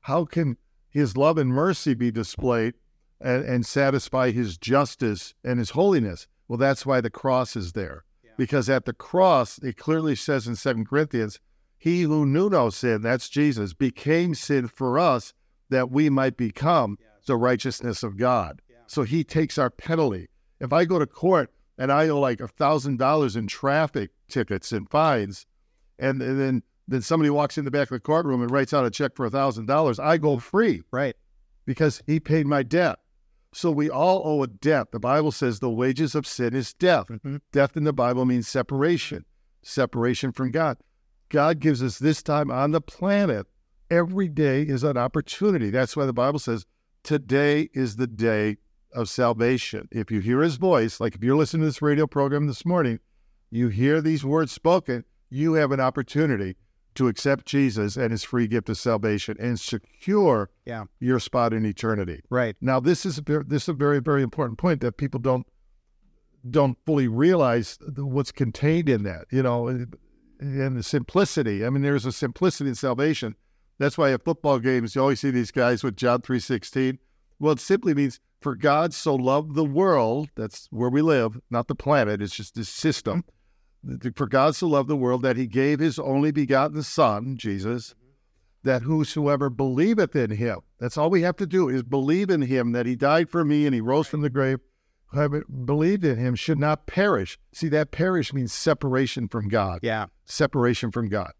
How 0.00 0.24
can 0.24 0.56
His 0.90 1.16
love 1.16 1.36
and 1.38 1.50
mercy 1.50 1.92
be 1.92 2.10
displayed 2.10 2.74
and, 3.20 3.44
and 3.44 3.66
satisfy 3.66 4.30
His 4.30 4.56
justice 4.56 5.34
and 5.44 5.58
His 5.58 5.70
holiness? 5.70 6.26
Well, 6.48 6.56
that's 6.56 6.86
why 6.86 7.02
the 7.02 7.10
cross 7.10 7.56
is 7.56 7.72
there, 7.72 8.04
because 8.38 8.70
at 8.70 8.86
the 8.86 8.94
cross 8.94 9.58
it 9.58 9.76
clearly 9.76 10.16
says 10.16 10.48
in 10.48 10.56
Second 10.56 10.88
Corinthians, 10.88 11.40
"He 11.76 12.02
who 12.02 12.24
knew 12.24 12.48
no 12.48 12.70
sin, 12.70 13.02
that's 13.02 13.28
Jesus, 13.28 13.74
became 13.74 14.34
sin 14.34 14.66
for 14.66 14.98
us." 14.98 15.34
that 15.70 15.90
we 15.90 16.08
might 16.08 16.36
become 16.36 16.98
the 17.26 17.36
righteousness 17.36 18.02
of 18.02 18.16
God. 18.16 18.62
So 18.86 19.02
he 19.02 19.22
takes 19.22 19.58
our 19.58 19.68
penalty. 19.68 20.28
If 20.60 20.72
I 20.72 20.86
go 20.86 20.98
to 20.98 21.06
court 21.06 21.52
and 21.76 21.92
I 21.92 22.08
owe 22.08 22.18
like 22.18 22.40
a 22.40 22.48
thousand 22.48 22.98
dollars 22.98 23.36
in 23.36 23.46
traffic 23.46 24.10
tickets 24.28 24.72
and 24.72 24.88
fines, 24.90 25.46
and, 25.98 26.20
and 26.22 26.38
then 26.40 26.62
then 26.90 27.02
somebody 27.02 27.28
walks 27.28 27.58
in 27.58 27.66
the 27.66 27.70
back 27.70 27.88
of 27.90 27.96
the 27.96 28.00
courtroom 28.00 28.40
and 28.40 28.50
writes 28.50 28.72
out 28.72 28.86
a 28.86 28.90
check 28.90 29.14
for 29.14 29.26
a 29.26 29.30
thousand 29.30 29.66
dollars, 29.66 29.98
I 29.98 30.16
go 30.16 30.38
free 30.38 30.82
Right. 30.90 31.14
because 31.66 32.02
he 32.06 32.18
paid 32.18 32.46
my 32.46 32.62
debt. 32.62 32.98
So 33.52 33.70
we 33.70 33.90
all 33.90 34.22
owe 34.24 34.42
a 34.42 34.46
debt. 34.46 34.90
The 34.92 34.98
Bible 34.98 35.30
says 35.30 35.58
the 35.58 35.68
wages 35.68 36.14
of 36.14 36.26
sin 36.26 36.54
is 36.54 36.72
death. 36.72 37.08
Mhm. 37.08 37.40
Death 37.52 37.76
in 37.76 37.84
the 37.84 37.92
Bible 37.92 38.24
means 38.24 38.48
separation, 38.48 39.26
separation 39.62 40.32
from 40.32 40.50
God. 40.50 40.78
God 41.28 41.60
gives 41.60 41.82
us 41.82 41.98
this 41.98 42.22
time 42.22 42.50
on 42.50 42.70
the 42.70 42.80
planet 42.80 43.46
every 43.90 44.28
day 44.28 44.62
is 44.62 44.82
an 44.82 44.96
opportunity. 44.96 45.68
That's 45.68 45.94
why 45.94 46.06
the 46.06 46.12
Bible 46.14 46.38
says 46.38 46.64
today 47.02 47.68
is 47.74 47.96
the 47.96 48.06
day 48.06 48.56
of 48.94 49.10
salvation. 49.10 49.88
If 49.92 50.10
you 50.10 50.20
hear 50.20 50.40
his 50.40 50.56
voice, 50.56 51.00
like 51.00 51.14
if 51.14 51.22
you're 51.22 51.36
listening 51.36 51.62
to 51.62 51.66
this 51.66 51.82
radio 51.82 52.06
program 52.06 52.46
this 52.46 52.64
morning, 52.64 52.98
you 53.50 53.68
hear 53.68 54.00
these 54.00 54.24
words 54.24 54.52
spoken, 54.52 55.04
you 55.30 55.54
have 55.54 55.72
an 55.72 55.80
opportunity 55.80 56.56
to 56.94 57.06
accept 57.08 57.46
Jesus 57.46 57.96
and 57.96 58.10
his 58.10 58.24
free 58.24 58.46
gift 58.48 58.68
of 58.68 58.76
salvation 58.76 59.36
and 59.38 59.58
secure 59.60 60.50
Yeah. 60.66 60.84
your 60.98 61.20
spot 61.20 61.52
in 61.52 61.64
eternity. 61.64 62.22
Right. 62.28 62.56
Now, 62.60 62.80
this 62.80 63.06
is 63.06 63.18
a, 63.18 63.22
this 63.22 63.64
is 63.64 63.68
a 63.68 63.72
very 63.72 64.00
very 64.00 64.22
important 64.22 64.58
point 64.58 64.80
that 64.80 64.96
people 64.96 65.20
don't 65.20 65.46
don't 66.48 66.78
fully 66.86 67.08
realize 67.08 67.78
the- 67.80 68.06
what's 68.06 68.32
contained 68.32 68.88
in 68.88 69.02
that. 69.02 69.26
You 69.30 69.42
know, 69.42 69.68
and 70.40 70.76
the 70.76 70.82
simplicity. 70.82 71.64
I 71.64 71.70
mean, 71.70 71.82
there's 71.82 72.06
a 72.06 72.12
simplicity 72.12 72.70
in 72.70 72.74
salvation. 72.76 73.34
That's 73.78 73.98
why 73.98 74.12
at 74.12 74.24
football 74.24 74.58
games 74.58 74.94
you 74.94 75.00
always 75.02 75.20
see 75.20 75.30
these 75.30 75.50
guys 75.50 75.84
with 75.84 75.96
John 75.96 76.20
three 76.22 76.40
sixteen. 76.40 76.98
Well, 77.38 77.52
it 77.52 77.60
simply 77.60 77.94
means 77.94 78.18
for 78.40 78.56
God 78.56 78.92
so 78.94 79.14
loved 79.14 79.54
the 79.54 79.64
world. 79.64 80.30
That's 80.36 80.66
where 80.70 80.90
we 80.90 81.02
live, 81.02 81.38
not 81.50 81.68
the 81.68 81.74
planet. 81.76 82.20
It's 82.22 82.34
just 82.34 82.54
this 82.56 82.68
system. 82.68 83.24
For 84.14 84.26
God 84.26 84.56
so 84.56 84.66
loved 84.66 84.88
the 84.88 84.96
world 84.96 85.22
that 85.22 85.36
He 85.36 85.46
gave 85.46 85.78
His 85.78 85.98
only 85.98 86.30
begotten 86.30 86.82
Son, 86.82 87.36
Jesus, 87.36 87.90
mm-hmm. 87.90 88.68
that 88.68 88.82
whosoever 88.82 89.50
believeth 89.50 90.16
in 90.16 90.30
him, 90.30 90.60
that's 90.78 90.96
all 90.96 91.10
we 91.10 91.22
have 91.22 91.36
to 91.36 91.46
do 91.46 91.68
is 91.68 91.82
believe 91.82 92.30
in 92.30 92.42
him 92.42 92.72
that 92.72 92.86
he 92.86 92.94
died 92.96 93.28
for 93.30 93.44
me 93.44 93.66
and 93.66 93.74
he 93.74 93.80
rose 93.80 94.06
from 94.06 94.20
the 94.20 94.30
grave. 94.30 94.58
Whoever 95.06 95.44
believed 95.44 96.04
in 96.04 96.18
him 96.18 96.34
should 96.34 96.58
not 96.58 96.86
perish. 96.86 97.38
See, 97.52 97.68
that 97.68 97.90
perish 97.90 98.32
means 98.32 98.52
separation 98.52 99.26
from 99.28 99.48
God, 99.48 99.80
Yeah. 99.82 100.06
separation 100.26 100.90
from 100.90 101.08
God 101.08 101.32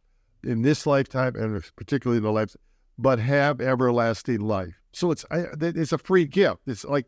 in 0.43 0.63
this 0.63 0.87
lifetime 0.87 1.35
and 1.37 1.63
particularly 1.77 2.19
in 2.19 2.23
the 2.23 2.33
life, 2.33 2.57
but 2.97 3.19
have 3.19 3.61
everlasting 3.61 4.41
life. 4.41 4.75
So 4.93 5.11
it's 5.11 5.25
I, 5.31 5.45
it's 5.61 5.93
a 5.93 5.99
free 5.99 6.25
gift. 6.25 6.63
It's 6.67 6.85
like 6.85 7.07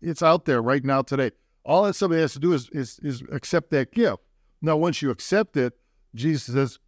it's 0.00 0.22
out 0.22 0.46
there 0.46 0.62
right 0.62 0.84
now 0.84 1.02
today. 1.02 1.32
All 1.64 1.84
that 1.84 1.94
somebody 1.94 2.22
has 2.22 2.32
to 2.32 2.38
do 2.38 2.52
is 2.52 2.68
is, 2.70 2.98
is 3.02 3.22
accept 3.30 3.70
that 3.70 3.92
gift. 3.92 4.22
Now, 4.62 4.76
once 4.76 5.02
you 5.02 5.10
accept 5.10 5.56
it, 5.56 5.74
Jesus 6.14 6.54
says, 6.54 6.78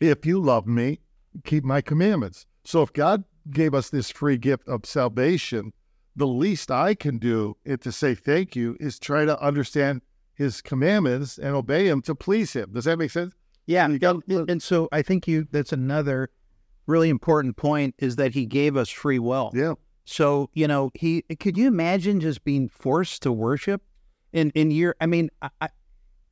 "If 0.00 0.24
you 0.24 0.40
love 0.40 0.66
me, 0.66 1.00
keep 1.44 1.64
my 1.64 1.80
commandments." 1.80 2.46
So, 2.64 2.82
if 2.82 2.92
God 2.92 3.24
gave 3.50 3.74
us 3.74 3.90
this 3.90 4.10
free 4.10 4.38
gift 4.38 4.66
of 4.68 4.86
salvation, 4.86 5.72
the 6.16 6.26
least 6.26 6.70
I 6.70 6.94
can 6.94 7.18
do 7.18 7.56
it 7.64 7.80
to 7.82 7.92
say 7.92 8.14
thank 8.14 8.56
you 8.56 8.76
is 8.80 8.98
try 8.98 9.24
to 9.24 9.40
understand 9.40 10.02
His 10.34 10.62
commandments 10.62 11.38
and 11.38 11.54
obey 11.54 11.88
Him 11.88 12.00
to 12.02 12.14
please 12.14 12.52
Him. 12.52 12.72
Does 12.72 12.84
that 12.84 12.98
make 12.98 13.10
sense? 13.10 13.34
Yeah. 13.66 13.88
Got- 13.88 14.26
and, 14.28 14.50
and 14.50 14.62
so 14.62 14.88
I 14.92 15.02
think 15.02 15.26
you 15.26 15.46
that's 15.50 15.72
another 15.72 16.30
really 16.86 17.08
important 17.08 17.56
point 17.56 17.94
is 17.98 18.16
that 18.16 18.34
he 18.34 18.46
gave 18.46 18.76
us 18.76 18.90
free 18.90 19.18
will. 19.18 19.50
Yeah. 19.54 19.74
So, 20.04 20.50
you 20.52 20.68
know, 20.68 20.90
he 20.94 21.22
could 21.40 21.56
you 21.56 21.66
imagine 21.66 22.20
just 22.20 22.44
being 22.44 22.68
forced 22.68 23.22
to 23.22 23.32
worship 23.32 23.82
in 24.32 24.50
in 24.54 24.70
your 24.70 24.94
I 25.00 25.06
mean, 25.06 25.30
I 25.60 25.68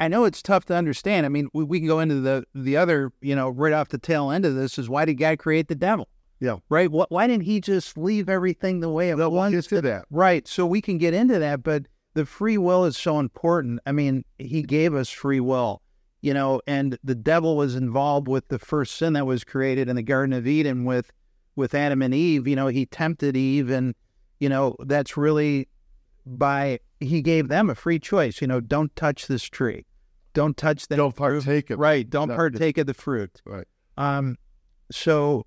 I- 0.04 0.08
know 0.08 0.24
it's 0.24 0.42
tough 0.42 0.64
to 0.66 0.74
understand. 0.74 1.26
I 1.26 1.28
mean, 1.28 1.48
we, 1.52 1.64
we 1.64 1.78
can 1.78 1.88
go 1.88 2.00
into 2.00 2.20
the 2.20 2.44
the 2.54 2.76
other, 2.76 3.12
you 3.20 3.34
know, 3.36 3.48
right 3.48 3.72
off 3.72 3.88
the 3.88 3.98
tail 3.98 4.30
end 4.30 4.44
of 4.44 4.54
this 4.54 4.78
is 4.78 4.88
why 4.88 5.04
did 5.04 5.14
God 5.14 5.38
create 5.38 5.68
the 5.68 5.74
devil? 5.74 6.08
Yeah. 6.40 6.56
Right? 6.68 6.90
What 6.90 7.10
why 7.10 7.26
didn't 7.26 7.44
he 7.44 7.60
just 7.60 7.96
leave 7.96 8.28
everything 8.28 8.80
the 8.80 8.90
way 8.90 9.10
it 9.10 9.16
No, 9.16 9.28
we'll 9.30 9.40
was? 9.42 9.52
get 9.52 9.64
to 9.76 9.80
that. 9.82 10.06
Right. 10.10 10.46
So 10.48 10.66
we 10.66 10.80
can 10.80 10.98
get 10.98 11.14
into 11.14 11.38
that, 11.38 11.62
but 11.62 11.86
the 12.14 12.26
free 12.26 12.58
will 12.58 12.84
is 12.84 12.96
so 12.96 13.18
important. 13.18 13.80
I 13.86 13.92
mean, 13.92 14.24
he 14.38 14.62
gave 14.62 14.92
us 14.94 15.08
free 15.08 15.40
will, 15.40 15.80
you 16.20 16.34
know, 16.34 16.60
and 16.66 16.98
the 17.02 17.14
devil 17.14 17.56
was 17.56 17.74
involved 17.74 18.28
with 18.28 18.48
the 18.48 18.58
first 18.58 18.96
sin 18.96 19.14
that 19.14 19.24
was 19.26 19.44
created 19.44 19.88
in 19.88 19.96
the 19.96 20.02
Garden 20.02 20.32
of 20.32 20.46
Eden 20.46 20.84
with 20.84 21.10
with 21.56 21.74
Adam 21.74 22.02
and 22.02 22.12
Eve. 22.12 22.48
You 22.48 22.56
know, 22.56 22.66
he 22.66 22.86
tempted 22.86 23.36
Eve 23.36 23.70
and 23.70 23.94
you 24.40 24.48
know, 24.48 24.74
that's 24.80 25.16
really 25.16 25.68
by 26.26 26.80
he 26.98 27.22
gave 27.22 27.48
them 27.48 27.70
a 27.70 27.74
free 27.74 27.98
choice, 27.98 28.40
you 28.40 28.46
know, 28.46 28.60
don't 28.60 28.94
touch 28.96 29.26
this 29.28 29.44
tree. 29.44 29.86
Don't 30.33 30.57
touch 30.57 30.88
that 30.88 30.97
Don't 30.97 31.14
partake 31.14 31.71
of 31.71 31.79
it. 31.79 31.79
Right. 31.79 32.09
Don't 32.09 32.29
No, 32.29 32.37
partake 32.37 32.79
of 32.79 32.87
the 32.87 32.95
fruit. 32.95 33.42
Right. 33.45 33.66
Um 33.97 34.37
so 34.90 35.47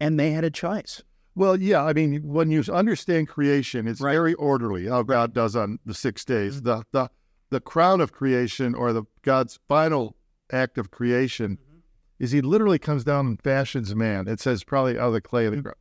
and 0.00 0.18
they 0.18 0.30
had 0.30 0.44
a 0.44 0.50
choice. 0.50 1.02
Well, 1.34 1.60
yeah. 1.60 1.84
I 1.84 1.92
mean, 1.92 2.20
when 2.22 2.50
you 2.50 2.62
understand 2.72 3.28
creation, 3.28 3.86
it's 3.86 4.00
Right. 4.00 4.12
very 4.12 4.34
orderly. 4.34 4.88
How 4.88 5.02
God 5.02 5.32
does 5.32 5.56
on 5.56 5.78
the 5.86 5.94
six 5.94 6.24
days. 6.24 6.56
Mm-hmm. 6.56 6.64
The 6.66 6.84
the 6.92 7.10
the 7.50 7.60
crown 7.60 8.00
of 8.00 8.12
creation, 8.12 8.74
or 8.74 8.94
the 8.94 9.04
God's 9.22 9.58
final 9.68 10.16
act 10.50 10.78
of 10.78 10.90
creation, 10.90 11.58
mm-hmm. 11.58 11.78
is 12.18 12.30
He 12.32 12.40
literally 12.40 12.78
comes 12.78 13.04
down 13.04 13.26
and 13.26 13.42
fashions 13.42 13.94
man. 13.94 14.28
It 14.28 14.40
says 14.40 14.64
probably 14.64 14.98
out 14.98 15.08
of 15.08 15.12
the 15.14 15.20
clay 15.20 15.46
of 15.46 15.52
the 15.52 15.58
mm-hmm. 15.58 15.62
ground. 15.62 15.76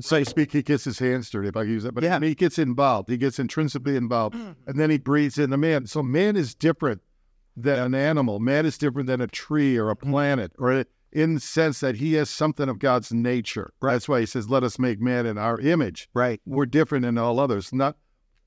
So 0.00 0.18
to 0.18 0.24
speak, 0.24 0.52
He 0.52 0.62
gets 0.62 0.84
his 0.84 0.98
hands 0.98 1.28
dirty, 1.28 1.48
if 1.48 1.56
I 1.56 1.62
can 1.64 1.70
use 1.72 1.82
that. 1.82 1.94
But 1.94 2.04
Yeah. 2.04 2.16
I 2.16 2.18
mean, 2.18 2.28
He 2.28 2.34
gets 2.34 2.58
involved. 2.58 3.10
He 3.10 3.16
gets 3.16 3.38
intrinsically 3.38 3.96
involved, 3.96 4.36
and 4.66 4.78
then 4.78 4.90
He 4.90 4.98
breathes 4.98 5.38
in 5.38 5.50
the 5.50 5.58
man. 5.58 5.86
So 5.86 6.02
man 6.02 6.36
is 6.36 6.54
different 6.54 7.02
than 7.56 7.78
an 7.78 7.94
animal. 7.94 8.40
Man 8.40 8.66
is 8.66 8.78
different 8.78 9.06
than 9.06 9.20
a 9.20 9.26
tree 9.26 9.76
or 9.76 9.90
a 9.90 9.96
planet, 9.96 10.52
or 10.58 10.84
in 11.12 11.34
the 11.34 11.40
sense 11.40 11.80
that 11.80 11.96
he 11.96 12.14
has 12.14 12.30
something 12.30 12.68
of 12.68 12.78
God's 12.78 13.12
nature. 13.12 13.72
That's 13.82 14.08
why 14.08 14.20
he 14.20 14.26
says, 14.26 14.48
"Let 14.48 14.64
us 14.64 14.78
make 14.78 15.00
man 15.00 15.26
in 15.26 15.36
our 15.36 15.60
image." 15.60 16.08
Right. 16.14 16.40
We're 16.46 16.66
different 16.66 17.04
than 17.04 17.18
all 17.18 17.38
others. 17.38 17.72
Not 17.72 17.96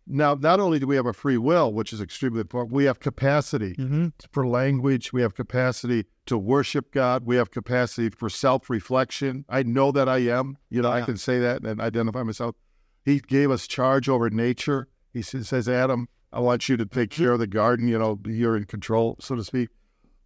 now. 0.08 0.34
Not 0.34 0.60
only 0.60 0.80
do 0.80 0.88
we 0.88 0.96
have 0.96 1.06
a 1.06 1.14
free 1.14 1.38
will, 1.38 1.72
which 1.72 1.94
is 1.94 2.02
extremely 2.02 2.42
important, 2.42 2.74
we 2.74 2.86
have 2.86 3.00
capacity 3.00 3.76
Mm-hmm. 3.76 4.08
for 4.32 4.48
language. 4.48 5.14
We 5.14 5.22
have 5.22 5.36
capacity 5.36 6.06
to 6.26 6.38
worship 6.40 6.92
God. 6.92 7.24
We 7.26 7.36
have 7.36 7.52
capacity 7.52 8.10
for 8.10 8.30
self-reflection. 8.30 9.46
I 9.48 9.62
know 9.62 9.92
that 9.92 10.10
I 10.10 10.18
am. 10.20 10.58
You 10.72 10.82
know, 10.82 10.92
I 10.92 11.02
can 11.02 11.18
say 11.18 11.40
that 11.40 11.64
and 11.64 11.80
identify 11.80 12.24
myself. 12.24 12.56
He 13.04 13.20
gave 13.20 13.52
us 13.52 13.68
charge 13.68 14.10
over 14.10 14.32
nature. 14.32 14.88
He 15.14 15.22
says, 15.22 15.70
Adam, 15.70 16.08
I 16.32 16.40
want 16.40 16.68
you 16.68 16.78
to 16.78 16.86
take 16.86 17.12
care 17.12 17.32
of 17.32 17.40
the 17.40 17.48
garden. 17.48 17.88
You 17.88 17.98
know, 17.98 18.20
you're 18.26 18.58
in 18.58 18.66
control, 18.66 19.18
so 19.20 19.36
to 19.36 19.44
speak. 19.44 19.70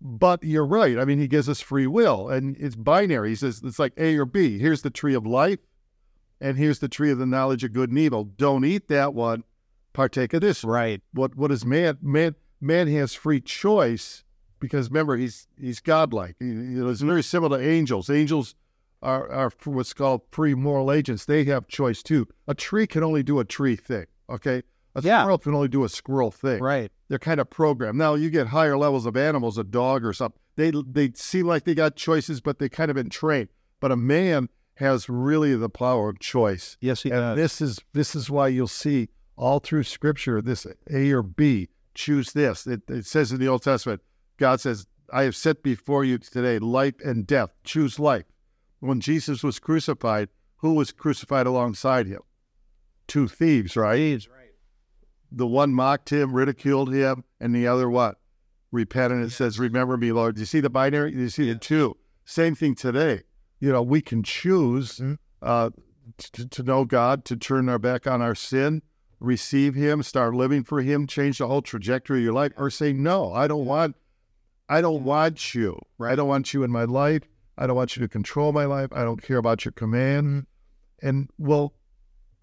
But 0.02 0.44
you're 0.44 0.66
right. 0.66 0.98
I 0.98 1.06
mean, 1.06 1.20
he 1.20 1.28
gives 1.28 1.50
us 1.50 1.60
free 1.60 1.88
will, 1.88 2.30
and 2.30 2.56
it's 2.58 2.76
binary. 2.76 3.30
He 3.30 3.36
says 3.36 3.62
it's 3.64 3.80
like 3.80 3.94
A 3.98 4.18
or 4.18 4.26
B. 4.26 4.58
Here's 4.58 4.82
the 4.82 4.90
tree 4.90 5.14
of 5.14 5.26
life, 5.26 5.60
and 6.40 6.58
here's 6.58 6.80
the 6.80 6.88
tree 6.88 7.12
of 7.12 7.18
the 7.18 7.26
knowledge 7.26 7.64
of 7.64 7.74
good 7.74 7.90
and 7.90 8.00
evil. 8.00 8.24
Don't 8.24 8.66
eat 8.66 8.88
that 8.88 9.14
one. 9.14 9.44
Partake 9.92 10.34
of 10.34 10.42
this. 10.42 10.64
Right. 10.64 11.02
What 11.14 11.36
what 11.36 11.52
is 11.52 11.66
man? 11.66 11.98
Man 12.02 12.36
man 12.62 12.88
has 12.88 13.14
free 13.14 13.42
choice 13.42 14.24
because 14.60 14.90
remember 14.90 15.18
he's 15.18 15.48
he's 15.60 15.80
godlike. 15.80 16.36
He, 16.40 16.46
you 16.46 16.54
know, 16.54 16.90
it's 16.90 17.02
very 17.02 17.24
similar 17.24 17.58
to 17.58 17.68
angels. 17.68 18.10
Angels 18.10 18.56
are 19.02 19.30
are 19.32 19.52
what's 19.66 19.94
called 19.94 20.22
free 20.32 20.54
moral 20.54 20.92
agents. 20.92 21.26
They 21.26 21.44
have 21.46 21.68
choice 21.68 22.04
too. 22.04 22.28
A 22.48 22.54
tree 22.54 22.88
can 22.88 23.04
only 23.04 23.24
do 23.24 23.40
a 23.40 23.46
tree 23.46 23.76
thing. 23.76 24.06
Okay. 24.30 24.64
A 24.96 25.02
Yeah. 25.02 25.22
squirrel 25.22 25.38
can 25.38 25.54
only 25.54 25.68
do 25.68 25.84
a 25.84 25.90
squirrel 25.90 26.32
thing 26.32 26.62
Right. 26.62 26.92
they're 27.08 27.20
kind 27.20 27.40
of 27.40 27.50
programmed. 27.50 27.98
Now 27.98 28.16
you 28.16 28.30
get 28.30 28.48
higher 28.48 28.78
levels 28.78 29.06
of 29.06 29.16
animals, 29.16 29.58
a 29.58 29.64
dog 29.64 30.04
or 30.04 30.14
something. 30.14 30.40
They 30.56 30.72
they 30.72 31.12
seem 31.16 31.46
like 31.48 31.64
they 31.64 31.76
got 31.76 31.96
choices, 31.96 32.42
but 32.42 32.60
they 32.60 32.70
kind 32.70 32.90
of 32.92 32.96
been 32.96 33.10
trained. 33.10 33.50
But 33.80 33.92
a 33.92 33.96
man 33.96 34.50
has 34.76 35.08
really 35.10 35.56
the 35.56 35.70
power 35.70 36.10
of 36.10 36.20
choice. 36.20 36.78
Yes, 36.82 37.04
he 37.04 37.12
And 37.12 37.20
does. 37.20 37.36
this 37.38 37.62
is 37.62 37.80
this 37.94 38.16
is 38.16 38.30
why 38.30 38.48
you'll 38.48 38.68
see 38.68 39.10
all 39.36 39.60
through 39.60 39.84
Scripture 39.84 40.42
this 40.42 40.66
A 40.92 41.12
or 41.12 41.22
B. 41.24 41.70
Choose 41.94 42.34
this. 42.34 42.66
It, 42.68 42.82
it 42.90 43.06
says 43.06 43.32
in 43.32 43.40
the 43.40 43.48
Old 43.48 43.62
Testament, 43.64 44.02
God 44.38 44.60
says, 44.62 44.88
"I 45.12 45.24
have 45.24 45.36
set 45.36 45.64
before 45.64 46.04
you 46.04 46.18
today 46.18 46.60
life 46.60 46.96
and 47.04 47.28
death. 47.28 47.52
Choose 47.64 48.00
life." 48.00 48.26
When 48.80 49.02
Jesus 49.02 49.44
was 49.44 49.60
crucified, 49.60 50.30
who 50.58 50.74
was 50.74 50.92
crucified 50.92 51.46
alongside 51.48 52.08
him? 52.08 52.22
Two 53.08 53.28
thieves, 53.28 53.76
right? 53.76 53.98
Thieves, 53.98 54.28
right. 54.30 54.39
The 55.32 55.48
one 55.48 55.74
mocked 55.74 56.10
him, 56.10 56.34
ridiculed 56.34 56.94
him, 56.94 57.24
and 57.40 57.54
the 57.54 57.68
other 57.68 57.90
what? 57.90 58.18
Repented 58.72 59.20
and 59.20 59.32
says, 59.32 59.60
Remember 59.60 59.98
me, 59.98 60.12
Lord. 60.12 60.36
Do 60.36 60.42
you 60.42 60.46
see 60.46 60.60
the 60.60 60.70
binary? 60.70 61.12
Do 61.12 61.20
you 61.20 61.30
see 61.30 61.52
the 61.52 61.60
two? 61.60 61.98
Same 62.26 62.56
thing 62.56 62.76
today. 62.76 63.24
You 63.60 63.72
know, 63.72 63.82
we 63.82 64.02
can 64.02 64.24
choose 64.24 65.02
uh, 65.42 65.70
to, 66.18 66.48
to 66.48 66.64
know 66.64 66.86
God, 66.86 67.26
to 67.26 67.36
turn 67.36 67.68
our 67.68 67.80
back 67.80 68.08
on 68.08 68.22
our 68.22 68.36
sin, 68.36 68.82
receive 69.20 69.76
Him, 69.76 70.04
start 70.04 70.36
living 70.36 70.64
for 70.64 70.82
Him, 70.82 71.08
change 71.08 71.40
the 71.40 71.48
whole 71.48 71.62
trajectory 71.62 72.20
of 72.20 72.24
your 72.24 72.34
life, 72.34 72.54
or 72.58 72.70
say, 72.70 72.94
No, 72.94 73.34
I 73.34 73.48
don't 73.48 73.66
want 73.66 73.96
I 74.70 74.82
don't 74.82 75.04
want 75.04 75.56
you. 75.56 75.80
I 76.00 76.16
don't 76.16 76.28
want 76.28 76.54
you 76.54 76.64
in 76.64 76.70
my 76.70 76.84
life. 76.84 77.24
I 77.58 77.66
don't 77.66 77.76
want 77.76 77.96
you 77.96 78.02
to 78.04 78.08
control 78.08 78.52
my 78.54 78.66
life. 78.66 78.90
I 78.94 79.04
don't 79.04 79.22
care 79.22 79.38
about 79.38 79.66
your 79.66 79.72
command. 79.72 80.46
And 81.02 81.30
well, 81.40 81.74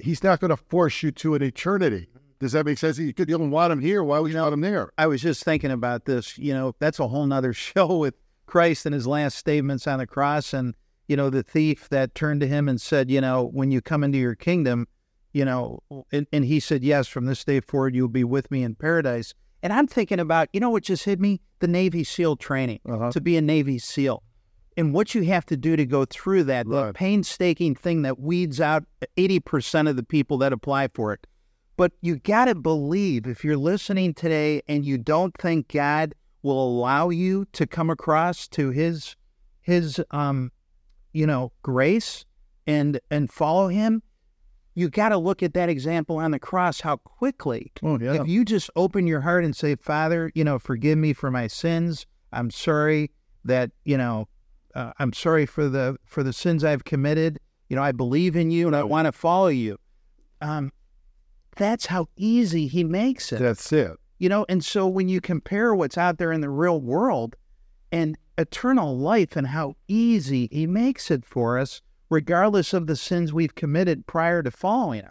he's 0.00 0.24
not 0.24 0.40
going 0.40 0.50
to 0.50 0.56
force 0.56 1.04
you 1.04 1.12
to 1.12 1.36
an 1.36 1.42
eternity. 1.42 2.08
Does 2.38 2.52
that 2.52 2.66
make 2.66 2.78
sense? 2.78 2.98
You 2.98 3.12
could 3.14 3.28
you 3.28 3.38
don't 3.38 3.50
want 3.50 3.72
him 3.72 3.80
here. 3.80 4.02
Why 4.04 4.18
would 4.18 4.32
you 4.32 4.38
want 4.38 4.52
him 4.52 4.60
there? 4.60 4.90
I 4.98 5.06
was 5.06 5.22
just 5.22 5.42
thinking 5.44 5.70
about 5.70 6.04
this. 6.04 6.36
You 6.38 6.52
know, 6.54 6.74
that's 6.78 6.98
a 7.00 7.08
whole 7.08 7.26
nother 7.26 7.52
show 7.66 7.96
with 7.98 8.14
Christ 8.46 8.86
and 8.86 8.94
his 8.94 9.06
last 9.06 9.38
statements 9.38 9.86
on 9.86 9.98
the 9.98 10.06
cross. 10.06 10.52
And, 10.52 10.74
you 11.08 11.16
know, 11.16 11.30
the 11.30 11.42
thief 11.42 11.88
that 11.88 12.14
turned 12.14 12.40
to 12.42 12.46
him 12.46 12.68
and 12.68 12.80
said, 12.80 13.10
you 13.10 13.20
know, 13.20 13.44
when 13.52 13.70
you 13.70 13.80
come 13.80 14.04
into 14.04 14.18
your 14.18 14.34
kingdom, 14.34 14.86
you 15.32 15.44
know, 15.44 15.82
and, 16.12 16.26
and 16.32 16.44
he 16.44 16.60
said, 16.60 16.82
yes, 16.84 17.08
from 17.08 17.26
this 17.26 17.44
day 17.44 17.60
forward, 17.60 17.94
you'll 17.94 18.08
be 18.08 18.24
with 18.24 18.50
me 18.50 18.62
in 18.62 18.74
paradise. 18.74 19.34
And 19.62 19.72
I'm 19.72 19.86
thinking 19.86 20.20
about, 20.20 20.48
you 20.52 20.60
know 20.60 20.70
what 20.70 20.82
just 20.84 21.04
hit 21.04 21.18
me? 21.20 21.40
The 21.58 21.66
Navy 21.68 22.04
SEAL 22.04 22.36
training 22.36 22.80
Uh-huh. 22.86 23.10
to 23.12 23.20
be 23.20 23.36
a 23.36 23.42
Navy 23.42 23.78
SEAL. 23.78 24.22
and 24.76 24.92
what 24.92 25.14
you 25.14 25.22
have 25.22 25.46
to 25.46 25.56
do 25.56 25.74
to 25.74 25.86
go 25.86 26.04
through 26.04 26.44
that, 26.44 26.68
the 26.68 26.92
painstaking 26.92 27.74
thing 27.74 28.02
that 28.02 28.20
weeds 28.20 28.60
out 28.60 28.84
80% 29.16 29.88
of 29.88 29.96
the 29.96 30.02
people 30.02 30.36
that 30.38 30.52
apply 30.52 30.88
for 30.88 31.14
it. 31.14 31.26
But 31.76 31.92
you 32.00 32.16
got 32.16 32.46
to 32.46 32.54
believe 32.54 33.26
if 33.26 33.44
you're 33.44 33.56
listening 33.56 34.14
today 34.14 34.62
and 34.66 34.84
you 34.84 34.96
don't 34.98 35.36
think 35.38 35.68
God 35.72 36.14
will 36.42 36.62
allow 36.62 37.10
you 37.10 37.46
to 37.52 37.66
come 37.66 37.90
across 37.90 38.48
to 38.48 38.70
his 38.70 39.16
his 39.60 40.00
um 40.12 40.52
you 41.12 41.26
know 41.26 41.52
grace 41.62 42.24
and 42.66 43.00
and 43.10 43.30
follow 43.30 43.68
him, 43.68 44.02
you 44.74 44.88
got 44.88 45.10
to 45.10 45.18
look 45.18 45.42
at 45.42 45.54
that 45.54 45.68
example 45.68 46.16
on 46.18 46.30
the 46.30 46.38
cross 46.38 46.80
how 46.80 46.96
quickly 46.96 47.72
Oh 47.82 47.98
yeah. 47.98 48.22
if 48.22 48.28
you 48.28 48.44
just 48.44 48.70
open 48.76 49.06
your 49.06 49.20
heart 49.20 49.44
and 49.44 49.54
say, 49.54 49.76
Father, 49.76 50.30
you 50.34 50.44
know, 50.44 50.58
forgive 50.58 50.98
me 50.98 51.12
for 51.12 51.30
my 51.30 51.46
sins. 51.46 52.06
I'm 52.32 52.50
sorry 52.50 53.10
that, 53.44 53.70
you 53.84 53.96
know, 53.96 54.28
uh, 54.74 54.92
I'm 54.98 55.12
sorry 55.12 55.46
for 55.46 55.68
the 55.68 55.96
for 56.04 56.22
the 56.22 56.32
sins 56.32 56.64
I've 56.64 56.84
committed. 56.84 57.38
You 57.68 57.76
know, 57.76 57.82
I 57.82 57.92
believe 57.92 58.36
in 58.36 58.50
you 58.50 58.66
and 58.66 58.76
I 58.76 58.84
want 58.84 59.06
to 59.06 59.12
follow 59.12 59.48
you. 59.48 59.78
Um, 60.40 60.70
that's 61.56 61.86
how 61.86 62.06
easy 62.16 62.66
he 62.66 62.84
makes 62.84 63.32
it. 63.32 63.38
That's 63.40 63.72
it. 63.72 63.92
You 64.18 64.28
know, 64.28 64.46
and 64.48 64.64
so 64.64 64.86
when 64.86 65.08
you 65.08 65.20
compare 65.20 65.74
what's 65.74 65.98
out 65.98 66.18
there 66.18 66.32
in 66.32 66.40
the 66.40 66.48
real 66.50 66.80
world 66.80 67.36
and 67.92 68.16
eternal 68.38 68.96
life 68.96 69.36
and 69.36 69.48
how 69.48 69.74
easy 69.88 70.48
he 70.50 70.66
makes 70.66 71.10
it 71.10 71.24
for 71.24 71.58
us, 71.58 71.82
regardless 72.08 72.72
of 72.72 72.86
the 72.86 72.96
sins 72.96 73.32
we've 73.32 73.54
committed 73.54 74.06
prior 74.06 74.42
to 74.42 74.50
following 74.50 75.00
him. 75.02 75.10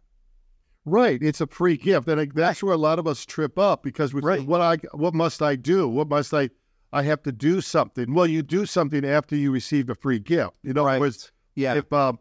Right. 0.86 1.22
It's 1.22 1.42
a 1.42 1.48
free 1.48 1.78
gift. 1.78 2.08
And 2.08 2.32
that's 2.32 2.62
where 2.64 2.74
a 2.74 2.78
lot 2.78 3.00
of 3.00 3.08
us 3.08 3.26
trip 3.26 3.58
up 3.58 3.82
because 3.84 4.14
we 4.14 4.22
Right. 4.22 4.46
what 4.46 4.62
I 4.62 4.78
what 4.94 5.14
must 5.16 5.42
I 5.42 5.56
do? 5.56 5.88
What 5.88 6.08
must 6.08 6.34
I 6.34 6.50
I 6.94 7.02
have 7.04 7.22
to 7.24 7.32
do 7.32 7.60
something. 7.60 8.14
Well, 8.14 8.28
you 8.28 8.42
do 8.44 8.66
something 8.66 9.04
after 9.04 9.36
you 9.36 9.52
receive 9.52 9.90
a 9.90 9.96
free 9.96 10.20
gift. 10.20 10.58
You 10.64 10.74
know, 10.74 10.86
Right. 10.86 11.32
Yeah. 11.56 11.74
if 11.76 11.92
um 11.92 12.20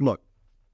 look, 0.00 0.22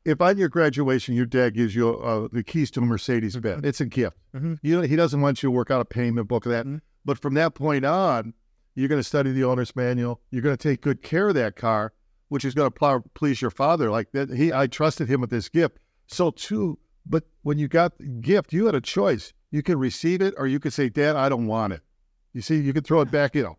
if 0.04 0.20
on 0.20 0.38
your 0.38 0.48
graduation 0.48 1.14
your 1.14 1.26
dad 1.26 1.54
gives 1.54 1.74
you 1.74 1.90
uh, 1.98 2.28
the 2.32 2.42
keys 2.42 2.70
to 2.72 2.80
a 2.80 2.84
Mercedes 2.84 3.36
Benz, 3.36 3.64
it's 3.64 3.80
a 3.80 3.86
gift. 3.86 4.16
Mhm. 4.34 4.58
You 4.62 4.76
know, 4.76 4.82
he 4.82 4.96
doesn't 4.96 5.20
want 5.20 5.42
you 5.42 5.48
to 5.48 5.50
work 5.50 5.70
out 5.70 5.80
a 5.80 5.84
payment 5.84 6.28
book 6.28 6.46
of 6.46 6.52
that. 6.52 6.66
Mhm. 6.66 6.80
But 7.04 7.18
from 7.18 7.34
that 7.34 7.54
point 7.54 7.84
on, 7.84 8.34
you're 8.74 8.88
going 8.88 9.00
to 9.00 9.04
study 9.06 9.32
the 9.32 9.44
owner's 9.44 9.74
manual. 9.74 10.20
You're 10.30 10.42
going 10.42 10.56
to 10.56 10.62
take 10.62 10.80
good 10.82 11.02
care 11.02 11.28
of 11.28 11.34
that 11.34 11.56
car, 11.56 11.92
which 12.28 12.44
is 12.44 12.54
going 12.54 12.70
to 12.70 12.74
pl- 12.78 13.04
please 13.14 13.40
your 13.42 13.50
father. 13.50 13.90
Like 13.90 14.12
that, 14.12 14.30
he, 14.30 14.52
I 14.52 14.66
trusted 14.66 15.08
him 15.08 15.20
with 15.20 15.30
this 15.30 15.48
gift. 15.48 15.78
So 16.06 16.30
too, 16.30 16.78
but 17.04 17.24
when 17.42 17.58
you 17.58 17.68
got 17.68 17.98
the 17.98 18.04
gift, 18.06 18.52
you 18.52 18.66
had 18.66 18.74
a 18.74 18.80
choice. 18.80 19.32
You 19.50 19.62
could 19.62 19.78
receive 19.78 20.20
it, 20.22 20.34
or 20.36 20.46
you 20.46 20.60
could 20.60 20.72
say, 20.74 20.88
"Dad, 20.90 21.16
I 21.16 21.28
don't 21.30 21.46
want 21.46 21.72
it." 21.72 21.80
You 22.34 22.42
see, 22.42 22.60
you 22.60 22.72
could 22.74 22.86
throw 22.86 23.00
it 23.00 23.10
back. 23.10 23.34
You 23.34 23.42
know, 23.44 23.58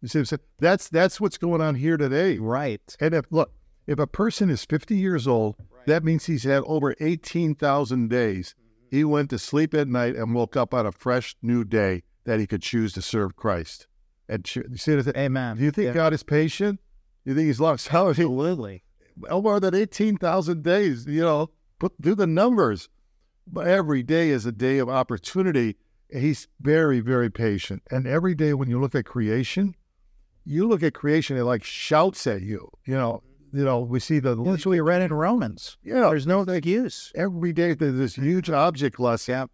you 0.00 0.08
see, 0.08 0.18
what 0.18 0.20
I'm 0.22 0.24
saying? 0.26 0.40
that's 0.58 0.88
that's 0.88 1.20
what's 1.20 1.36
going 1.38 1.60
on 1.60 1.74
here 1.74 1.96
today. 1.98 2.38
right. 2.38 2.80
And 3.00 3.14
if 3.14 3.26
look, 3.30 3.52
if 3.86 3.98
a 3.98 4.06
person 4.06 4.50
is 4.50 4.64
50 4.64 4.96
years 4.96 5.26
old, 5.26 5.56
that 5.86 6.04
means 6.04 6.26
he's 6.26 6.44
had 6.44 6.62
over 6.66 6.94
18,000 7.00 8.08
days. 8.08 8.54
Mm-hmm. 8.54 8.96
He 8.96 9.04
went 9.04 9.30
to 9.30 9.38
sleep 9.38 9.74
at 9.74 9.88
night 9.88 10.16
and 10.16 10.34
woke 10.34 10.56
up 10.56 10.74
on 10.74 10.86
a 10.86 10.92
fresh 10.92 11.36
new 11.42 11.64
day 11.64 12.02
that 12.24 12.40
he 12.40 12.46
could 12.46 12.62
choose 12.62 12.92
to 12.94 13.02
serve 13.02 13.36
Christ. 13.36 13.86
And 14.28 14.48
you 14.54 14.64
see, 14.76 14.96
what? 14.96 15.16
Amen. 15.16 15.56
do 15.56 15.62
you 15.62 15.70
think 15.70 15.86
Yeah. 15.86 15.92
God 15.94 16.12
is 16.12 16.22
patient? 16.22 16.80
Do 17.24 17.30
you 17.30 17.36
think 17.36 17.46
He's 17.46 17.60
long 17.60 17.78
suffering? 17.78 18.10
Absolutely. 18.10 18.82
Well, 19.16 19.42
more 19.42 19.60
than 19.60 19.74
18,000 19.74 20.62
days, 20.62 21.06
you 21.06 21.22
know, 21.22 21.50
put 21.78 22.00
do 22.00 22.14
the 22.14 22.26
numbers. 22.26 22.88
But 23.46 23.68
every 23.68 24.02
day 24.02 24.30
is 24.30 24.44
a 24.44 24.52
day 24.52 24.78
of 24.78 24.88
opportunity. 24.88 25.76
He's 26.10 26.48
very, 26.60 27.00
very 27.00 27.30
patient. 27.30 27.82
And 27.90 28.06
every 28.06 28.34
day 28.34 28.54
when 28.54 28.68
you 28.68 28.80
look 28.80 28.94
at 28.94 29.04
creation, 29.04 29.76
you 30.44 30.68
look 30.68 30.82
at 30.82 30.94
creation, 30.94 31.36
it 31.36 31.44
like 31.44 31.62
shouts 31.62 32.26
at 32.26 32.42
you. 32.42 32.70
You 32.84 32.94
know, 32.94 33.22
you 33.52 33.64
know, 33.64 33.80
we 33.80 34.00
see 34.00 34.18
the 34.18 34.34
That's 34.34 34.66
what 34.66 34.72
we 34.72 34.80
read 34.80 35.02
in 35.02 35.12
Romans. 35.12 35.76
yeah, 35.82 36.00
There's 36.08 36.26
no 36.26 36.42
excuse. 36.42 37.12
every 37.14 37.52
day 37.52 37.74
there's 37.74 37.94
this 37.96 38.14
huge 38.16 38.50
object 38.50 38.98
lesson. 39.00 39.48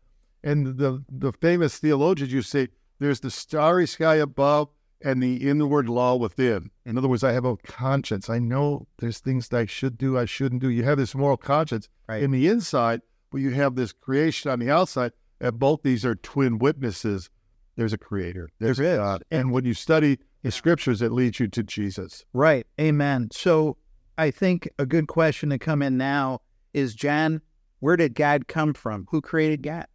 And 0.44 0.76
the 0.78 1.04
the 1.08 1.32
famous 1.32 1.78
theologians 1.78 2.32
you 2.32 2.42
say 2.42 2.68
there's 2.98 3.20
the 3.20 3.30
starry 3.30 3.86
sky 3.86 4.16
above 4.16 4.68
and 5.04 5.22
the 5.22 5.48
inward 5.48 5.88
law 5.88 6.14
within. 6.16 6.70
In 6.84 6.96
other 6.98 7.08
words, 7.08 7.24
I 7.24 7.32
have 7.32 7.44
a 7.44 7.56
conscience. 7.58 8.28
I 8.30 8.38
know 8.38 8.86
there's 8.98 9.18
things 9.18 9.48
that 9.48 9.58
I 9.58 9.66
should 9.66 9.98
do, 9.98 10.18
I 10.18 10.24
shouldn't 10.24 10.60
do. 10.62 10.68
You 10.70 10.84
have 10.84 10.98
this 10.98 11.14
moral 11.14 11.36
conscience 11.36 11.88
Right. 12.08 12.22
in 12.22 12.30
the 12.32 12.48
inside, 12.48 13.02
but 13.30 13.38
you 13.40 13.50
have 13.50 13.74
this 13.76 13.92
creation 13.92 14.50
on 14.50 14.58
the 14.60 14.70
outside. 14.70 15.12
And 15.40 15.58
both 15.58 15.82
these 15.82 16.04
are 16.04 16.14
twin 16.14 16.58
witnesses. 16.58 17.30
There's 17.76 17.92
a 17.92 17.98
creator. 17.98 18.50
There's 18.60 18.76
There. 18.78 18.96
God. 18.98 19.24
And 19.30 19.50
when 19.50 19.64
you 19.64 19.74
study 19.74 20.18
the 20.42 20.50
scriptures, 20.50 21.00
it 21.02 21.10
leads 21.12 21.40
you 21.40 21.48
to 21.48 21.62
Jesus. 21.62 22.24
Right. 22.32 22.66
Amen. 22.80 23.28
So 23.32 23.76
I 24.22 24.30
think 24.30 24.68
a 24.78 24.86
good 24.86 25.08
question 25.08 25.50
to 25.50 25.58
come 25.58 25.82
in 25.82 25.96
now 25.96 26.42
is 26.72 26.94
John, 26.94 27.42
where 27.80 27.96
did 27.96 28.14
God 28.14 28.46
come 28.46 28.72
from? 28.72 29.08
Who 29.10 29.20
created 29.20 29.62
God? 29.64 29.86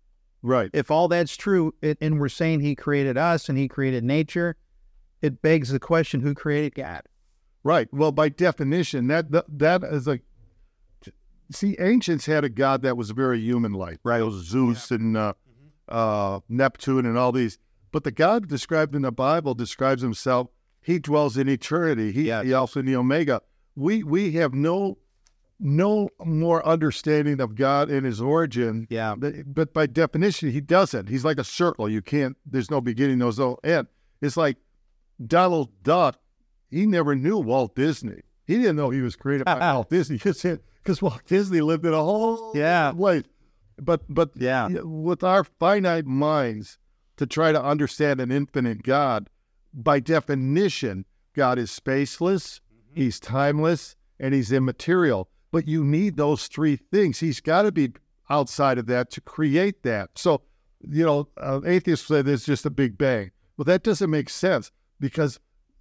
Right. 0.42 0.70
If 0.74 0.92
all 0.92 1.08
that's 1.08 1.38
true, 1.38 1.74
it, 1.82 1.98
and 2.02 2.20
we're 2.20 2.28
saying 2.28 2.60
he 2.60 2.76
created 2.76 3.18
us 3.18 3.48
and 3.48 3.58
he 3.58 3.70
created 3.70 4.04
nature, 4.04 4.58
it 5.22 5.42
begs 5.42 5.70
the 5.70 5.80
question 5.80 6.20
who 6.20 6.34
created 6.34 6.76
God? 6.76 7.04
Right. 7.64 7.88
Well, 7.94 8.12
by 8.12 8.28
definition, 8.28 9.08
that 9.08 9.32
that, 9.32 9.46
that 9.48 9.84
is 9.86 10.10
a 10.10 10.20
See, 11.50 11.78
ancients 11.80 12.26
had 12.26 12.44
a 12.44 12.50
god 12.50 12.82
that 12.82 12.98
was 12.98 13.12
very 13.12 13.40
human-like, 13.40 14.00
right? 14.04 14.20
It 14.20 14.26
was 14.26 14.46
Zeus 14.46 14.92
and 14.92 15.16
uh, 15.16 15.34
uh, 15.88 16.42
Neptune 16.50 17.06
and 17.06 17.18
all 17.18 17.32
these. 17.32 17.58
But 17.94 18.04
the 18.04 18.12
God 18.12 18.50
described 18.50 18.94
in 18.94 19.04
the 19.04 19.14
Bible 19.14 19.54
describes 19.54 20.02
himself. 20.02 20.50
He 20.82 21.00
dwells 21.00 21.38
in 21.38 21.48
eternity. 21.48 22.12
He, 22.12 22.24
Yes. 22.24 22.44
the 22.44 22.54
Alpha 22.54 22.80
and 22.80 22.88
the 22.90 22.98
Omega. 22.98 23.42
We 23.78 24.04
we 24.04 24.32
have 24.34 24.54
no 24.54 24.98
no 25.60 26.10
more 26.26 26.66
understanding 26.66 27.40
of 27.40 27.56
God 27.56 27.90
and 27.90 28.06
His 28.06 28.20
origin. 28.22 28.88
Yeah. 28.90 29.16
But, 29.16 29.74
by 29.74 29.86
definition, 29.88 30.52
He 30.52 30.62
doesn't. 30.62 31.10
He's 31.10 31.24
like 31.26 31.38
a 31.40 31.44
circle. 31.44 31.88
You 31.90 32.02
can't. 32.02 32.36
There's 32.46 32.70
no 32.70 32.82
beginning. 32.82 33.20
There's 33.20 33.40
no 33.40 33.58
end. 33.64 33.88
It's 34.22 34.38
like 34.38 34.58
Donald 35.26 35.70
Duck. 35.84 36.20
He 36.70 36.86
never 36.86 37.16
knew 37.16 37.38
Walt 37.38 37.76
Disney. 37.76 38.22
He 38.46 38.56
didn't 38.58 38.76
know 38.76 38.90
he 38.90 39.02
was 39.02 39.16
created 39.16 39.46
by 39.46 39.60
Walt 39.74 39.90
Disney 39.90 40.18
because 40.84 41.02
Walt 41.02 41.22
Disney 41.26 41.62
lived 41.62 41.86
in 41.86 41.94
a 41.94 42.04
whole 42.04 42.52
Yeah. 42.56 42.92
place. 42.92 43.24
But 43.80 44.02
but 44.10 44.32
Yeah. 44.36 44.68
with 44.84 45.24
our 45.24 45.44
finite 45.44 46.06
minds 46.08 46.78
to 47.18 47.26
try 47.26 47.52
to 47.52 47.64
understand 47.64 48.20
an 48.20 48.32
infinite 48.32 48.84
God, 48.84 49.30
by 49.74 50.00
definition, 50.00 51.06
God 51.36 51.58
is 51.60 51.70
spaceless, 51.72 52.60
He's 52.98 53.20
timeless, 53.20 53.96
and 54.20 54.34
He's 54.34 54.52
immaterial. 54.52 55.30
But 55.52 55.68
you 55.68 55.84
need 55.84 56.18
those 56.18 56.48
three 56.48 56.76
things. 56.76 57.20
He's 57.20 57.40
got 57.40 57.62
to 57.64 57.72
be 57.72 57.94
outside 58.30 58.78
of 58.78 58.86
that 58.88 59.10
to 59.12 59.22
create 59.22 59.84
that. 59.84 60.10
So, 60.16 60.42
you 60.82 61.06
know, 61.06 61.30
uh, 61.38 61.62
atheists 61.66 62.08
say 62.08 62.22
there's 62.22 62.46
just 62.46 62.66
a 62.66 62.70
Big 62.70 62.98
Bang. 62.98 63.32
Well, 63.56 63.66
that 63.66 63.84
doesn't 63.84 64.10
make 64.10 64.30
sense 64.30 64.72
because 65.00 65.40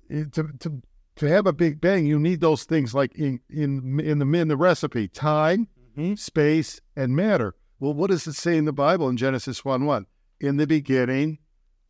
it- 0.08 0.32
to, 0.34 0.48
to 0.60 0.82
to 1.16 1.26
have 1.26 1.46
a 1.46 1.52
Big 1.52 1.80
Bang, 1.80 2.04
you 2.04 2.18
need 2.18 2.40
those 2.40 2.64
things 2.64 2.94
like 2.94 3.14
in 3.16 3.40
in 3.50 3.98
in 4.00 4.18
the 4.18 4.38
in 4.38 4.48
the 4.48 4.56
recipe: 4.56 5.08
time, 5.08 5.66
Mhm. 5.96 6.18
space, 6.18 6.80
and 6.94 7.16
matter. 7.16 7.54
Well, 7.80 7.94
what 7.94 8.10
does 8.10 8.26
it 8.26 8.34
say 8.34 8.56
in 8.58 8.66
the 8.66 8.72
Bible 8.72 9.08
in 9.08 9.16
Genesis 9.16 9.64
one 9.64 9.84
one? 9.86 10.06
In 10.40 10.58
the 10.58 10.66
beginning, 10.66 11.38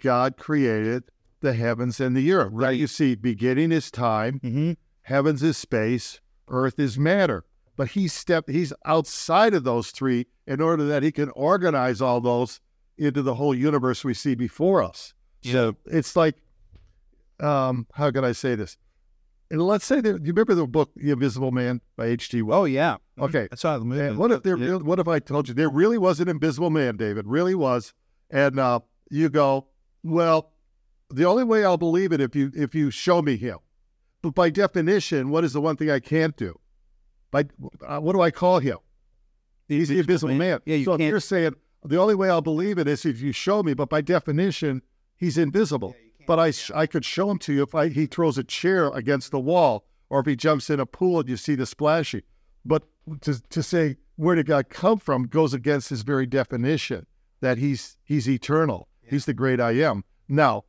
God 0.01 0.37
created 0.37 1.05
the 1.41 1.53
heavens 1.55 2.01
and 2.01 2.17
the 2.17 2.33
earth. 2.33 2.51
Right? 2.53 2.79
You 2.79 2.87
see, 2.87 3.15
beginning 3.17 3.73
is 3.73 3.91
time, 3.91 4.41
Mm-hmm. 4.41 4.73
Heavens 5.07 5.43
is 5.43 5.57
space, 5.57 6.21
earth 6.49 6.79
is 6.79 6.99
matter. 6.99 7.45
But 7.77 7.89
he's 7.89 8.13
stepped 8.13 8.51
he's 8.51 8.73
outside 8.85 9.55
of 9.55 9.65
those 9.65 9.91
three 9.91 10.27
in 10.47 10.61
order 10.61 10.85
that 10.87 11.03
he 11.03 11.13
can 11.13 11.31
organize 11.31 12.01
all 12.01 12.21
those 12.21 12.61
into 12.99 13.23
the 13.23 13.35
whole 13.35 13.55
universe 13.55 14.03
we 14.03 14.15
see 14.15 14.35
before 14.35 14.83
us. 14.83 15.15
So 15.45 15.77
it's 15.85 16.17
like 16.17 16.37
um 17.39 17.87
how 17.93 18.11
can 18.11 18.25
I 18.25 18.33
say 18.33 18.55
this? 18.55 18.79
And 19.51 19.63
let's 19.63 19.85
say 19.85 20.01
that 20.01 20.25
you 20.25 20.33
remember 20.33 20.55
the 20.55 20.67
book 20.67 20.91
The 20.97 21.13
Invisible 21.13 21.53
Man 21.53 21.81
by 21.97 22.07
H.G. 22.07 22.43
Wells? 22.43 22.63
Oh, 22.63 22.65
yeah. 22.65 22.97
Okay. 23.21 23.47
I 23.53 23.55
saw 23.55 23.79
the 23.79 23.85
movie. 23.85 24.01
And 24.01 24.19
what 24.19 24.33
if 24.33 24.43
there? 24.43 24.57
Yeah. 24.57 24.77
What 24.77 24.99
if 24.99 25.07
I 25.07 25.21
told 25.21 25.47
you 25.47 25.55
there 25.55 25.69
really 25.69 25.99
was 25.99 26.19
an 26.19 26.29
invisible 26.29 26.71
man, 26.71 26.97
David? 26.97 27.29
Really 27.29 27.55
was, 27.55 27.95
and 28.29 28.59
uh, 28.59 28.81
you 29.09 29.29
go, 29.29 29.69
well, 30.03 30.51
the 31.11 31.27
only 31.27 31.45
way 31.45 31.65
I'll 31.65 31.77
believe 31.77 32.13
it 32.13 32.21
if 32.21 32.35
you 32.35 32.51
if 32.57 32.75
you 32.75 32.91
show 32.91 33.23
me 33.23 33.37
him. 33.37 33.59
But 34.27 34.35
by 34.35 34.51
definition, 34.51 35.31
what 35.31 35.45
is 35.45 35.53
the 35.53 35.61
one 35.61 35.77
thing 35.77 35.89
I 35.89 36.01
can't 36.01 36.37
do? 36.37 36.59
By 37.31 37.45
uh, 37.87 38.01
what 38.01 38.13
do 38.13 38.21
I 38.21 38.33
call 38.33 38.59
him? 38.59 38.79
He's 39.69 39.89
the 39.89 40.01
invisible 40.01 40.35
man. 40.35 40.61
Yeah, 40.65 40.77
you 40.77 40.85
so 40.85 40.99
you're 40.99 41.21
saying 41.21 41.55
the 41.85 41.97
only 41.97 42.17
way 42.17 42.29
I'll 42.29 42.41
believe 42.43 42.79
it 42.79 42.89
is 42.89 43.05
if 43.05 43.21
you 43.21 43.31
show 43.31 43.63
me, 43.63 43.73
but 43.73 43.89
by 43.89 44.01
definition, 44.01 44.83
he's 45.17 45.39
invisible. 45.39 45.95
but 46.27 46.41
I 46.41 46.51
sh- 46.51 46.73
I 46.75 46.87
could 46.87 47.05
show 47.05 47.31
him 47.31 47.39
to 47.39 47.53
you 47.53 47.63
if 47.63 47.75
I, 47.75 47.89
he 47.89 48.07
throws 48.07 48.37
a 48.37 48.43
chair 48.43 48.89
against 48.89 49.31
the 49.31 49.39
wall, 49.39 49.85
or 50.11 50.19
if 50.19 50.27
he 50.27 50.35
jumps 50.35 50.71
in 50.71 50.81
a 50.81 50.87
pool 50.87 51.21
and 51.21 51.29
you 51.29 51.37
see 51.37 51.55
the 51.55 51.67
splashing. 51.67 52.23
But 52.65 52.83
to 53.21 53.41
to 53.41 53.63
say 53.63 53.97
where 54.17 54.35
did 54.35 54.47
God 54.47 54.69
come 54.71 54.99
from 54.99 55.29
goes 55.29 55.55
against 55.55 55.91
his 55.91 56.03
very 56.03 56.27
definition 56.27 57.07
that 57.41 57.59
he's 57.59 57.97
he's 58.03 58.29
eternal. 58.29 58.89
He's 59.03 59.25
the 59.25 59.35
great 59.35 59.61
I 59.61 59.73
am. 59.73 60.03
Now, 60.29 60.65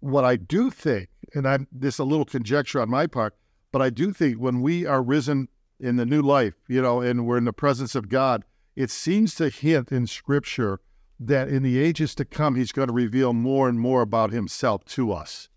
what 0.00 0.24
I 0.24 0.36
do 0.36 0.70
think, 0.70 1.10
and 1.34 1.46
I'm 1.46 1.66
this 1.72 1.98
a 1.98 2.04
little 2.04 2.24
conjecture 2.24 2.80
on 2.80 2.90
my 2.90 3.06
part, 3.06 3.34
but 3.70 3.82
I 3.82 3.90
do 3.90 4.12
think 4.12 4.38
when 4.38 4.60
we 4.60 4.86
are 4.86 5.02
risen 5.02 5.48
in 5.80 5.96
the 5.96 6.06
new 6.06 6.22
life, 6.22 6.54
you 6.68 6.80
know, 6.80 7.00
and 7.00 7.26
we're 7.26 7.38
in 7.38 7.44
the 7.44 7.52
presence 7.52 7.94
of 7.94 8.08
God, 8.08 8.44
it 8.76 8.90
seems 8.90 9.34
to 9.36 9.48
hint 9.48 9.90
in 9.90 10.06
Scripture 10.06 10.80
that 11.18 11.48
in 11.48 11.62
the 11.62 11.78
ages 11.78 12.14
to 12.16 12.24
come, 12.24 12.54
He's 12.54 12.72
going 12.72 12.88
to 12.88 12.94
reveal 12.94 13.32
more 13.32 13.68
and 13.68 13.78
more 13.78 14.02
about 14.02 14.32
Himself 14.32 14.84
to 14.86 15.12
us. 15.12 15.48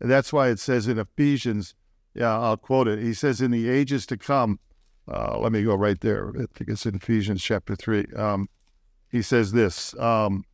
And 0.00 0.10
that's 0.10 0.32
why 0.32 0.48
it 0.48 0.58
says 0.58 0.88
in 0.88 0.98
Ephesians, 0.98 1.74
yeah, 2.14 2.38
I'll 2.38 2.56
quote 2.56 2.88
it. 2.88 2.98
He 2.98 3.14
says, 3.14 3.40
"In 3.40 3.50
the 3.50 3.68
ages 3.68 4.04
to 4.06 4.16
come." 4.16 4.58
Uh, 5.08 5.38
let 5.38 5.52
me 5.52 5.62
go 5.62 5.74
right 5.74 6.00
there. 6.00 6.28
I 6.30 6.46
think 6.54 6.70
it's 6.70 6.86
in 6.86 6.94
Ephesians 6.94 7.42
chapter 7.42 7.74
three. 7.74 8.06
Um, 8.16 8.48
he 9.08 9.22
says 9.22 9.52
this. 9.52 9.98
Um, 9.98 10.44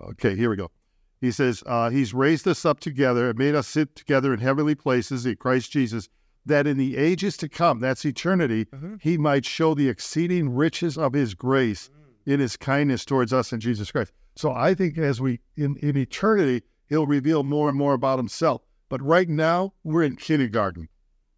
okay, 0.00 0.36
here 0.36 0.50
we 0.50 0.56
go. 0.56 0.70
He 1.20 1.30
says, 1.30 1.62
uh, 1.66 1.90
He's 1.90 2.14
raised 2.14 2.46
us 2.46 2.64
up 2.64 2.80
together 2.80 3.28
and 3.30 3.38
made 3.38 3.54
us 3.54 3.66
sit 3.68 3.94
together 3.96 4.32
in 4.32 4.40
heavenly 4.40 4.74
places 4.74 5.26
in 5.26 5.36
Christ 5.36 5.70
Jesus, 5.72 6.08
that 6.46 6.66
in 6.66 6.76
the 6.78 6.96
ages 6.96 7.36
to 7.38 7.48
come, 7.48 7.80
that's 7.80 8.04
eternity, 8.04 8.66
Mm-hmm. 8.66 8.94
He 9.00 9.18
might 9.18 9.44
show 9.44 9.74
the 9.74 9.88
exceeding 9.88 10.54
riches 10.54 10.96
of 10.96 11.12
His 11.12 11.34
grace 11.34 11.90
Mm. 11.90 12.32
in 12.34 12.40
His 12.40 12.56
kindness 12.56 13.04
towards 13.04 13.32
us 13.32 13.52
in 13.52 13.60
Jesus 13.60 13.90
Christ. 13.90 14.12
So 14.36 14.52
I 14.52 14.74
think 14.74 14.96
as 14.98 15.20
we, 15.20 15.40
in, 15.56 15.76
in 15.78 15.96
eternity, 15.96 16.62
He'll 16.88 17.06
reveal 17.06 17.42
more 17.42 17.68
and 17.68 17.76
more 17.76 17.94
about 17.94 18.18
Himself. 18.18 18.62
But 18.88 19.02
right 19.02 19.28
now, 19.28 19.74
we're 19.84 20.04
in 20.04 20.16
kindergarten, 20.16 20.88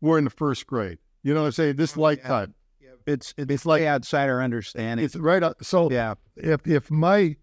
we're 0.01 0.19
in 0.19 0.25
the 0.25 0.31
first 0.31 0.67
grade. 0.67 0.99
You 1.23 1.35
know 1.35 1.41
what 1.41 1.47
I'm 1.47 1.53
saying? 1.53 1.77
This 1.77 1.97
lifetime. 1.97 2.55
Yeah. 2.81 2.91
It's 3.07 3.35
it's, 3.37 3.67
like 3.67 3.83
outside 3.83 4.29
our 4.29 4.43
understanding. 4.43 5.05
It's 5.05 5.17
right. 5.17 5.43
up- 5.43 5.65
So 5.65 5.91
yeah. 5.91 6.15
if 6.37 6.67
if 6.67 6.91
my 6.91 7.37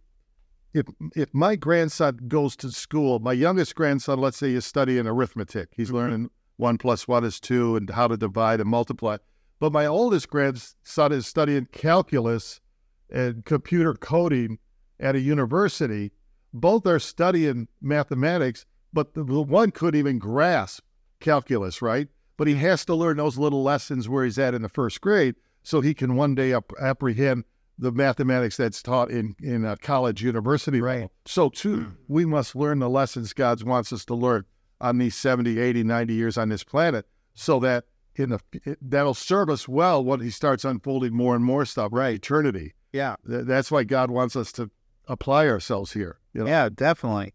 if 0.77 0.85
if 1.15 1.33
my 1.33 1.55
grandson 1.55 2.19
goes 2.27 2.55
to 2.57 2.71
school, 2.71 3.19
my 3.19 3.33
youngest 3.33 3.75
grandson, 3.75 4.19
let's 4.19 4.37
say, 4.37 4.51
is 4.53 4.65
studying 4.65 5.07
arithmetic. 5.07 5.69
He's 5.75 5.91
learning 5.91 6.29
one 6.57 6.77
plus 6.77 7.07
one 7.07 7.23
is 7.23 7.39
two 7.39 7.75
and 7.75 7.89
how 7.89 8.07
to 8.07 8.17
divide 8.17 8.59
and 8.59 8.69
multiply. 8.69 9.17
But 9.59 9.73
my 9.73 9.85
oldest 9.85 10.29
grandson 10.29 11.11
is 11.11 11.25
studying 11.25 11.67
calculus 11.71 12.61
and 13.09 13.43
computer 13.45 13.93
coding 13.93 14.59
at 14.99 15.15
a 15.15 15.19
university. 15.19 16.11
Both 16.53 16.85
are 16.85 16.99
studying 16.99 17.67
mathematics, 17.81 18.65
but 18.93 19.13
the, 19.13 19.23
the 19.23 19.41
one 19.41 19.71
couldn't 19.71 19.99
even 19.99 20.19
grasp 20.19 20.83
calculus, 21.19 21.81
right? 21.81 22.07
But 22.37 22.47
he 22.47 22.55
has 22.55 22.85
to 22.85 22.95
learn 22.95 23.17
those 23.17 23.37
little 23.37 23.63
lessons 23.63 24.07
where 24.07 24.23
he's 24.23 24.37
at 24.37 24.53
in 24.53 24.61
the 24.61 24.69
first 24.69 25.01
grade 25.01 25.35
so 25.63 25.81
he 25.81 25.93
can 25.93 26.15
one 26.15 26.35
day 26.35 26.53
ap- 26.53 26.71
apprehend 26.79 27.45
the 27.79 27.91
mathematics 27.91 28.57
that's 28.57 28.81
taught 28.81 29.11
in 29.11 29.35
in 29.41 29.63
a 29.65 29.77
college 29.77 30.23
university 30.23 30.81
Right. 30.81 31.09
so 31.25 31.49
too 31.49 31.93
we 32.07 32.25
must 32.25 32.55
learn 32.55 32.79
the 32.79 32.89
lessons 32.89 33.33
god 33.33 33.61
wants 33.63 33.93
us 33.93 34.03
to 34.05 34.15
learn 34.15 34.45
on 34.81 34.97
these 34.97 35.15
70 35.15 35.59
80 35.59 35.83
90 35.83 36.13
years 36.13 36.37
on 36.37 36.49
this 36.49 36.63
planet 36.63 37.05
so 37.33 37.59
that 37.59 37.85
in 38.15 38.29
the 38.29 38.39
it- 38.63 38.79
that'll 38.81 39.13
serve 39.13 39.49
us 39.49 39.67
well 39.67 40.03
when 40.03 40.21
he 40.21 40.29
starts 40.31 40.65
unfolding 40.65 41.13
more 41.13 41.35
and 41.35 41.45
more 41.45 41.65
stuff 41.65 41.89
right 41.93 42.15
eternity 42.15 42.73
Yeah. 42.93 43.15
Th- 43.29 43.45
that's 43.45 43.69
why 43.71 43.83
god 43.83 44.09
wants 44.11 44.35
us 44.35 44.51
to 44.53 44.71
apply 45.07 45.47
ourselves 45.47 45.93
here 45.93 46.19
you 46.33 46.41
know? 46.43 46.47
Yeah, 46.49 46.69
definitely. 46.69 47.33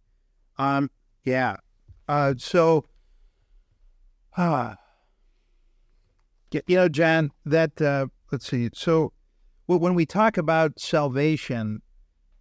Um, 0.59 0.90
yeah. 1.24 1.57
Uh, 2.09 2.35
so, 2.37 2.85
uh, 4.37 4.74
y- 6.52 6.62
you 6.66 6.76
know, 6.76 6.88
John, 6.88 7.31
that 7.44 7.81
uh, 7.81 8.07
let's 8.31 8.46
see. 8.46 8.70
So, 8.74 9.12
w- 9.68 9.83
when 9.83 9.94
we 9.94 10.07
talk 10.07 10.37
about 10.37 10.79
salvation, 10.79 11.83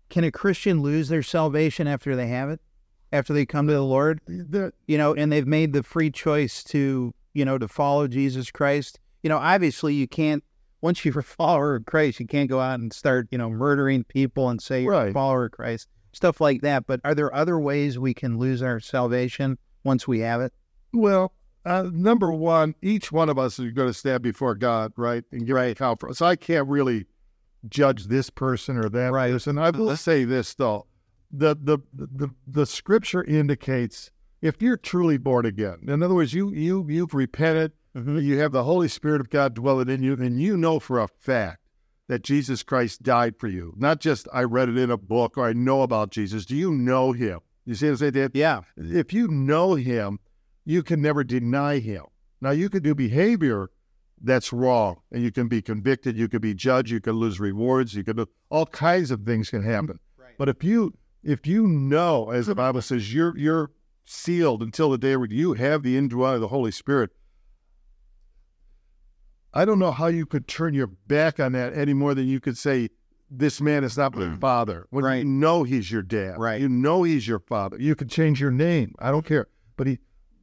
can 0.10 0.24
a 0.24 0.32
Christian 0.32 0.82
lose 0.82 1.10
their 1.10 1.24
salvation 1.24 1.88
after 1.88 2.16
they 2.16 2.28
have 2.28 2.50
it, 2.50 2.62
after 3.12 3.34
they 3.34 3.46
come 3.46 3.68
to 3.68 3.74
the 3.74 3.82
Lord? 3.82 4.20
The- 4.28 4.74
You 4.88 4.98
know, 4.98 5.14
and 5.14 5.32
they've 5.32 5.48
made 5.48 5.74
the 5.74 5.84
free 5.84 6.12
choice 6.12 6.64
to, 6.66 7.14
you 7.34 7.46
know, 7.46 7.58
to 7.58 7.68
follow 7.68 8.08
Jesus 8.08 8.52
Christ. 8.52 9.00
You 9.24 9.30
know, 9.30 9.38
obviously, 9.38 9.94
you 9.94 10.08
can't. 10.08 10.44
Once 10.82 11.06
you're 11.06 11.20
a 11.20 11.24
follower 11.24 11.76
of 11.76 11.86
Christ, 11.86 12.20
you 12.20 12.26
can't 12.26 12.50
go 12.50 12.60
out 12.60 12.80
and 12.80 12.92
start, 12.92 13.28
you 13.30 13.38
know, 13.38 13.50
murdering 13.52 14.04
people 14.04 14.50
and 14.50 14.60
say 14.60 14.82
you're 14.82 14.94
a 14.94 15.14
follower 15.14 15.46
of 15.46 15.52
Christ 15.52 15.88
stuff 16.14 16.42
like 16.42 16.62
that. 16.62 16.86
But 16.86 17.00
are 17.04 17.16
there 17.16 17.34
other 17.34 17.60
ways 17.60 17.98
we 17.98 18.14
can 18.14 18.38
lose 18.38 18.62
our 18.62 18.80
salvation 18.80 19.58
once 19.84 20.08
we 20.08 20.20
have 20.20 20.42
it? 20.42 20.54
Well, 20.94 21.34
uh, 21.66 21.90
number 21.92 22.32
one, 22.32 22.76
each 22.82 23.12
one 23.12 23.30
of 23.30 23.38
us 23.38 23.60
is 23.60 23.72
going 23.72 23.88
to 23.88 23.94
stand 23.94 24.22
before 24.24 24.56
God, 24.56 24.94
right, 24.96 25.24
and 25.32 25.46
give 25.46 25.58
an 25.58 25.70
account 25.70 26.00
for. 26.00 26.14
So 26.14 26.26
I 26.26 26.36
can't 26.36 26.68
really 26.68 27.06
judge 27.70 28.06
this 28.06 28.30
person 28.30 28.78
or 28.78 28.90
that 28.90 29.12
Right. 29.12 29.32
person. 29.32 29.58
I 29.58 29.70
will 29.70 29.96
say 29.96 30.24
this 30.24 30.54
though: 30.56 30.88
the, 31.32 31.56
the 31.56 31.80
the 31.94 32.30
the 32.48 32.66
Scripture 32.66 33.24
indicates 33.24 34.12
if 34.42 34.62
you're 34.62 34.78
truly 34.78 35.18
born 35.18 35.46
again. 35.46 35.78
In 35.88 36.02
other 36.02 36.16
words, 36.16 36.34
you 36.34 36.50
you 36.52 36.86
you've 36.90 37.14
repented, 37.14 37.74
you 37.94 38.40
have 38.40 38.52
the 38.52 38.64
Holy 38.64 38.88
Spirit 38.88 39.22
of 39.22 39.30
God 39.30 39.54
dwelling 39.54 39.90
in 39.90 40.02
you, 40.02 40.14
and 40.14 40.42
you 40.42 40.58
know 40.58 40.80
for 40.80 41.00
a 41.00 41.08
fact 41.08 41.60
that 42.08 42.24
Jesus 42.24 42.64
Christ 42.64 43.04
died 43.04 43.36
for 43.38 43.48
you. 43.48 43.74
Not 43.78 44.00
just 44.02 44.28
I 44.34 44.44
read 44.44 44.68
it 44.70 44.78
in 44.78 44.90
a 44.92 44.98
book 44.98 45.38
or 45.38 45.48
I 45.48 45.54
know 45.54 45.84
about 45.84 46.10
Jesus. 46.12 46.46
Do 46.46 46.56
you 46.56 46.72
know 46.74 47.12
Him? 47.12 47.40
You 47.66 47.76
see 47.76 47.86
what 47.90 48.02
I'm 48.02 48.14
saying? 48.14 48.32
Yeah. 48.34 48.62
if 48.76 49.14
you 49.14 49.28
know 49.28 49.76
him, 49.76 50.20
you 50.66 50.84
can 50.84 51.02
never 51.02 51.24
deny 51.24 51.80
him. 51.80 52.04
Now, 52.40 52.52
you 52.52 52.70
can 52.70 52.82
do 52.82 52.96
behavior 52.96 53.70
that's 54.24 54.54
wrong, 54.54 55.02
and 55.12 55.24
you 55.24 55.32
can 55.32 55.48
be 55.48 55.62
convicted, 55.62 56.16
you 56.16 56.28
can 56.28 56.42
be 56.42 56.54
judged, 56.54 56.92
you 56.92 57.02
can 57.02 57.14
lose 57.14 57.40
rewards, 57.40 57.96
you 57.96 58.04
can 58.04 58.18
do 58.18 58.28
all 58.50 58.66
kinds 58.66 59.12
of 59.12 59.24
things 59.24 59.50
can 59.50 59.64
happen. 59.64 60.00
Right. 60.18 60.38
But 60.38 60.50
if 60.50 60.64
you 60.64 60.94
if 61.24 61.46
you 61.46 61.68
know, 61.68 62.32
as 62.32 62.48
the 62.48 62.54
hmm. 62.54 62.58
Bible 62.58 62.82
says, 62.82 63.14
you're 63.14 63.38
you're 63.38 63.72
sealed 64.06 64.62
until 64.62 64.90
the 64.90 64.98
day 64.98 65.16
where 65.16 65.28
you 65.28 65.54
have 65.54 65.84
the 65.84 65.98
indwelling 65.98 66.36
of 66.36 66.42
the 66.42 66.48
Holy 66.48 66.72
Spirit. 66.72 67.12
I 69.54 69.66
don't 69.66 69.80
know 69.80 69.92
how 69.92 70.08
you 70.08 70.26
could 70.26 70.48
turn 70.48 70.74
your 70.74 70.88
back 70.88 71.40
on 71.40 71.52
that 71.54 71.74
any 71.74 71.94
more 71.94 72.14
than 72.14 72.28
you 72.28 72.40
could 72.40 72.58
say, 72.58 72.90
this 73.30 73.62
man 73.62 73.84
is 73.84 73.98
not 73.98 74.16
my 74.16 74.28
hmm. 74.28 74.36
father. 74.40 74.88
When 74.90 75.04
Right. 75.04 75.20
you 75.20 75.26
know 75.26 75.64
he's 75.64 75.92
your 75.92 76.02
dad. 76.02 76.36
Right. 76.38 76.60
You 76.60 76.70
know 76.70 77.04
he's 77.04 77.28
your 77.28 77.40
father. 77.40 77.78
You 77.80 77.96
could 77.96 78.10
change 78.10 78.42
your 78.42 78.52
name. 78.52 78.94
I 79.00 79.12
don't 79.12 79.26
care. 79.26 79.48
But 79.78 79.88
he, 79.88 80.00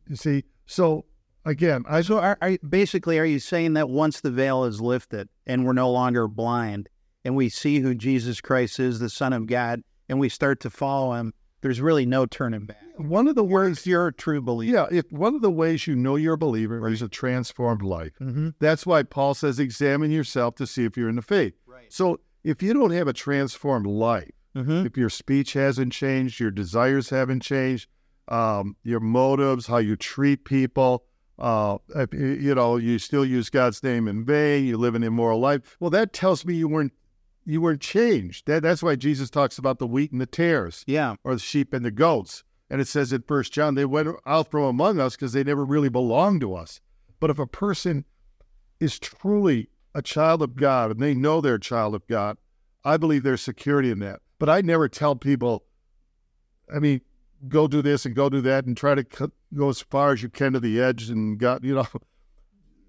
you 0.08 0.16
see, 0.16 0.44
so 0.66 1.04
again, 1.44 1.84
I 1.88 2.00
So, 2.02 2.18
are, 2.18 2.36
are 2.40 2.58
basically, 2.68 3.18
are 3.18 3.24
you 3.24 3.38
saying 3.38 3.74
that 3.74 3.88
once 3.88 4.20
the 4.20 4.30
veil 4.30 4.64
is 4.64 4.80
lifted 4.80 5.28
and 5.46 5.64
we're 5.64 5.72
no 5.72 5.90
longer 5.90 6.28
blind 6.28 6.88
and 7.24 7.36
we 7.36 7.48
see 7.48 7.80
who 7.80 7.94
Jesus 7.94 8.40
Christ 8.40 8.78
is, 8.80 8.98
the 8.98 9.10
Son 9.10 9.32
of 9.32 9.46
God, 9.46 9.82
and 10.08 10.18
we 10.18 10.28
start 10.28 10.60
to 10.60 10.70
follow 10.70 11.14
him, 11.14 11.34
there's 11.60 11.80
really 11.80 12.06
no 12.06 12.24
turning 12.26 12.66
back? 12.66 12.76
one 12.96 13.28
of 13.28 13.36
the 13.36 13.44
ways, 13.44 13.86
You're 13.86 14.08
a 14.08 14.12
true 14.12 14.40
believer. 14.40 14.76
yeah, 14.76 14.86
if 14.98 15.10
one 15.12 15.34
of 15.36 15.40
the 15.42 15.50
ways 15.52 15.86
you 15.86 15.94
know 15.94 16.16
you're 16.16 16.34
a 16.34 16.38
believer 16.38 16.88
is 16.88 17.00
a 17.00 17.08
transformed 17.08 17.82
life. 17.82 18.12
Mm-hmm. 18.20 18.50
That's 18.58 18.84
why 18.84 19.04
Paul 19.04 19.34
says, 19.34 19.60
examine 19.60 20.10
yourself 20.10 20.56
to 20.56 20.66
see 20.66 20.84
if 20.84 20.96
you're 20.96 21.08
in 21.08 21.14
the 21.16 21.22
faith. 21.22 21.54
Right. 21.64 21.92
So 21.92 22.18
if 22.42 22.60
you 22.62 22.74
don't 22.74 22.90
have 22.90 23.06
a 23.08 23.12
transformed 23.12 23.86
life, 23.86 24.30
Mm-hmm. 24.56 24.86
if 24.86 24.96
your 24.96 25.10
speech 25.10 25.52
hasn't 25.52 25.92
changed, 25.92 26.40
your 26.40 26.50
desires 26.50 27.10
haven't 27.10 27.40
changed, 27.42 27.88
um, 28.28 28.76
your 28.82 29.00
motives, 29.00 29.66
how 29.66 29.78
you 29.78 29.96
treat 29.96 30.44
people, 30.44 31.04
uh, 31.38 31.78
you 32.12 32.54
know, 32.54 32.76
you 32.76 32.98
still 32.98 33.24
use 33.24 33.48
God's 33.50 33.82
name 33.82 34.08
in 34.08 34.24
vain, 34.24 34.66
you 34.66 34.76
live 34.76 34.94
an 34.94 35.02
immoral 35.02 35.38
life. 35.40 35.76
Well, 35.80 35.90
that 35.90 36.12
tells 36.12 36.44
me 36.44 36.54
you 36.54 36.68
weren't 36.68 36.92
you 37.44 37.62
weren't 37.62 37.80
changed. 37.80 38.46
That, 38.46 38.62
that's 38.62 38.82
why 38.82 38.94
Jesus 38.94 39.30
talks 39.30 39.56
about 39.56 39.78
the 39.78 39.86
wheat 39.86 40.12
and 40.12 40.20
the 40.20 40.26
tares, 40.26 40.84
Yeah. 40.86 41.14
or 41.24 41.32
the 41.32 41.40
sheep 41.40 41.72
and 41.72 41.82
the 41.82 41.90
goats. 41.90 42.44
And 42.68 42.78
it 42.78 42.88
says 42.88 43.10
in 43.10 43.22
First 43.22 43.54
John, 43.54 43.74
they 43.74 43.86
went 43.86 44.08
out 44.26 44.50
from 44.50 44.64
among 44.64 45.00
us 45.00 45.16
because 45.16 45.32
they 45.32 45.42
never 45.44 45.64
really 45.64 45.88
belonged 45.88 46.42
to 46.42 46.54
us. 46.54 46.82
But 47.20 47.30
if 47.30 47.38
a 47.38 47.46
person 47.46 48.04
is 48.80 48.98
truly 48.98 49.70
a 49.94 50.02
child 50.02 50.42
of 50.42 50.56
God 50.56 50.90
and 50.90 51.00
they 51.00 51.14
know 51.14 51.40
they're 51.40 51.54
a 51.54 51.60
child 51.60 51.94
of 51.94 52.06
God, 52.06 52.36
I 52.84 52.98
believe 52.98 53.22
there's 53.22 53.40
security 53.40 53.90
in 53.90 54.00
that. 54.00 54.20
But 54.38 54.50
I 54.50 54.60
never 54.60 54.86
tell 54.86 55.16
people, 55.16 55.64
I 56.74 56.78
mean, 56.80 57.00
go 57.46 57.68
do 57.68 57.82
this 57.82 58.04
and 58.04 58.14
go 58.14 58.28
do 58.28 58.40
that 58.40 58.64
and 58.64 58.76
try 58.76 58.94
to 58.94 59.04
cut, 59.04 59.30
go 59.54 59.68
as 59.68 59.80
far 59.80 60.12
as 60.12 60.22
you 60.22 60.28
can 60.28 60.52
to 60.54 60.60
the 60.60 60.80
edge. 60.80 61.08
And 61.08 61.38
God, 61.38 61.64
you 61.64 61.74
know, 61.74 61.86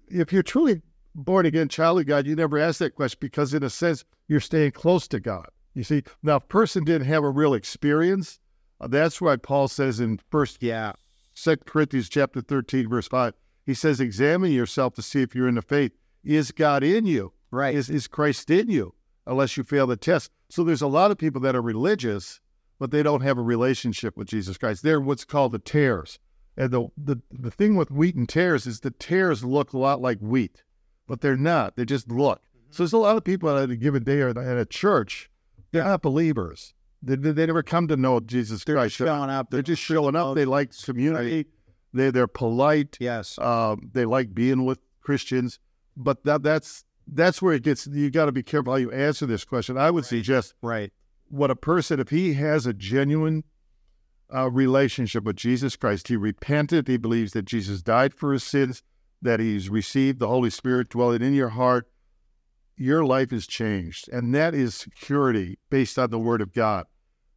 if 0.08 0.32
you're 0.32 0.42
truly 0.42 0.82
born 1.14 1.46
again 1.46 1.68
child 1.68 2.00
of 2.00 2.06
God, 2.06 2.26
you 2.26 2.34
never 2.34 2.58
ask 2.58 2.78
that 2.78 2.94
question 2.94 3.18
because, 3.20 3.54
in 3.54 3.62
a 3.62 3.70
sense, 3.70 4.04
you're 4.28 4.40
staying 4.40 4.72
close 4.72 5.06
to 5.08 5.20
God. 5.20 5.48
You 5.74 5.84
see, 5.84 6.02
now, 6.22 6.36
if 6.36 6.48
person 6.48 6.84
didn't 6.84 7.06
have 7.06 7.22
a 7.22 7.30
real 7.30 7.54
experience, 7.54 8.40
uh, 8.80 8.88
that's 8.88 9.20
why 9.20 9.36
Paul 9.36 9.68
says 9.68 10.00
in 10.00 10.18
First 10.30 10.62
Yeah. 10.62 10.92
Second 11.32 11.66
Corinthians 11.66 12.08
chapter 12.08 12.40
13, 12.40 12.88
verse 12.88 13.06
5, 13.06 13.34
he 13.64 13.74
says, 13.74 14.00
Examine 14.00 14.52
yourself 14.52 14.94
to 14.94 15.02
see 15.02 15.22
if 15.22 15.34
you're 15.34 15.48
in 15.48 15.54
the 15.54 15.62
faith. 15.62 15.92
Is 16.24 16.50
God 16.50 16.82
in 16.82 17.06
you? 17.06 17.32
Right. 17.50 17.74
Is, 17.74 17.88
is 17.88 18.06
Christ 18.06 18.50
in 18.50 18.68
you? 18.68 18.94
Unless 19.26 19.56
you 19.56 19.62
fail 19.62 19.86
the 19.86 19.96
test. 19.96 20.30
So 20.48 20.64
there's 20.64 20.82
a 20.82 20.88
lot 20.88 21.10
of 21.10 21.18
people 21.18 21.40
that 21.42 21.54
are 21.54 21.62
religious, 21.62 22.40
but 22.80 22.90
they 22.90 23.04
don't 23.04 23.20
have 23.20 23.38
a 23.38 23.42
relationship 23.42 24.16
with 24.16 24.26
Jesus 24.26 24.58
Christ. 24.58 24.82
They're 24.82 25.00
what's 25.00 25.24
called 25.24 25.52
the 25.52 25.60
tares. 25.60 26.18
And 26.56 26.72
the, 26.72 26.88
the, 26.96 27.20
the 27.30 27.50
thing 27.50 27.76
with 27.76 27.92
wheat 27.92 28.16
and 28.16 28.28
tares 28.28 28.66
is 28.66 28.80
the 28.80 28.90
tares 28.90 29.44
look 29.44 29.72
a 29.72 29.78
lot 29.78 30.00
like 30.00 30.18
wheat, 30.18 30.64
but 31.06 31.20
they're 31.20 31.36
not. 31.36 31.76
They 31.76 31.84
just 31.84 32.10
look. 32.10 32.42
So 32.70 32.82
there's 32.82 32.92
a 32.92 32.98
lot 32.98 33.16
of 33.16 33.22
people 33.24 33.56
at 33.56 33.70
a 33.70 33.76
given 33.76 34.02
day 34.02 34.20
or 34.20 34.30
at 34.30 34.58
a 34.58 34.66
church, 34.66 35.30
they're 35.70 35.84
not 35.84 36.02
believers. 36.02 36.74
They, 37.02 37.14
they 37.16 37.46
never 37.46 37.62
come 37.62 37.86
to 37.88 37.96
know 37.96 38.18
Jesus 38.20 38.64
They're 38.64 38.76
Christ. 38.76 38.96
showing 38.96 39.30
up. 39.30 39.50
They're 39.50 39.62
just 39.62 39.82
showing 39.82 40.16
up. 40.16 40.34
They 40.34 40.44
like 40.44 40.72
community. 40.84 41.46
They 41.92 42.10
they're 42.10 42.26
polite. 42.26 42.96
Yes. 43.00 43.38
Um, 43.38 43.90
they 43.92 44.04
like 44.04 44.34
being 44.34 44.64
with 44.64 44.78
Christians. 45.00 45.58
But 45.96 46.24
that 46.24 46.42
that's 46.42 46.84
that's 47.06 47.40
where 47.42 47.54
it 47.54 47.62
gets. 47.62 47.86
You 47.86 48.10
got 48.10 48.26
to 48.26 48.32
be 48.32 48.42
careful 48.42 48.72
how 48.72 48.78
you 48.78 48.92
answer 48.92 49.26
this 49.26 49.44
question. 49.44 49.76
I 49.76 49.90
would 49.90 50.04
suggest 50.04 50.54
Right. 50.62 50.92
What 51.30 51.50
a 51.50 51.56
person, 51.56 52.00
if 52.00 52.10
he 52.10 52.34
has 52.34 52.66
a 52.66 52.72
genuine 52.72 53.44
uh, 54.34 54.50
relationship 54.50 55.24
with 55.24 55.36
Jesus 55.36 55.76
Christ, 55.76 56.08
he 56.08 56.16
repented, 56.16 56.88
he 56.88 56.96
believes 56.96 57.32
that 57.32 57.44
Jesus 57.44 57.82
died 57.82 58.14
for 58.14 58.32
his 58.32 58.44
sins, 58.44 58.82
that 59.22 59.40
he's 59.40 59.68
received 59.68 60.18
the 60.18 60.28
Holy 60.28 60.50
Spirit 60.50 60.88
dwelling 60.88 61.22
in 61.22 61.34
your 61.34 61.50
heart, 61.50 61.88
your 62.76 63.04
life 63.04 63.32
is 63.32 63.46
changed. 63.46 64.08
And 64.08 64.34
that 64.34 64.54
is 64.54 64.74
security 64.74 65.58
based 65.68 65.98
on 65.98 66.10
the 66.10 66.18
Word 66.18 66.40
of 66.40 66.52
God. 66.52 66.86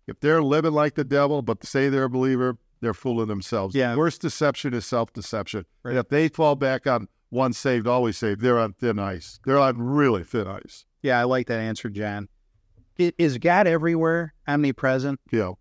If 0.07 0.19
they're 0.19 0.43
living 0.43 0.73
like 0.73 0.95
the 0.95 1.03
devil, 1.03 1.41
but 1.41 1.63
say 1.65 1.89
they're 1.89 2.05
a 2.05 2.09
believer, 2.09 2.57
they're 2.81 2.93
fooling 2.93 3.27
themselves. 3.27 3.75
Yeah. 3.75 3.93
The 3.93 3.97
worst 3.97 4.21
deception 4.21 4.73
is 4.73 4.85
self 4.85 5.13
deception. 5.13 5.65
Right. 5.83 5.91
And 5.91 5.99
if 5.99 6.09
they 6.09 6.27
fall 6.27 6.55
back 6.55 6.87
on 6.87 7.07
once 7.31 7.57
saved, 7.57 7.87
always 7.87 8.17
saved, 8.17 8.41
they're 8.41 8.59
on 8.59 8.73
thin 8.73 8.99
ice. 8.99 9.39
They're 9.45 9.59
on 9.59 9.81
really 9.81 10.23
thin 10.23 10.47
ice. 10.47 10.85
Yeah, 11.01 11.19
I 11.19 11.23
like 11.23 11.47
that 11.47 11.59
answer, 11.59 11.89
John. 11.89 12.27
I- 12.99 13.13
Is 13.17 13.37
God 13.37 13.67
everywhere, 13.67 14.33
omnipresent? 14.47 15.19
Know. 15.31 15.57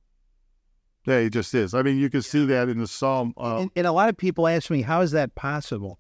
Yeah, 1.07 1.21
he 1.23 1.31
just 1.31 1.53
is. 1.55 1.75
I 1.75 1.83
mean, 1.83 1.99
you 1.99 2.09
can 2.11 2.23
see 2.23 2.47
that 2.47 2.69
in 2.69 2.79
the 2.79 2.87
Psalm. 2.87 3.35
Uh, 3.37 3.59
and, 3.63 3.71
and 3.75 3.87
a 3.87 3.93
lot 3.93 4.09
of 4.09 4.17
people 4.17 4.47
ask 4.47 4.71
me, 4.71 4.83
how 4.83 5.01
is 5.01 5.11
that 5.13 5.35
possible? 5.35 5.99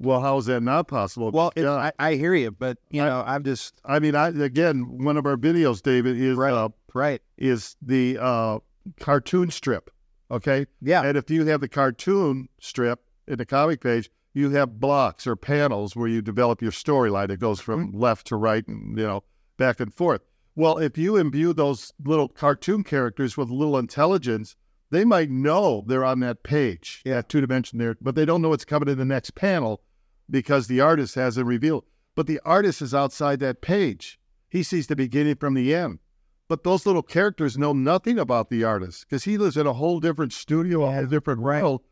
well, 0.00 0.20
how 0.20 0.36
is 0.38 0.46
that 0.46 0.60
not 0.62 0.88
possible? 0.88 1.30
Well, 1.30 1.52
Yeah. 1.56 1.70
I, 1.72 1.92
I 1.98 2.14
hear 2.14 2.34
you, 2.34 2.50
but 2.50 2.78
you 2.90 3.00
know, 3.02 3.22
I'm 3.26 3.44
just 3.44 3.80
I 3.84 3.98
mean, 4.00 4.14
I 4.14 4.28
again, 4.28 4.98
one 5.04 5.16
of 5.16 5.24
our 5.26 5.36
videos, 5.36 5.80
David, 5.82 6.20
is 6.20 6.36
right. 6.36 6.52
uh, 6.52 6.70
right. 6.94 7.22
is 7.38 7.76
the 7.80 8.18
uh, 8.20 8.58
cartoon 9.00 9.50
strip. 9.50 9.90
Okay, 10.30 10.66
Yeah, 10.80 11.02
and 11.04 11.16
if 11.16 11.30
you 11.30 11.44
have 11.46 11.60
the 11.60 11.68
cartoon 11.68 12.48
strip 12.58 13.00
in 13.28 13.38
the 13.38 13.46
comic 13.46 13.80
page, 13.82 14.10
you 14.32 14.50
have 14.50 14.80
blocks 14.80 15.26
or 15.26 15.36
panels 15.36 15.94
where 15.94 16.08
you 16.08 16.20
develop 16.22 16.60
your 16.60 16.72
storyline. 16.72 17.30
It 17.30 17.38
goes 17.40 17.60
from 17.60 17.88
Mm-hmm. 17.88 17.98
left 18.00 18.26
to 18.28 18.36
right, 18.36 18.66
and 18.66 18.98
you 18.98 19.04
know, 19.06 19.22
back 19.58 19.80
and 19.80 19.92
forth. 19.94 20.22
Well, 20.56 20.78
if 20.78 20.96
you 20.96 21.16
imbue 21.16 21.52
those 21.52 21.92
little 22.04 22.28
cartoon 22.28 22.84
characters 22.84 23.36
with 23.36 23.50
a 23.50 23.54
little 23.54 23.76
intelligence, 23.76 24.54
they 24.90 25.04
might 25.04 25.30
know 25.30 25.82
they're 25.86 26.04
on 26.04 26.20
that 26.20 26.44
page, 26.44 27.02
yeah, 27.04 27.22
two 27.22 27.40
dimension 27.40 27.78
there, 27.78 27.96
but 28.00 28.14
they 28.14 28.24
don't 28.24 28.40
know 28.40 28.50
what's 28.50 28.64
coming 28.64 28.88
in 28.88 28.98
the 28.98 29.04
next 29.04 29.34
panel 29.34 29.82
because 30.30 30.66
the 30.68 30.80
artist 30.80 31.16
hasn't 31.16 31.46
revealed. 31.46 31.84
But 32.14 32.28
the 32.28 32.40
artist 32.44 32.80
is 32.80 32.94
outside 32.94 33.40
that 33.40 33.60
page. 33.60 34.20
He 34.48 34.62
sees 34.62 34.86
the 34.86 34.94
beginning 34.94 35.34
from 35.34 35.54
the 35.54 35.74
end. 35.74 35.98
But 36.46 36.62
those 36.62 36.86
little 36.86 37.02
characters 37.02 37.58
know 37.58 37.72
nothing 37.72 38.18
about 38.18 38.50
the 38.50 38.62
artist 38.62 39.06
because 39.08 39.24
he 39.24 39.36
lives 39.36 39.56
in 39.56 39.66
a 39.66 39.72
whole 39.72 39.98
different 39.98 40.32
studio, 40.32 40.84
a 40.84 40.92
whole 40.92 41.06
different 41.06 41.40
world. 41.40 41.82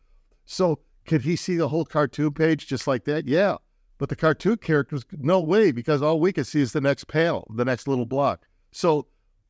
So 0.44 0.78
could 1.04 1.22
he 1.22 1.34
see 1.34 1.56
the 1.56 1.68
whole 1.68 1.84
cartoon 1.84 2.32
page 2.32 2.68
just 2.68 2.86
like 2.86 3.04
that? 3.06 3.26
Yeah. 3.26 3.56
But 3.98 4.08
the 4.08 4.16
cartoon 4.16 4.58
characters, 4.58 5.04
no 5.10 5.40
way, 5.40 5.72
because 5.72 6.02
all 6.02 6.20
we 6.20 6.32
can 6.32 6.44
see 6.44 6.60
is 6.60 6.72
the 6.72 6.80
next 6.80 7.08
panel, 7.08 7.52
the 7.56 7.64
next 7.64 7.88
little 7.88 8.06
block. 8.06 8.46
So 8.72 9.06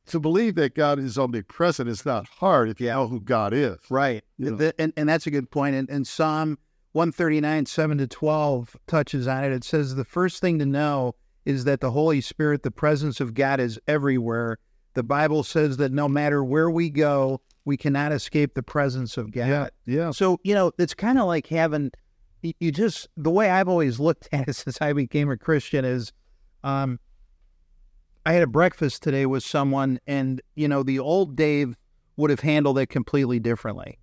to 0.06 0.20
believe 0.20 0.56
that 0.56 0.74
God 0.74 0.98
is 0.98 1.18
omnipresent 1.18 1.88
is 1.88 2.04
not 2.04 2.26
hard 2.26 2.68
if 2.68 2.80
you 2.80 2.88
know 2.88 3.06
who 3.06 3.20
God 3.20 3.52
is. 3.52 3.78
right. 3.88 4.22
You 4.36 4.56
know. 4.56 4.72
And, 4.78 4.92
and 4.96 5.08
that's 5.08 5.26
a 5.26 5.30
good 5.30 5.50
point. 5.50 5.74
And, 5.76 5.88
and 5.88 6.06
Psalm 6.06 6.58
139, 6.92 7.66
7 7.66 7.98
to 7.98 8.06
12 8.06 8.76
touches 8.86 9.26
on 9.26 9.44
it. 9.44 9.52
It 9.52 9.64
says, 9.64 9.94
The 9.94 10.04
first 10.04 10.40
thing 10.40 10.58
to 10.58 10.66
know 10.66 11.14
is 11.44 11.64
that 11.64 11.80
the 11.80 11.90
Holy 11.90 12.20
Spirit, 12.20 12.62
the 12.62 12.70
presence 12.70 13.20
of 13.20 13.34
God, 13.34 13.60
is 13.60 13.80
everywhere. 13.86 14.58
The 14.94 15.02
Bible 15.02 15.42
says 15.42 15.78
that 15.78 15.92
no 15.92 16.08
matter 16.08 16.44
where 16.44 16.70
we 16.70 16.90
go, 16.90 17.40
we 17.64 17.76
cannot 17.76 18.12
escape 18.12 18.54
the 18.54 18.62
presence 18.62 19.16
of 19.16 19.32
God. 19.32 19.48
Yeah. 19.48 19.68
Yeah. 19.86 20.10
So, 20.10 20.38
you 20.42 20.54
know, 20.54 20.72
it's 20.78 20.94
kind 20.94 21.18
of 21.18 21.26
like 21.26 21.46
having, 21.46 21.92
you 22.42 22.52
you 22.60 22.72
just, 22.72 23.08
the 23.16 23.30
way 23.30 23.50
I've 23.50 23.68
always 23.68 23.98
looked 23.98 24.28
at 24.32 24.48
it 24.48 24.52
since 24.56 24.82
I 24.82 24.92
became 24.92 25.30
a 25.30 25.36
Christian 25.36 25.84
is, 25.84 26.12
um, 26.64 26.98
I 28.24 28.32
had 28.34 28.42
a 28.42 28.46
breakfast 28.46 29.02
today 29.02 29.26
with 29.26 29.42
someone, 29.42 29.98
and, 30.06 30.40
you 30.54 30.68
know, 30.68 30.82
the 30.82 30.98
old 30.98 31.34
Dave 31.36 31.76
would 32.16 32.30
have 32.30 32.40
handled 32.40 32.78
it 32.78 32.86
completely 32.86 33.40
differently. 33.40 33.98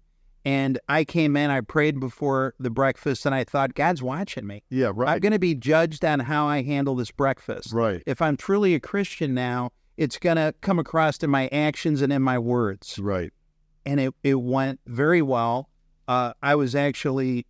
And 0.46 0.80
I 0.90 1.04
came 1.04 1.38
in, 1.38 1.50
I 1.50 1.62
prayed 1.62 2.00
before 2.00 2.54
the 2.60 2.70
breakfast, 2.70 3.26
and 3.26 3.36
I 3.36 3.44
thought, 3.44 3.76
God's 3.76 4.02
watching 4.02 4.48
me. 4.48 4.64
Yeah. 4.70 4.92
Right. 4.94 5.10
I'm 5.14 5.20
going 5.20 5.34
to 5.34 5.40
be 5.40 5.54
judged 5.56 6.04
on 6.04 6.20
how 6.22 6.48
I 6.48 6.64
handle 6.64 6.96
this 6.96 7.12
breakfast. 7.12 7.72
Right. 7.72 8.02
If 8.06 8.22
I'm 8.22 8.36
truly 8.36 8.74
a 8.74 8.80
Christian 8.80 9.34
now, 9.34 9.72
it's 9.98 10.18
going 10.18 10.38
to 10.38 10.54
come 10.62 10.80
across 10.80 11.18
in 11.20 11.30
my 11.30 11.48
actions 11.50 12.02
and 12.02 12.12
in 12.12 12.22
my 12.22 12.40
words 12.40 12.98
Right. 13.00 13.32
and 13.86 14.00
it, 14.00 14.14
it 14.24 14.36
went 14.36 14.80
very 14.88 15.22
well. 15.22 15.70
Uh, 16.08 16.34
I 16.42 16.56
was 16.56 16.74
actually 16.74 17.46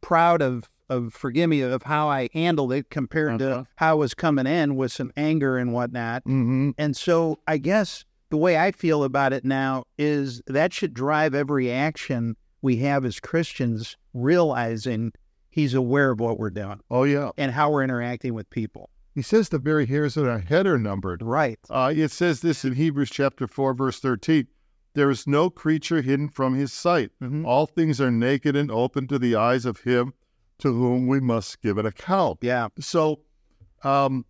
proud 0.00 0.40
of, 0.42 0.68
of, 0.88 1.12
forgive 1.12 1.50
me, 1.50 1.60
of 1.62 1.82
how 1.82 2.08
I 2.08 2.28
handled 2.32 2.72
it 2.72 2.90
compared 2.90 3.40
Uh-huh. 3.42 3.62
to 3.62 3.66
how 3.76 3.90
I 3.92 3.94
was 3.94 4.14
coming 4.14 4.46
in 4.46 4.76
with 4.76 4.92
some 4.92 5.12
anger 5.16 5.56
and 5.58 5.72
whatnot. 5.72 6.22
Mm-hmm. 6.24 6.70
And 6.78 6.96
so 6.96 7.38
I 7.46 7.58
guess 7.58 8.04
the 8.30 8.36
way 8.36 8.58
I 8.58 8.72
feel 8.72 9.04
about 9.04 9.32
it 9.32 9.44
now 9.44 9.84
is 9.98 10.42
that 10.46 10.72
should 10.72 10.94
drive 10.94 11.34
every 11.34 11.70
action 11.70 12.36
we 12.62 12.76
have 12.78 13.04
as 13.04 13.20
Christians, 13.20 13.96
realizing 14.14 15.12
he's 15.50 15.74
aware 15.74 16.10
of 16.10 16.20
what 16.20 16.38
we're 16.38 16.50
doing 16.50 16.80
Oh, 16.90 17.04
yeah. 17.04 17.30
and 17.36 17.52
how 17.52 17.70
we're 17.70 17.84
interacting 17.84 18.34
with 18.34 18.48
people. 18.50 18.90
He 19.14 19.22
says 19.22 19.48
the 19.48 19.58
very 19.58 19.86
hairs 19.86 20.16
on 20.16 20.28
our 20.28 20.40
head 20.40 20.66
are 20.66 20.78
numbered. 20.78 21.22
Right. 21.22 21.58
Uh, 21.70 21.92
it 21.94 22.10
says 22.10 22.40
this 22.40 22.64
in 22.64 22.74
Hebrews 22.74 23.08
chapter 23.10 23.46
4, 23.46 23.72
verse 23.74 23.98
13. 24.00 24.46
There 24.94 25.10
is 25.10 25.26
no 25.26 25.48
creature 25.50 26.02
hidden 26.02 26.28
from 26.28 26.54
his 26.54 26.72
sight. 26.72 27.10
Mhm. 27.22 27.46
All 27.46 27.66
things 27.66 28.00
are 28.00 28.10
naked 28.10 28.56
and 28.56 28.70
open 28.70 29.06
to 29.08 29.18
the 29.18 29.34
eyes 29.36 29.64
of 29.64 29.80
him 29.80 30.12
to 30.58 30.72
whom 30.72 31.06
we 31.06 31.20
must 31.20 31.60
give 31.62 31.78
an 31.78 31.86
account. 31.86 32.38
Yeah. 32.42 32.68
So, 32.80 33.20
um, 33.82 34.24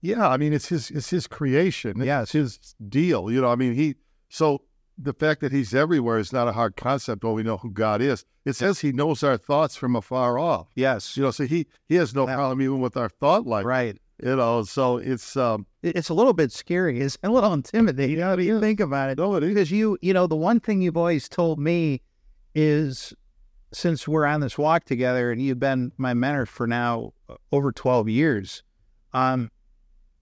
yeah, 0.00 0.28
I 0.28 0.36
mean, 0.36 0.52
it's 0.52 0.68
his, 0.68 0.90
it's 0.90 1.10
his 1.10 1.26
creation. 1.26 2.02
Yeah, 2.02 2.22
It's 2.22 2.32
his 2.32 2.58
deal. 2.88 3.30
You 3.30 3.40
know, 3.40 3.48
I 3.48 3.56
mean, 3.56 3.74
he, 3.74 3.96
so 4.28 4.62
the 4.98 5.14
fact 5.14 5.40
that 5.40 5.52
he's 5.52 5.74
everywhere 5.74 6.18
is 6.18 6.32
not 6.32 6.48
a 6.48 6.52
hard 6.52 6.76
concept 6.76 7.24
when 7.24 7.34
we 7.34 7.42
know 7.42 7.56
who 7.56 7.70
God 7.70 8.00
is. 8.00 8.24
It 8.44 8.54
says 8.54 8.80
he 8.80 8.92
knows 8.92 9.22
our 9.22 9.36
thoughts 9.38 9.76
from 9.76 9.96
afar 9.96 10.38
off. 10.38 10.68
Yes. 10.74 11.16
You 11.16 11.22
know, 11.22 11.30
so 11.30 11.44
he, 11.46 11.66
he 11.86 11.94
has 11.96 12.14
no 12.14 12.26
problem 12.26 12.60
even 12.60 12.80
with 12.80 12.96
our 12.96 13.08
thought 13.08 13.46
life. 13.46 13.64
Right. 13.64 13.98
You 14.22 14.36
know, 14.36 14.62
so 14.62 14.98
it's, 14.98 15.36
um, 15.36 15.66
It's 15.82 16.08
a 16.10 16.14
little 16.14 16.34
bit 16.34 16.52
scary. 16.52 17.00
It's 17.00 17.18
a 17.22 17.30
little 17.30 17.52
intimidating. 17.52 18.20
How 18.20 18.36
do 18.36 18.42
you 18.44 18.60
think 18.60 18.80
about 18.80 19.10
it? 19.10 19.18
no, 19.18 19.34
it 19.34 19.42
is. 19.42 19.48
because 19.48 19.70
you 19.72 19.98
you 20.02 20.12
know 20.12 20.26
the 20.28 20.36
one 20.36 20.60
thing 20.60 20.82
you've 20.82 20.96
always 20.96 21.28
told 21.28 21.58
me 21.58 22.00
is 22.54 23.12
since 23.74 24.06
we're 24.08 24.24
on 24.26 24.40
this 24.40 24.56
walk 24.56 24.84
together 24.84 25.30
and 25.32 25.42
you've 25.42 25.58
been 25.60 25.92
my 25.98 26.14
mentor 26.14 26.46
for 26.46 26.66
now 26.66 27.12
uh, 27.28 27.34
over 27.52 27.72
12 27.72 28.08
years 28.08 28.62
um 29.12 29.50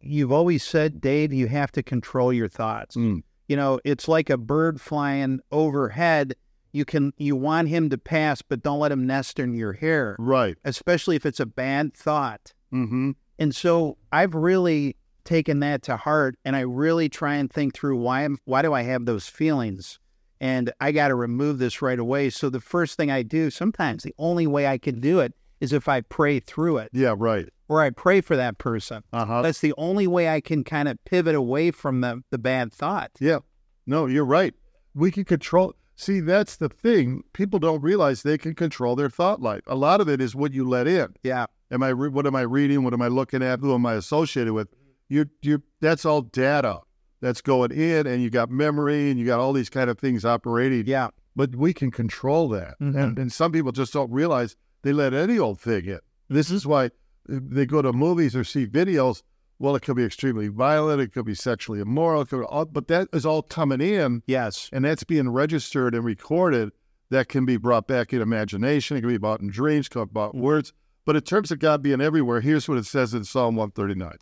you've 0.00 0.32
always 0.32 0.62
said 0.62 1.00
dave 1.00 1.32
you 1.32 1.46
have 1.48 1.70
to 1.72 1.82
control 1.82 2.32
your 2.32 2.48
thoughts 2.48 2.96
Mm. 2.96 3.22
you 3.48 3.57
know 3.57 3.78
it's 3.84 4.09
like 4.09 4.30
a 4.30 4.36
bird 4.38 4.80
flying 4.80 5.40
overhead 5.50 6.34
you 6.72 6.84
can 6.84 7.12
you 7.18 7.36
want 7.36 7.68
him 7.68 7.90
to 7.90 7.98
pass 7.98 8.42
but 8.42 8.62
don't 8.62 8.78
let 8.80 8.90
him 8.92 9.07
nest 9.07 9.38
in 9.38 9.55
your 9.55 9.74
hair 9.74 10.16
Right. 10.18 10.57
especially 10.64 11.16
if 11.16 11.26
it's 11.26 11.40
a 11.40 11.46
bad 11.46 11.94
thought 11.94 12.53
Mm-hmm. 12.72 13.11
and 13.38 13.55
so 13.55 13.98
I've 14.11 14.34
really 14.34 14.96
taken 15.24 15.61
that 15.61 15.82
to 15.82 15.96
heart 15.98 16.36
and 16.44 16.57
I 16.57 16.61
really 16.61 17.09
try 17.11 17.34
and 17.34 17.53
think 17.53 17.74
through 17.74 17.98
why 17.98 18.22
am 18.22 18.38
why 18.46 18.62
do 18.62 18.72
I 18.72 18.80
have 18.82 19.05
those 19.05 19.28
feelings? 19.28 19.98
And 20.43 20.72
I 20.80 20.90
got 20.90 21.09
to 21.09 21.14
remove 21.14 21.59
this 21.59 21.80
right 21.80 21.99
away. 22.01 22.28
So 22.28 22.51
the 22.51 22.61
first 22.61 22.97
thing 22.97 23.12
I 23.12 23.22
do, 23.22 23.49
sometimes 23.49 24.03
the 24.03 24.14
only 24.18 24.47
way 24.49 24.66
I 24.66 24.76
can 24.76 24.99
do 25.01 25.20
it 25.20 25.34
is 25.61 25.72
if 25.72 25.86
I 25.86 26.01
pray 26.01 26.40
through 26.40 26.78
it 26.78 26.90
Yeah, 26.93 27.14
right. 27.16 27.49
or 27.68 27.80
I 27.80 27.90
pray 27.90 28.20
for 28.20 28.34
that 28.34 28.59
person. 28.59 29.05
Uh-huh. 29.12 29.43
That's 29.43 29.61
the 29.61 29.72
only 29.78 30.09
way 30.09 30.28
I 30.28 30.40
can 30.40 30.64
kind 30.64 30.88
of 30.88 30.99
pivot 31.05 31.36
away 31.36 31.70
from 31.70 32.01
the, 32.01 32.24
the 32.30 32.38
bad 32.38 32.72
thought. 32.72 33.12
Yeah. 33.20 33.38
No, 33.86 34.07
you're 34.07 34.24
right. 34.24 34.53
We 34.95 35.12
can 35.12 35.24
control. 35.24 35.74
See, 35.95 36.18
that's 36.18 36.57
the 36.57 36.68
thing. 36.68 37.22
People 37.32 37.61
don't 37.61 37.80
realize 37.80 38.24
they 38.24 38.36
can 38.36 38.55
control 38.57 38.97
their 38.97 39.11
thought 39.11 39.40
life. 39.40 39.62
A 39.68 39.76
lot 39.76 40.01
of 40.01 40.09
it 40.09 40.20
is 40.20 40.34
what 40.34 40.53
you 40.53 40.68
let 40.68 40.88
in. 40.88 41.14
Yeah. 41.22 41.47
Am 41.70 41.84
I? 41.84 41.90
Re- 41.90 42.09
what 42.09 42.26
am 42.26 42.34
I 42.34 42.40
reading? 42.43 42.82
What 42.82 42.93
am 42.93 43.01
I 43.01 43.09
looking 43.09 43.43
at? 43.43 43.61
Who 43.61 43.72
am 43.74 43.86
I 43.86 43.95
associated 43.95 44.53
with? 44.53 44.68
You, 45.09 45.26
you. 45.40 45.62
That's 45.80 46.05
all 46.05 46.22
data 46.22 46.80
that's 47.23 47.41
going 47.41 47.70
in, 47.70 48.07
and 48.07 48.23
you 48.23 48.29
got 48.29 48.51
memory, 48.51 49.11
and 49.11 49.18
you 49.18 49.25
got 49.25 49.41
all 49.41 49.55
these 49.55 49.70
kind 49.70 49.89
of 49.89 49.99
things 49.99 50.25
operating. 50.27 50.87
Yeah. 50.87 51.09
But 51.35 51.57
we 51.57 51.73
can 51.73 51.91
control 51.91 52.51
that, 52.51 52.79
Mhm. 52.79 52.95
and 53.03 53.18
and 53.18 53.33
some 53.33 53.53
people 53.53 53.73
just 53.73 53.95
don't 53.95 54.11
realize 54.12 54.55
they 54.83 54.93
let 54.93 55.14
any 55.14 55.39
old 55.39 55.59
thing 55.61 55.87
in. 55.87 56.01
This 56.29 56.51
is 56.51 56.66
why 56.66 56.91
they 57.27 57.64
go 57.64 57.81
to 57.81 57.93
movies 57.93 58.37
or 58.37 58.45
see 58.45 58.66
videos. 58.66 59.23
Well, 59.59 59.77
it 59.77 59.83
could 59.83 59.95
be 59.97 60.05
extremely 60.05 60.49
violent. 60.49 61.01
It 61.01 61.12
could 61.12 61.25
be 61.25 61.37
sexually 61.37 61.79
immoral. 61.81 62.23
It 62.23 62.29
could, 62.31 62.43
all, 62.45 62.64
but 62.64 62.89
that 62.89 63.09
is 63.12 63.25
all 63.25 63.43
coming 63.43 63.81
in 63.81 64.23
Yes. 64.27 64.68
and 64.73 64.85
that's 64.85 65.05
being 65.05 65.29
registered 65.31 65.95
and 65.95 66.05
recorded 66.05 66.73
that 67.11 67.29
can 67.29 67.45
be 67.45 67.57
brought 67.57 67.87
back 67.87 68.12
in 68.12 68.20
imagination. 68.20 68.97
It 68.97 69.03
can 69.03 69.11
be 69.11 69.18
brought 69.18 69.41
in 69.41 69.49
dreams, 69.51 69.87
it 69.87 69.91
can 69.91 70.05
be 70.07 70.11
brought 70.12 70.35
in 70.35 70.41
words. 70.41 70.73
But 71.07 71.14
in 71.16 71.23
terms 71.23 71.51
of 71.53 71.61
God 71.61 71.81
being 71.83 72.01
everywhere, 72.01 72.41
here's 72.41 72.68
what 72.68 72.79
it 72.79 72.87
says 72.87 73.14
in 73.14 73.23
Psalm 73.25 73.55
139. 73.57 74.16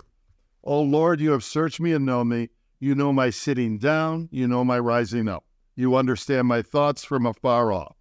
O 0.63 0.83
Lord, 0.83 1.21
you 1.21 1.31
have 1.31 1.43
searched 1.45 1.81
me 1.81 1.93
and 1.93 2.05
known 2.05 2.29
me. 2.29 2.51
You 2.81 2.95
know 2.95 3.13
my 3.13 3.29
sitting 3.29 3.77
down. 3.77 4.31
You 4.33 4.49
know 4.49 4.65
my 4.65 4.79
rising 4.79 5.29
up. 5.29 5.45
You 5.77 5.95
understand 5.95 6.49
my 6.49 6.63
thoughts 6.63 7.05
from 7.05 7.27
afar 7.27 7.71
off. 7.71 7.97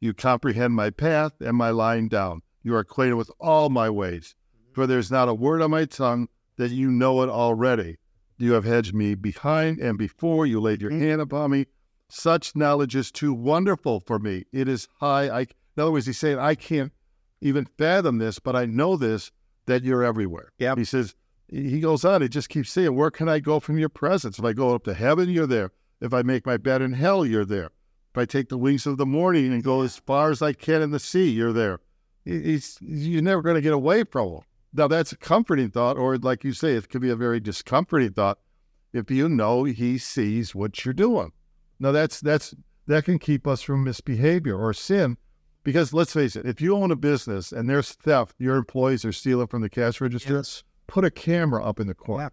You 0.00 0.14
comprehend 0.14 0.74
my 0.74 0.90
path 0.90 1.32
and 1.40 1.56
my 1.56 1.70
lying 1.70 2.08
down. 2.08 2.42
You 2.62 2.74
are 2.76 2.80
acquainted 2.80 3.16
with 3.16 3.30
all 3.40 3.70
my 3.70 3.90
ways. 3.90 4.36
Mm-hmm. 4.54 4.74
For 4.74 4.86
there 4.86 4.98
is 4.98 5.10
not 5.10 5.28
a 5.28 5.34
word 5.34 5.62
on 5.62 5.72
my 5.72 5.84
tongue 5.84 6.28
that 6.56 6.70
you 6.70 6.90
know 6.90 7.22
it 7.22 7.28
already. 7.28 7.98
You 8.38 8.52
have 8.52 8.64
hedged 8.64 8.94
me 8.94 9.14
behind 9.14 9.80
and 9.80 9.98
before. 9.98 10.46
You 10.46 10.60
laid 10.60 10.80
your 10.80 10.92
mm. 10.92 11.00
hand 11.00 11.20
upon 11.20 11.50
me. 11.50 11.66
Such 12.08 12.56
knowledge 12.56 12.96
is 12.96 13.10
too 13.10 13.34
wonderful 13.34 14.00
for 14.00 14.18
me. 14.18 14.44
It 14.52 14.68
is 14.68 14.88
high. 15.00 15.28
I, 15.28 15.40
in 15.40 15.48
other 15.76 15.90
words, 15.90 16.06
he's 16.06 16.18
saying, 16.18 16.38
I 16.38 16.54
can't 16.54 16.92
even 17.40 17.66
fathom 17.78 18.18
this, 18.18 18.38
but 18.38 18.56
I 18.56 18.64
know 18.64 18.96
this 18.96 19.30
that 19.66 19.84
you're 19.84 20.04
everywhere. 20.04 20.52
Yep. 20.58 20.78
He 20.78 20.84
says, 20.84 21.14
he 21.50 21.80
goes 21.80 22.04
on, 22.04 22.22
he 22.22 22.28
just 22.28 22.48
keeps 22.48 22.70
saying, 22.70 22.94
Where 22.94 23.10
can 23.10 23.28
I 23.28 23.40
go 23.40 23.60
from 23.60 23.78
your 23.78 23.88
presence? 23.88 24.38
If 24.38 24.44
I 24.44 24.52
go 24.52 24.74
up 24.74 24.84
to 24.84 24.94
heaven, 24.94 25.28
you're 25.28 25.46
there. 25.46 25.72
If 26.00 26.14
I 26.14 26.22
make 26.22 26.46
my 26.46 26.56
bed 26.56 26.82
in 26.82 26.92
hell, 26.92 27.26
you're 27.26 27.44
there. 27.44 27.70
If 28.12 28.18
I 28.18 28.24
take 28.24 28.48
the 28.48 28.58
wings 28.58 28.86
of 28.86 28.96
the 28.96 29.06
morning 29.06 29.52
and 29.52 29.62
go 29.62 29.82
as 29.82 29.96
far 29.96 30.30
as 30.30 30.42
I 30.42 30.52
can 30.52 30.82
in 30.82 30.90
the 30.90 30.98
sea, 30.98 31.30
you're 31.30 31.52
there. 31.52 31.80
He's, 32.24 32.78
you're 32.80 33.22
never 33.22 33.42
going 33.42 33.56
to 33.56 33.60
get 33.60 33.72
away 33.72 34.04
from 34.04 34.28
him. 34.28 34.40
Now, 34.72 34.88
that's 34.88 35.12
a 35.12 35.16
comforting 35.16 35.70
thought, 35.70 35.96
or 35.96 36.16
like 36.16 36.44
you 36.44 36.52
say, 36.52 36.74
it 36.74 36.88
could 36.88 37.00
be 37.00 37.10
a 37.10 37.16
very 37.16 37.40
discomforting 37.40 38.12
thought 38.12 38.38
if 38.92 39.10
you 39.10 39.28
know 39.28 39.64
he 39.64 39.98
sees 39.98 40.54
what 40.54 40.84
you're 40.84 40.94
doing. 40.94 41.32
Now, 41.78 41.92
that's 41.92 42.20
that's 42.20 42.54
that 42.86 43.04
can 43.04 43.18
keep 43.18 43.46
us 43.46 43.62
from 43.62 43.84
misbehavior 43.84 44.56
or 44.56 44.72
sin 44.72 45.16
because 45.62 45.92
let's 45.92 46.12
face 46.12 46.36
it, 46.36 46.46
if 46.46 46.60
you 46.60 46.74
own 46.74 46.90
a 46.90 46.96
business 46.96 47.52
and 47.52 47.68
there's 47.68 47.92
theft, 47.92 48.34
your 48.38 48.56
employees 48.56 49.04
are 49.04 49.12
stealing 49.12 49.46
from 49.46 49.62
the 49.62 49.68
cash 49.68 50.00
register, 50.00 50.36
Yes. 50.36 50.62
Put 50.90 51.04
a 51.04 51.10
camera 51.10 51.64
up 51.64 51.78
in 51.80 51.86
the 51.86 51.94
corner. 51.94 52.24
Yeah. 52.24 52.28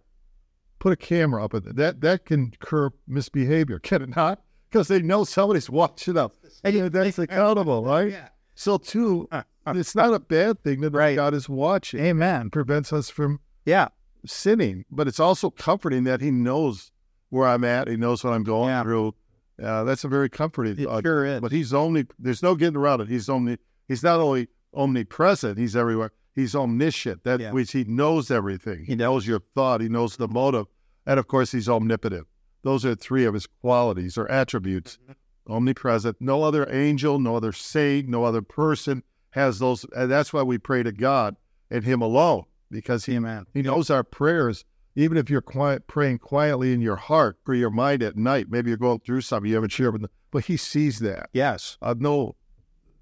Put 0.80 0.92
a 0.94 0.96
camera 0.96 1.44
up 1.46 1.54
in 1.54 1.64
the, 1.64 1.74
that 1.74 2.02
that 2.02 2.26
can 2.26 2.52
curb 2.60 2.94
misbehavior, 3.08 3.80
can 3.84 4.02
it 4.02 4.16
not? 4.16 4.42
Because 4.70 4.88
they 4.90 5.02
know 5.02 5.24
somebody's 5.24 5.70
watching 5.70 6.16
them. 6.16 6.30
And 6.64 6.74
you 6.74 6.82
know, 6.82 6.90
that's 6.90 7.20
accountable, 7.20 7.84
right? 7.86 8.12
Yeah. 8.12 8.30
So 8.56 8.78
too, 8.78 9.30
it's 9.68 9.96
not 9.96 10.14
a 10.14 10.20
bad 10.20 10.64
thing 10.64 10.82
that 10.82 10.92
Right. 10.94 11.16
God 11.16 11.34
is 11.36 11.48
watching. 11.48 12.00
Amen. 12.00 12.50
prevents 12.50 12.92
us 12.92 13.10
from 13.12 13.40
Yeah. 13.66 13.90
sinning, 14.26 14.86
but 14.92 15.08
it's 15.08 15.20
also 15.20 15.50
comforting 15.52 16.04
that 16.06 16.20
He 16.22 16.32
knows 16.32 16.92
where 17.30 17.48
I'm 17.48 17.64
at. 17.64 17.88
He 17.88 17.96
knows 17.98 18.24
what 18.24 18.34
I'm 18.34 18.44
going 18.44 18.70
Yeah. 18.70 18.84
through. 18.84 19.14
Uh, 19.62 19.84
that's 19.84 20.04
a 20.04 20.08
very 20.08 20.30
comforting 20.30 20.78
It 20.80 20.88
sure 21.04 21.26
is. 21.26 21.42
But 21.42 21.52
He's 21.52 21.74
only. 21.74 22.06
There's 22.20 22.42
no 22.44 22.56
getting 22.56 22.78
around 22.78 23.02
it. 23.02 23.08
He's 23.08 23.30
only. 23.30 23.58
He's 23.88 24.04
not 24.04 24.20
only 24.20 24.48
omnipresent. 24.74 25.58
He's 25.58 25.76
everywhere. 25.76 26.12
He's 26.38 26.56
omniscient. 26.56 27.24
That 27.26 27.40
Yeah. 27.42 27.52
which 27.52 27.72
He 27.74 27.84
knows 27.84 28.30
everything. 28.32 28.86
He 28.86 28.96
knows 28.96 29.26
your 29.28 29.40
thought. 29.56 29.82
He 29.82 29.90
knows 29.90 30.16
the 30.18 30.28
motive, 30.28 30.68
and 31.06 31.20
of 31.20 31.28
course, 31.28 31.52
He's 31.52 31.68
omnipotent. 31.68 32.28
Those 32.64 32.86
are 32.86 32.96
three 32.96 33.26
of 33.26 33.34
His 33.34 33.48
qualities 33.48 34.18
or 34.18 34.30
attributes. 34.32 35.00
Mm-hmm. 35.04 35.52
Omnipresent. 35.54 36.18
No 36.20 36.44
other 36.44 36.70
angel, 36.72 37.20
no 37.20 37.36
other 37.36 37.52
saint, 37.52 38.08
no 38.08 38.24
other 38.24 38.42
person 38.42 39.02
has 39.32 39.60
those. 39.60 39.86
And 39.96 40.12
that's 40.12 40.32
why 40.32 40.44
we 40.44 40.58
pray 40.58 40.84
to 40.84 40.92
God 40.92 41.36
and 41.72 41.84
Him 41.84 42.02
alone, 42.02 42.44
because 42.70 43.06
He 43.06 43.16
Amen. 43.16 43.46
he 43.54 43.62
knows 43.64 43.90
our 43.90 44.04
prayers. 44.04 44.64
Even 44.96 45.18
if 45.18 45.30
you're 45.30 45.42
quiet, 45.42 45.86
praying 45.88 46.18
quietly 46.20 46.74
in 46.74 46.82
your 46.82 46.96
heart 46.96 47.38
or 47.48 47.54
your 47.56 47.70
mind 47.70 48.02
at 48.04 48.16
night, 48.18 48.48
maybe 48.50 48.70
you're 48.70 48.78
going 48.78 49.00
through 49.00 49.22
something 49.22 49.48
you 49.48 49.56
haven't 49.56 49.72
shared 49.72 49.94
with 49.94 50.02
them, 50.02 50.12
but 50.32 50.46
he 50.46 50.58
sees 50.58 51.00
that. 51.00 51.30
Yes. 51.34 51.78
Uh, 51.84 51.94
no 51.98 52.36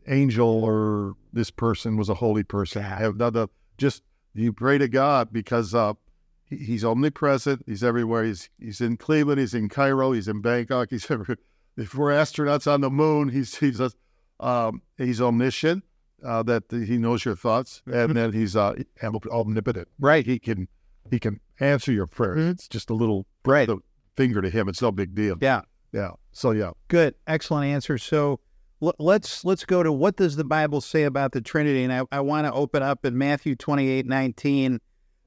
angel 0.07 0.63
or 0.63 1.15
this 1.33 1.51
person 1.51 1.97
was 1.97 2.09
a 2.09 2.15
holy 2.15 2.43
person. 2.43 2.81
Yeah. 2.81 2.97
Have 2.99 3.17
none 3.17 3.35
of 3.35 3.49
just 3.77 4.03
you 4.33 4.53
pray 4.53 4.77
to 4.77 4.87
God 4.87 5.31
because 5.31 5.73
uh, 5.73 5.93
he, 6.45 6.57
he's 6.57 6.85
omnipresent. 6.85 7.63
He's 7.65 7.83
everywhere. 7.83 8.23
He's 8.23 8.49
he's 8.59 8.81
in 8.81 8.97
Cleveland. 8.97 9.39
He's 9.39 9.53
in 9.53 9.69
Cairo. 9.69 10.11
He's 10.11 10.27
in 10.27 10.41
Bangkok. 10.41 10.89
He's 10.91 11.09
everywhere. 11.09 11.37
If 11.77 11.93
we're 11.93 12.11
astronauts 12.11 12.71
on 12.71 12.81
the 12.81 12.89
moon, 12.89 13.29
he's 13.29 13.55
he's 13.57 13.79
a, 13.81 13.91
um, 14.39 14.81
he's 14.97 15.21
omniscient. 15.21 15.83
Uh, 16.25 16.41
that 16.41 16.63
he 16.71 16.97
knows 16.97 17.23
your 17.25 17.35
thoughts, 17.35 17.83
and 17.85 18.15
then 18.15 18.31
he's 18.31 18.55
uh, 18.55 18.73
omnipotent. 19.03 19.87
Right. 19.99 20.25
He 20.25 20.39
can 20.39 20.67
he 21.11 21.19
can 21.19 21.39
answer 21.59 21.91
your 21.91 22.07
prayer. 22.07 22.37
It's 22.37 22.67
just 22.67 22.89
a 22.89 22.93
little 22.93 23.27
Right. 23.45 23.69
finger 24.15 24.41
to 24.41 24.49
him. 24.49 24.67
It's 24.69 24.81
no 24.81 24.91
big 24.91 25.13
deal. 25.13 25.37
Yeah. 25.41 25.61
Yeah. 25.91 26.11
So 26.31 26.51
yeah. 26.51 26.71
Good. 26.87 27.15
Excellent 27.27 27.67
answer. 27.67 27.97
So 27.97 28.39
let's 28.99 29.45
let's 29.45 29.65
go 29.65 29.83
to 29.83 29.91
what 29.91 30.15
does 30.15 30.35
the 30.35 30.43
Bible 30.43 30.81
say 30.81 31.03
about 31.03 31.31
the 31.31 31.41
Trinity? 31.41 31.83
And 31.83 31.93
I, 31.93 32.03
I 32.11 32.19
want 32.21 32.47
to 32.47 32.53
open 32.53 32.83
up 32.83 33.05
in 33.05 33.17
Matthew 33.17 33.55
28, 33.55 34.05
19, 34.05 34.79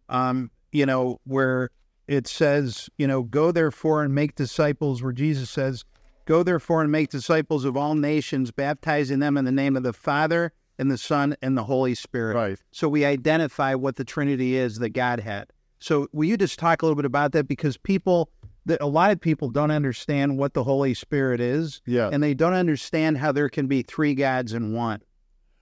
um, 0.09 0.51
you 0.73 0.87
know, 0.87 1.21
where 1.25 1.71
it 2.07 2.27
says, 2.27 2.89
you 2.97 3.07
know, 3.07 3.23
go 3.23 3.53
therefore 3.53 4.03
and 4.03 4.15
make 4.15 4.35
disciples, 4.35 5.03
where 5.03 5.13
Jesus 5.13 5.51
says, 5.51 5.85
Go 6.25 6.43
therefore 6.43 6.83
and 6.83 6.93
make 6.93 7.09
disciples 7.09 7.65
of 7.65 7.75
all 7.75 7.95
nations, 7.95 8.51
baptizing 8.51 9.19
them 9.19 9.39
in 9.39 9.47
the 9.47 9.53
name 9.53 9.79
of 9.79 9.83
the 9.83 9.95
Father 9.95 10.53
and 10.79 10.91
the 10.91 10.99
Son 10.99 11.35
and 11.41 11.57
the 11.57 11.65
Holy 11.65 11.95
Spirit. 11.95 12.35
Right. 12.35 12.59
So 12.71 12.87
we 12.87 13.07
identify 13.07 13.75
what 13.75 13.97
the 13.97 14.05
Trinity 14.05 14.57
is 14.57 14.79
that 14.81 14.91
God 14.91 15.21
had. 15.21 15.51
So 15.79 16.07
will 16.13 16.27
you 16.27 16.37
just 16.37 16.59
talk 16.59 16.83
a 16.83 16.85
little 16.85 16.97
bit 16.97 17.07
about 17.07 17.33
that? 17.33 17.49
Because 17.49 17.79
people, 17.79 18.29
that 18.69 18.81
a 18.81 18.87
lot 18.87 19.11
of 19.11 19.21
people 19.21 19.51
don't 19.51 19.71
understand 19.71 20.39
what 20.39 20.55
the 20.55 20.63
Holy 20.63 20.95
Spirit 20.95 21.41
is, 21.41 21.83
Yeah. 21.87 22.09
and 22.13 22.23
they 22.23 22.35
don't 22.35 22.53
understand 22.55 23.19
how 23.19 23.33
there 23.33 23.49
can 23.49 23.67
be 23.67 23.83
three 23.83 24.15
gods 24.15 24.53
in 24.53 24.73
one. 24.73 25.01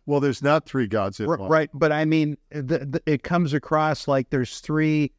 well, 0.09 0.20
there's 0.20 0.40
not 0.42 0.66
three 0.68 0.86
gods 0.86 1.18
in 1.18 1.28
R- 1.28 1.36
one. 1.36 1.48
Right, 1.50 1.70
but 1.74 1.90
I 1.90 2.04
mean, 2.04 2.36
the, 2.50 2.78
the, 2.86 3.02
it 3.07 3.24
comes 3.24 3.52
across 3.52 4.07
like 4.07 4.30
there's 4.30 4.61
three, 4.61 5.11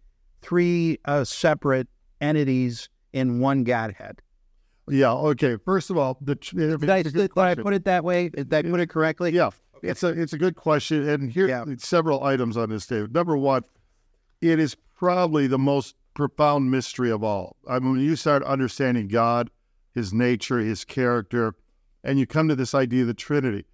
three 0.41 0.97
uh, 1.03 1.23
separate 1.25 1.87
entities 2.21 2.87
in 3.11 3.39
one 3.41 3.63
Godhead. 3.65 4.21
Yeah. 4.89 5.11
Okay. 5.11 5.57
First 5.65 5.89
of 5.89 5.97
all, 5.97 6.17
the 6.21 6.35
Did 6.35 6.89
I, 6.89 7.03
did 7.03 7.37
I 7.37 7.55
put 7.55 7.73
it 7.73 7.83
that 7.83 8.05
way? 8.05 8.29
Did 8.29 8.53
I 8.53 8.61
put 8.61 8.79
it 8.79 8.87
correctly? 8.89 9.31
Yeah. 9.31 9.49
It's 9.83 10.01
a 10.03 10.07
it's 10.07 10.31
a 10.33 10.37
good 10.37 10.55
question, 10.55 11.07
and 11.09 11.29
here 11.29 11.47
Yeah. 11.49 11.65
several 11.77 12.23
items 12.23 12.55
on 12.55 12.69
this, 12.69 12.87
David. 12.87 13.13
Number 13.13 13.35
one, 13.37 13.63
it 14.41 14.57
is 14.59 14.75
probably 14.95 15.47
the 15.47 15.59
most 15.59 15.95
profound 16.17 16.71
mystery 16.71 17.11
of 17.11 17.23
all. 17.23 17.55
I 17.69 17.77
mean, 17.79 17.91
when 17.91 17.99
you 18.01 18.15
start 18.15 18.43
understanding 18.43 19.07
God, 19.07 19.51
His 19.93 20.11
nature, 20.13 20.57
His 20.57 20.83
character, 20.83 21.53
and 22.03 22.17
you 22.19 22.25
come 22.25 22.47
to 22.49 22.55
this 22.55 22.73
idea 22.73 23.01
of 23.01 23.07
the 23.07 23.13
Trinity. 23.13 23.65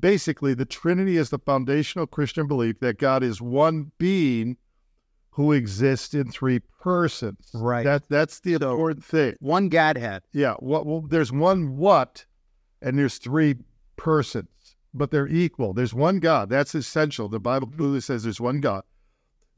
Basically, 0.00 0.54
the 0.54 0.64
Trinity 0.64 1.16
is 1.16 1.30
the 1.30 1.38
foundational 1.38 2.06
Christian 2.08 2.48
belief 2.48 2.80
that 2.80 2.98
God 2.98 3.22
is 3.22 3.40
one 3.40 3.92
being 3.98 4.56
who 5.30 5.52
exists 5.52 6.14
in 6.14 6.30
three 6.30 6.60
persons. 6.80 7.50
Right. 7.54 7.84
That 7.84 8.08
that's 8.08 8.40
the 8.40 8.56
So- 8.60 8.70
important 8.70 9.04
thing. 9.04 9.36
One 9.40 9.68
Godhead. 9.68 10.22
Yeah. 10.32 10.54
What? 10.54 10.86
Well, 10.86 11.02
there's 11.02 11.32
one 11.32 11.76
what, 11.76 12.26
and 12.82 12.98
there's 12.98 13.18
three 13.18 13.54
persons, 13.96 14.48
but 14.92 15.12
they're 15.12 15.28
equal. 15.28 15.74
There's 15.74 15.94
one 15.94 16.18
God. 16.18 16.48
That's 16.48 16.74
essential. 16.74 17.28
The 17.28 17.40
Bible 17.40 17.68
clearly 17.68 18.00
says 18.00 18.24
there's 18.24 18.40
one 18.40 18.60
God. 18.60 18.82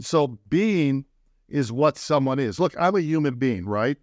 So 0.01 0.39
being 0.51 1.07
is 1.49 1.73
what 1.73 1.97
someone 1.97 2.39
is. 2.39 2.59
Look, 2.59 2.75
I'm 2.79 2.97
a 2.97 3.01
human 3.01 3.37
being, 3.37 3.67
right? 3.67 3.97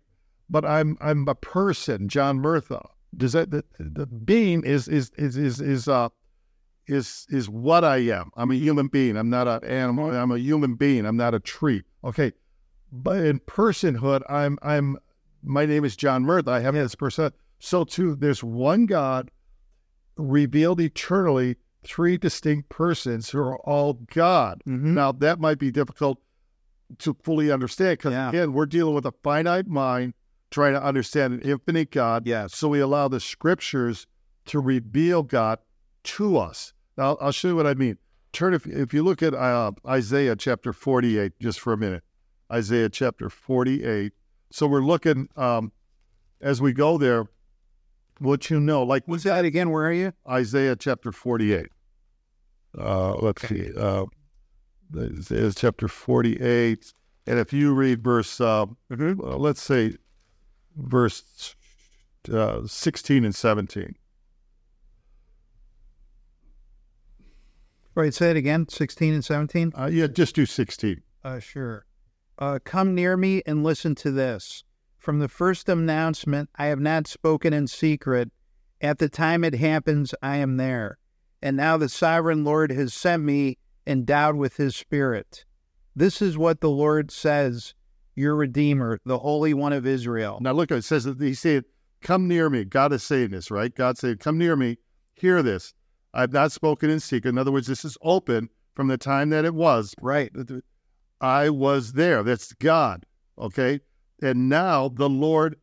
But 0.49 0.65
I'm 0.65 0.97
I'm 1.01 1.27
a 1.27 1.35
person, 1.35 2.07
John 2.09 2.39
Murtha. 2.39 2.87
Does 3.15 3.33
that 3.33 3.51
the, 3.51 3.63
the 3.79 4.05
being 4.05 4.63
is 4.63 4.87
is 4.87 5.11
is 5.17 5.37
is 5.37 5.61
is 5.61 5.87
uh 5.87 6.09
is 6.87 7.25
is 7.29 7.49
what 7.49 7.83
I 7.83 7.97
am. 7.97 8.31
I'm 8.35 8.51
a 8.51 8.55
human 8.55 8.87
being. 8.87 9.17
I'm 9.17 9.29
not 9.29 9.47
an 9.47 9.63
animal. 9.63 10.11
I'm 10.11 10.31
a 10.31 10.37
human 10.37 10.75
being. 10.75 11.05
I'm 11.05 11.17
not 11.17 11.33
a 11.33 11.39
tree. 11.39 11.83
Okay. 12.03 12.33
But 12.91 13.17
in 13.25 13.39
personhood, 13.39 14.21
I'm 14.29 14.57
I'm 14.61 14.97
my 15.41 15.65
name 15.65 15.85
is 15.85 15.95
John 15.95 16.23
Murtha. 16.23 16.51
I 16.51 16.59
have 16.61 16.73
this 16.73 16.95
person. 16.95 17.31
So 17.59 17.83
too, 17.83 18.15
there's 18.15 18.43
one 18.43 18.85
God 18.85 19.31
revealed 20.17 20.79
eternally, 20.81 21.55
three 21.83 22.17
distinct 22.17 22.69
persons 22.69 23.29
who 23.29 23.39
are 23.39 23.57
all 23.59 23.93
God. 24.13 24.61
Mhm. 24.67 24.93
Now 24.93 25.11
that 25.13 25.39
might 25.39 25.59
be 25.59 25.71
difficult 25.71 26.19
to 26.99 27.15
fully 27.23 27.51
understand 27.51 27.97
because 27.99 28.11
Yeah. 28.13 28.29
again, 28.29 28.53
we're 28.53 28.65
dealing 28.65 28.93
with 28.95 29.05
a 29.05 29.13
finite 29.23 29.67
mind 29.67 30.13
trying 30.51 30.73
to 30.73 30.83
understand 30.83 31.33
an 31.33 31.39
infinite 31.41 31.91
God. 31.91 32.27
Yes. 32.27 32.55
So 32.55 32.69
we 32.69 32.79
allow 32.79 33.07
the 33.07 33.19
scriptures 33.19 34.05
to 34.45 34.59
reveal 34.59 35.23
God 35.23 35.59
to 36.03 36.37
us. 36.37 36.73
Now 36.97 37.15
I'll 37.21 37.31
show 37.31 37.49
you 37.49 37.55
what 37.55 37.65
I 37.67 37.73
mean. 37.73 37.97
Turn 38.33 38.53
if 38.53 38.65
if 38.67 38.93
you 38.93 39.03
look 39.03 39.21
at 39.23 39.33
uh, 39.33 39.71
Isaiah 39.87 40.35
chapter 40.35 40.73
48 40.73 41.33
just 41.39 41.59
for 41.59 41.73
a 41.73 41.77
minute. 41.77 42.03
Isaiah 42.51 42.89
chapter 42.89 43.29
48. 43.29 44.13
So 44.51 44.67
we're 44.67 44.81
looking 44.81 45.29
um, 45.35 45.71
as 46.41 46.61
we 46.61 46.73
go 46.73 46.97
there. 46.97 47.25
What 48.19 48.49
you 48.49 48.59
know, 48.59 48.83
like 48.83 49.03
What's 49.07 49.23
that 49.23 49.43
again? 49.43 49.71
Where 49.71 49.85
are 49.87 49.91
you? 49.93 50.13
Isaiah 50.29 50.75
chapter 50.75 51.11
48. 51.11 51.67
Uh, 52.77 53.15
let's 53.15 53.47
see. 53.47 53.69
Uh, 53.75 54.05
Isaiah 54.97 55.51
chapter 55.51 55.87
48. 55.87 56.93
And 57.25 57.39
if 57.39 57.53
you 57.53 57.73
read 57.73 58.03
verse, 58.03 58.39
uh, 58.41 58.65
uh, 58.91 59.15
let's 59.15 59.61
say, 59.61 59.97
verse 60.75 61.55
uh, 62.31 62.61
16 62.65 63.25
and 63.25 63.35
17. 63.35 63.95
Right, 67.95 68.13
say 68.13 68.31
it 68.31 68.37
again. 68.37 68.67
16 68.67 69.13
and 69.13 69.25
17? 69.25 69.73
Uh, 69.77 69.89
yeah, 69.91 70.07
just 70.07 70.35
do 70.35 70.45
16. 70.45 71.01
Uh, 71.23 71.39
sure. 71.39 71.85
Uh, 72.39 72.59
come 72.63 72.95
near 72.95 73.15
me 73.15 73.43
and 73.45 73.63
listen 73.63 73.93
to 73.95 74.11
this. 74.11 74.63
From 74.97 75.19
the 75.19 75.27
first 75.27 75.69
announcement, 75.69 76.49
I 76.55 76.67
have 76.67 76.79
not 76.79 77.07
spoken 77.07 77.53
in 77.53 77.67
secret. 77.67 78.31
At 78.81 78.97
the 78.97 79.09
time 79.09 79.43
it 79.43 79.53
happens, 79.55 80.15
I 80.21 80.37
am 80.37 80.57
there. 80.57 80.97
And 81.41 81.55
now 81.57 81.77
the 81.77 81.89
sovereign 81.89 82.43
Lord 82.43 82.71
has 82.71 82.93
sent 82.93 83.23
me 83.23 83.57
endowed 83.85 84.35
with 84.35 84.57
his 84.57 84.75
spirit. 84.75 85.45
This 85.95 86.21
is 86.21 86.37
what 86.37 86.61
the 86.61 86.69
Lord 86.69 87.11
says, 87.11 87.73
your 88.15 88.35
Redeemer, 88.35 88.99
the 89.05 89.19
Holy 89.19 89.53
One 89.53 89.73
of 89.73 89.85
Israel. 89.85 90.39
Now 90.41 90.51
look, 90.53 90.71
it 90.71 90.83
says 90.83 91.03
that 91.03 91.21
he 91.21 91.33
said, 91.33 91.65
"Come 92.01 92.27
near 92.27 92.49
me." 92.49 92.63
God 92.63 92.93
is 92.93 93.03
saying 93.03 93.31
this, 93.31 93.51
right? 93.51 93.73
God 93.73 93.97
said, 93.97 94.19
"Come 94.19 94.37
near 94.37 94.55
me, 94.55 94.77
hear 95.13 95.43
this. 95.43 95.73
I've 96.13 96.33
not 96.33 96.51
spoken 96.51 96.89
in 96.89 96.99
secret." 96.99 97.29
In 97.29 97.37
other 97.37 97.51
words, 97.51 97.67
this 97.67 97.85
is 97.85 97.97
open 98.01 98.49
from 98.75 98.87
the 98.87 98.97
time 98.97 99.29
that 99.29 99.45
it 99.45 99.53
was. 99.53 99.93
Right. 100.01 100.31
I 101.21 101.49
was 101.49 101.93
there. 101.93 102.23
That's 102.23 102.53
God. 102.53 103.05
Okay, 103.37 103.79
and 104.21 104.49
now 104.49 104.89
the 104.89 105.09
Lord 105.09 105.57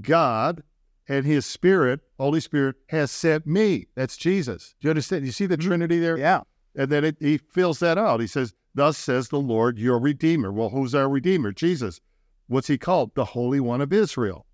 God 0.00 0.62
and 1.08 1.26
His 1.26 1.44
Spirit, 1.44 2.00
Holy 2.18 2.40
Spirit, 2.40 2.76
has 2.88 3.10
sent 3.10 3.46
me. 3.46 3.88
That's 3.94 4.16
Jesus. 4.16 4.74
Do 4.80 4.86
you 4.86 4.90
understand? 4.90 5.26
You 5.26 5.32
see 5.32 5.46
the 5.46 5.56
mm-hmm. 5.56 5.68
Trinity 5.68 5.98
there? 5.98 6.16
Yeah. 6.16 6.42
And 6.76 6.90
then 6.90 7.04
it, 7.04 7.16
he 7.20 7.38
fills 7.38 7.80
that 7.80 7.98
out. 7.98 8.20
He 8.20 8.26
says, 8.26 8.54
Thus 8.74 8.96
says 8.96 9.28
the 9.28 9.40
Lord, 9.40 9.78
your 9.78 9.98
Redeemer. 9.98 10.52
Well, 10.52 10.68
who's 10.68 10.94
our 10.94 11.08
Redeemer? 11.08 11.52
Jesus. 11.52 12.00
What's 12.46 12.68
he 12.68 12.78
called? 12.78 13.14
The 13.14 13.24
Holy 13.24 13.60
One 13.60 13.80
of 13.80 13.92
Israel. 13.92 14.46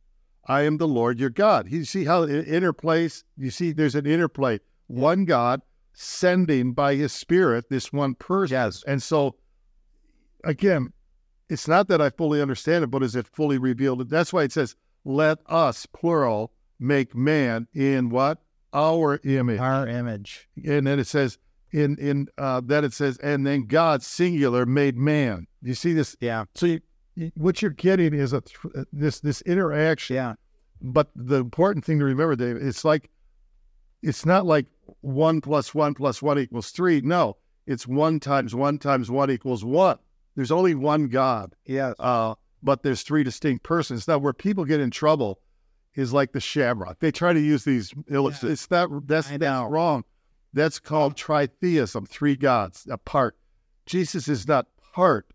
I 0.47 0.63
am 0.63 0.77
the 0.77 0.89
Lord 0.89 1.19
your 1.19 1.31
God. 1.31 1.69
You 1.71 1.85
see 1.85 2.05
how 2.05 2.23
it 2.23 2.47
interplays? 2.47 3.25
You 3.37 3.51
see, 3.51 3.73
there's 3.73 3.95
an 3.95 4.07
interplay. 4.07 4.61
One 4.87 5.25
God 5.25 5.63
sending 5.93 6.73
by 6.73 6.95
his 6.95 7.13
Spirit 7.13 7.69
this 7.69 7.93
one 7.93 8.15
person. 8.15 8.55
Yes. 8.55 8.85
And 8.87 9.03
so, 9.03 9.37
again, 10.45 10.93
it's 11.49 11.67
not 11.67 11.89
that 11.89 12.01
I 12.01 12.11
fully 12.11 12.41
understand 12.41 12.85
it, 12.85 12.91
but 12.91 13.03
is 13.03 13.17
it 13.17 13.27
fully 13.27 13.59
revealed? 13.59 14.09
That's 14.09 14.33
why 14.33 14.45
it 14.45 14.53
says, 14.53 14.77
let 15.05 15.39
us, 15.47 15.87
plural, 15.87 16.53
make 16.79 17.15
man 17.15 17.67
in 17.75 18.11
what? 18.11 18.43
Our 18.73 19.21
image. 19.25 19.61
Our 19.61 19.87
image. 19.87 20.49
And 20.65 20.87
then 20.87 20.99
it 20.99 21.07
says, 21.07 21.39
in 21.73 21.97
in 21.99 22.29
uh, 22.39 22.61
that 22.67 22.85
it 22.85 22.93
says, 22.93 23.19
and 23.19 23.47
then 23.47 23.67
God 23.67 24.03
singular 24.03 24.67
made 24.67 24.97
man. 24.97 25.47
You 25.63 25.75
see 25.75 25.93
this? 25.93 26.17
Yeah. 26.21 26.45
So 26.55 26.67
you, 26.67 26.81
you, 27.15 27.33
what 27.37 27.63
you're 27.63 27.71
getting 27.71 28.15
is 28.15 28.33
a 28.33 28.41
th- 28.41 28.59
uh, 28.77 28.85
this 28.93 29.21
this 29.21 29.41
interaction. 29.43 30.17
Yeah. 30.17 30.35
But 30.81 31.09
the 31.17 31.37
important 31.37 31.85
thing 31.85 31.99
to 31.99 32.05
remember, 32.05 32.37
Dave, 32.37 32.57
it's 32.57 32.85
like 32.85 33.11
it's 34.03 34.27
not 34.27 34.47
like 34.47 34.67
one 35.01 35.41
plus 35.41 35.75
one 35.75 35.95
plus 35.95 36.23
one 36.23 36.39
equals 36.39 36.71
three. 36.71 37.01
No, 37.01 37.37
it's 37.67 37.87
one 37.87 38.21
times 38.21 38.55
one 38.55 38.79
times 38.79 39.11
one 39.11 39.31
equals 39.31 39.65
one. 39.65 39.99
There's 40.37 40.53
only 40.53 40.75
one 40.75 41.09
God. 41.09 41.55
Yeah. 41.65 41.95
Uh, 41.99 42.35
but 42.63 42.83
there's 42.83 43.03
three 43.03 43.25
distinct 43.25 43.63
persons. 43.65 44.07
Now, 44.07 44.19
where 44.19 44.33
people 44.33 44.65
get 44.65 44.81
in 44.81 44.91
trouble 44.91 45.41
is 45.95 46.13
like 46.13 46.33
the 46.33 46.41
shamrock. 46.41 46.99
They 47.01 47.11
try 47.11 47.33
to 47.33 47.41
use 47.41 47.65
these. 47.65 47.95
Yeah. 48.09 48.29
It's 48.43 48.67
that 48.67 48.89
That's, 49.07 49.29
that's 49.29 49.71
wrong. 49.71 50.05
That's 50.57 50.79
called 50.79 51.17
tritheism. 51.17 52.09
Three 52.09 52.35
gods 52.35 52.89
apart. 52.91 53.37
Jesus 53.85 54.27
is 54.27 54.49
not 54.49 54.67
part 54.95 55.27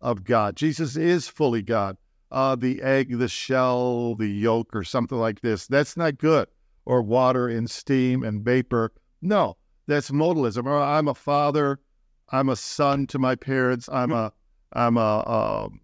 of 0.00 0.22
God. 0.22 0.54
Jesus 0.54 0.96
is 0.96 1.26
fully 1.26 1.62
God. 1.62 1.96
Uh, 2.30 2.54
the 2.54 2.80
egg, 2.80 3.18
the 3.18 3.26
shell, 3.26 4.14
the 4.14 4.28
yolk, 4.28 4.76
or 4.76 4.84
something 4.84 5.18
like 5.18 5.40
this. 5.40 5.66
That's 5.66 5.96
not 5.96 6.18
good. 6.18 6.46
Or 6.84 7.02
water 7.02 7.48
and 7.48 7.68
steam 7.68 8.22
and 8.22 8.44
vapor. 8.44 8.92
No, 9.20 9.56
that's 9.88 10.12
modalism. 10.12 10.66
Or 10.66 10.80
I'm 10.80 11.08
a 11.08 11.14
father. 11.14 11.80
I'm 12.30 12.48
a 12.48 12.54
son 12.54 13.08
to 13.08 13.18
my 13.18 13.34
parents. 13.34 13.88
I'm 13.90 14.12
a 14.12 14.32
I'm 14.74 14.96
a 14.96 15.66
um, 15.66 15.80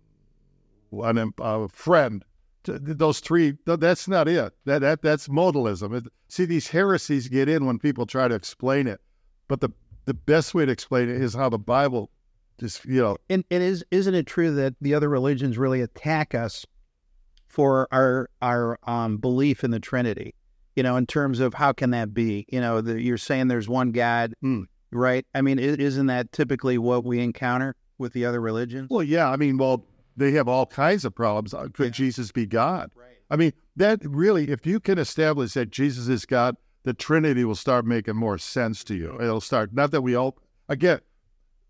an, 1.03 1.33
a 1.41 1.69
friend. 1.69 2.25
Those 2.65 3.21
three 3.21 3.57
that's 3.67 4.09
not 4.09 4.29
it. 4.29 4.53
That 4.65 4.81
that 4.81 5.03
that's 5.03 5.29
modalism. 5.29 6.07
See, 6.29 6.45
these 6.45 6.69
heresies 6.69 7.29
get 7.29 7.49
in 7.49 7.67
when 7.67 7.79
people 7.79 8.07
try 8.07 8.29
to 8.29 8.35
explain 8.35 8.87
it, 8.87 9.01
but 9.49 9.61
the 9.61 9.71
the 10.07 10.15
best 10.15 10.55
way 10.55 10.67
to 10.67 10.73
explain 10.73 11.09
it 11.09 11.21
is 11.21 11.35
how 11.35 11.49
the 11.49 11.59
Bible 11.59 12.11
just 12.59 12.85
you 12.85 13.01
know 13.01 13.17
And 13.31 13.45
it 13.51 13.63
is 13.63 13.85
isn't 13.91 14.15
it 14.15 14.27
true 14.27 14.55
that 14.55 14.75
the 14.81 14.95
other 14.95 15.09
religions 15.09 15.59
really 15.59 15.81
attack 15.81 16.35
us 16.35 16.65
for 17.49 17.89
our 17.93 18.29
our 18.43 18.79
um, 18.85 19.19
belief 19.19 19.65
in 19.65 19.71
the 19.71 19.81
Trinity? 19.81 20.35
You 20.77 20.83
know, 20.83 20.97
in 20.97 21.07
terms 21.07 21.41
of 21.41 21.55
how 21.55 21.73
can 21.73 21.91
that 21.91 22.13
be? 22.13 22.47
You 22.49 22.61
know, 22.61 22.81
the, 22.81 23.01
you're 23.01 23.17
saying 23.19 23.49
there's 23.49 23.69
one 23.69 23.93
God, 23.93 24.35
Hmm. 24.41 24.63
right? 24.91 25.25
I 25.35 25.41
mean, 25.41 25.59
is 25.59 25.77
isn't 25.77 26.07
that 26.07 26.33
typically 26.33 26.79
what 26.79 27.05
we 27.05 27.21
encounter 27.21 27.77
with 27.99 28.13
the 28.13 28.25
other 28.27 28.41
religions? 28.41 28.89
Well, 28.91 29.05
yeah. 29.05 29.31
I 29.31 29.37
mean, 29.37 29.57
well, 29.57 29.85
they 30.17 30.33
have 30.33 30.49
all 30.49 30.67
kinds 30.67 31.05
of 31.05 31.15
problems. 31.15 31.55
Uh, 31.55 31.69
Could 31.73 31.87
Yeah. 31.87 31.91
Jesus 31.91 32.33
be 32.33 32.47
God? 32.47 32.91
Right. 32.97 33.17
I 33.31 33.37
mean, 33.37 33.53
that 33.77 34.01
really, 34.05 34.51
if 34.51 34.67
you 34.67 34.81
can 34.81 34.99
establish 34.99 35.55
that 35.55 35.71
Jesus 35.71 36.09
is 36.09 36.25
God, 36.27 36.57
the 36.85 36.93
Trinity 36.95 37.45
will 37.45 37.55
start 37.55 37.87
making 37.87 38.17
more 38.17 38.37
sense 38.39 38.85
to 38.85 38.95
you. 38.95 39.19
It'll 39.21 39.41
start. 39.41 39.73
Not 39.73 39.91
that 39.93 40.03
we 40.03 40.15
all, 40.15 40.37
again, 40.69 41.01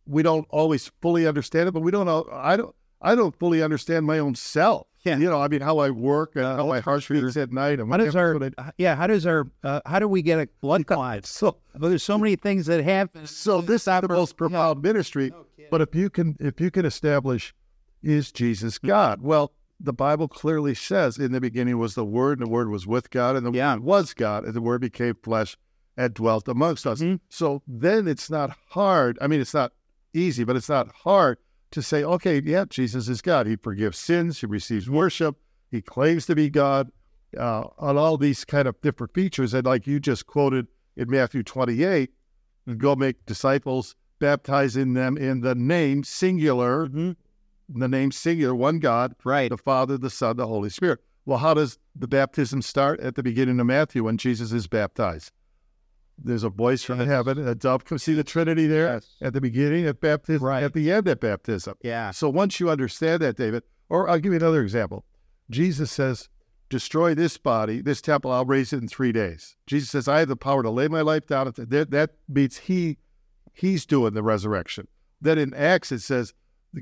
we 0.07 0.23
don't 0.23 0.47
always 0.51 0.91
fully 1.01 1.27
understand 1.27 1.69
it, 1.69 1.73
but 1.73 1.81
we 1.81 1.91
don't. 1.91 2.09
all- 2.09 2.29
I 2.33 2.57
don't. 2.57 2.75
I 3.01 3.15
don't 3.15 3.39
fully 3.39 3.63
understand 3.63 4.07
my 4.07 4.19
own 4.19 4.35
self. 4.35 4.87
Yeah. 5.05 5.19
You 5.19 5.29
know, 5.29 5.39
I 5.41 5.49
mean, 5.49 5.61
how 5.61 5.79
I 5.79 5.91
work 5.91 6.37
and 6.37 6.45
Uh, 6.47 6.57
how 6.57 6.67
my 6.67 6.81
heart 6.81 7.07
beats 7.09 7.37
at 7.37 7.53
night, 7.53 7.79
and 7.79 7.91
How 7.91 7.99
does 7.99 8.17
our 8.17 8.43
I- 8.59 8.73
yeah? 8.79 8.95
How 8.97 9.07
does 9.07 9.27
our 9.27 9.47
uh, 9.63 9.81
how 9.85 9.99
do 9.99 10.09
we 10.09 10.23
get 10.23 10.39
a 10.39 10.49
blood 10.63 10.87
clot? 10.87 11.27
so 11.27 11.59
Well, 11.79 11.91
there's 11.91 12.03
so 12.03 12.17
many 12.19 12.37
things 12.37 12.65
that 12.67 12.83
happen. 12.83 13.27
so 13.27 13.61
this 13.61 13.87
is 13.87 14.01
the 14.01 14.09
most 14.09 14.37
profound 14.39 14.83
ministry. 14.83 15.33
But 15.71 15.81
if 15.83 15.95
you 15.95 16.09
can 16.11 16.37
if 16.41 16.61
you 16.61 16.71
can 16.71 16.87
establish 16.87 17.55
is 18.05 18.31
Jesus 18.33 18.79
God? 18.79 19.23
Well, 19.23 19.53
the 19.81 19.93
Bible 19.93 20.29
clearly 20.29 20.75
says 20.75 21.19
in 21.19 21.33
the 21.33 21.41
beginning 21.41 21.79
was 21.79 21.95
the 21.95 22.05
Word, 22.05 22.39
and 22.39 22.47
the 22.47 22.51
Word 22.51 22.71
was 22.71 22.87
with 22.87 23.11
God, 23.11 23.37
and 23.37 23.45
the 23.45 23.53
Yeah. 23.53 23.75
Word 23.75 23.85
was 23.85 24.15
God, 24.15 24.45
and 24.45 24.55
the 24.55 24.61
Word 24.61 24.81
became 24.81 25.17
flesh 25.23 25.57
and 25.97 26.15
dwelt 26.15 26.49
amongst 26.49 26.87
us. 26.87 27.01
Mhm. 27.01 27.21
So 27.29 27.63
then 27.67 28.09
it's 28.09 28.31
not 28.31 28.57
hard. 28.71 29.19
I 29.21 29.27
mean, 29.27 29.41
it's 29.41 29.55
not 29.55 29.73
easy, 30.13 30.45
but 30.45 30.57
it's 30.57 30.69
not 30.69 30.93
hard 30.93 31.39
to 31.73 31.83
say, 31.83 32.05
okay, 32.05 32.41
yeah, 32.45 32.65
Jesus 32.69 33.09
is 33.09 33.21
God. 33.21 33.47
He 33.47 33.57
forgives 33.57 33.99
sins. 33.99 34.41
He 34.41 34.47
receives 34.47 34.89
worship. 34.89 35.37
He 35.71 35.83
claims 35.83 36.27
to 36.27 36.35
be 36.35 36.51
God. 36.51 36.91
Uh, 37.37 37.67
on 37.79 37.97
all 37.97 38.17
these 38.17 38.45
kind 38.45 38.69
of 38.69 38.81
different 38.81 39.13
features, 39.13 39.53
and 39.55 39.67
like 39.67 39.89
you 39.89 39.99
just 39.99 40.25
quoted 40.25 40.69
in 40.97 41.11
Matthew 41.11 41.43
28, 41.43 42.13
go 42.79 42.95
make 42.95 43.27
disciples, 43.27 43.97
baptizing 44.21 44.93
them 44.93 45.17
in 45.17 45.41
the 45.41 45.57
name 45.57 46.05
singular, 46.05 46.87
Mhm. 46.87 47.17
The 47.69 47.89
name 47.89 48.13
singular, 48.13 48.55
one 48.55 48.79
God, 48.79 49.15
Right. 49.25 49.49
the 49.51 49.57
Father, 49.57 49.97
the 49.99 50.11
Son, 50.11 50.37
the 50.37 50.47
Holy 50.47 50.71
Spirit. 50.71 51.01
Well, 51.27 51.39
how 51.39 51.55
does 51.55 51.79
the 51.97 52.07
baptism 52.09 52.61
start? 52.63 53.01
At 53.01 53.15
the 53.15 53.23
beginning 53.23 53.59
of 53.61 53.67
Matthew 53.67 54.05
when 54.05 54.19
Jesus 54.19 54.53
is 54.53 54.67
baptized. 54.67 55.33
There's 56.17 56.45
a 56.45 56.49
voice 56.51 56.85
from 56.85 57.01
heaven, 57.01 57.39
a 57.49 57.55
dove. 57.55 57.85
Come 57.85 57.99
see 57.99 58.15
the 58.15 58.23
Trinity 58.23 58.67
there 58.67 58.87
Yes. 58.95 59.17
at 59.21 59.33
the 59.33 59.41
beginning 59.41 59.87
at 59.87 60.01
baptism, 60.01 60.47
Right. 60.47 60.63
at 60.63 60.73
the 60.75 60.93
end 60.93 61.09
at 61.09 61.21
baptism. 61.21 61.75
Yeah. 61.83 62.11
So 62.13 62.29
once 62.29 62.61
you 62.61 62.71
understand 62.71 63.23
that, 63.23 63.37
David, 63.37 63.65
or 63.89 64.09
I'll 64.09 64.19
give 64.21 64.33
you 64.33 64.39
another 64.39 64.63
example. 64.63 65.05
Jesus 65.51 65.91
says, 65.91 66.29
Destroy 66.71 67.15
this 67.15 67.37
body, 67.37 67.81
this 67.83 68.01
temple, 68.01 68.31
I'll 68.33 68.47
raise 68.47 68.73
it 68.73 68.81
in 68.83 68.89
three 68.89 69.13
days. 69.13 69.55
Jesus 69.67 69.91
says, 69.91 70.09
I 70.09 70.21
have 70.21 70.29
the 70.29 70.37
power 70.37 70.63
to 70.63 70.71
lay 70.71 70.89
my 70.89 71.03
life 71.03 71.27
down. 71.27 71.53
That, 71.57 71.91
that 71.91 72.11
means 72.29 72.57
he 72.57 72.97
he's 73.53 73.85
doing 73.87 74.15
the 74.15 74.23
resurrection. 74.23 74.89
Then 75.21 75.39
in 75.39 75.55
Acts 75.55 75.93
it 75.93 76.01
says, 76.01 76.33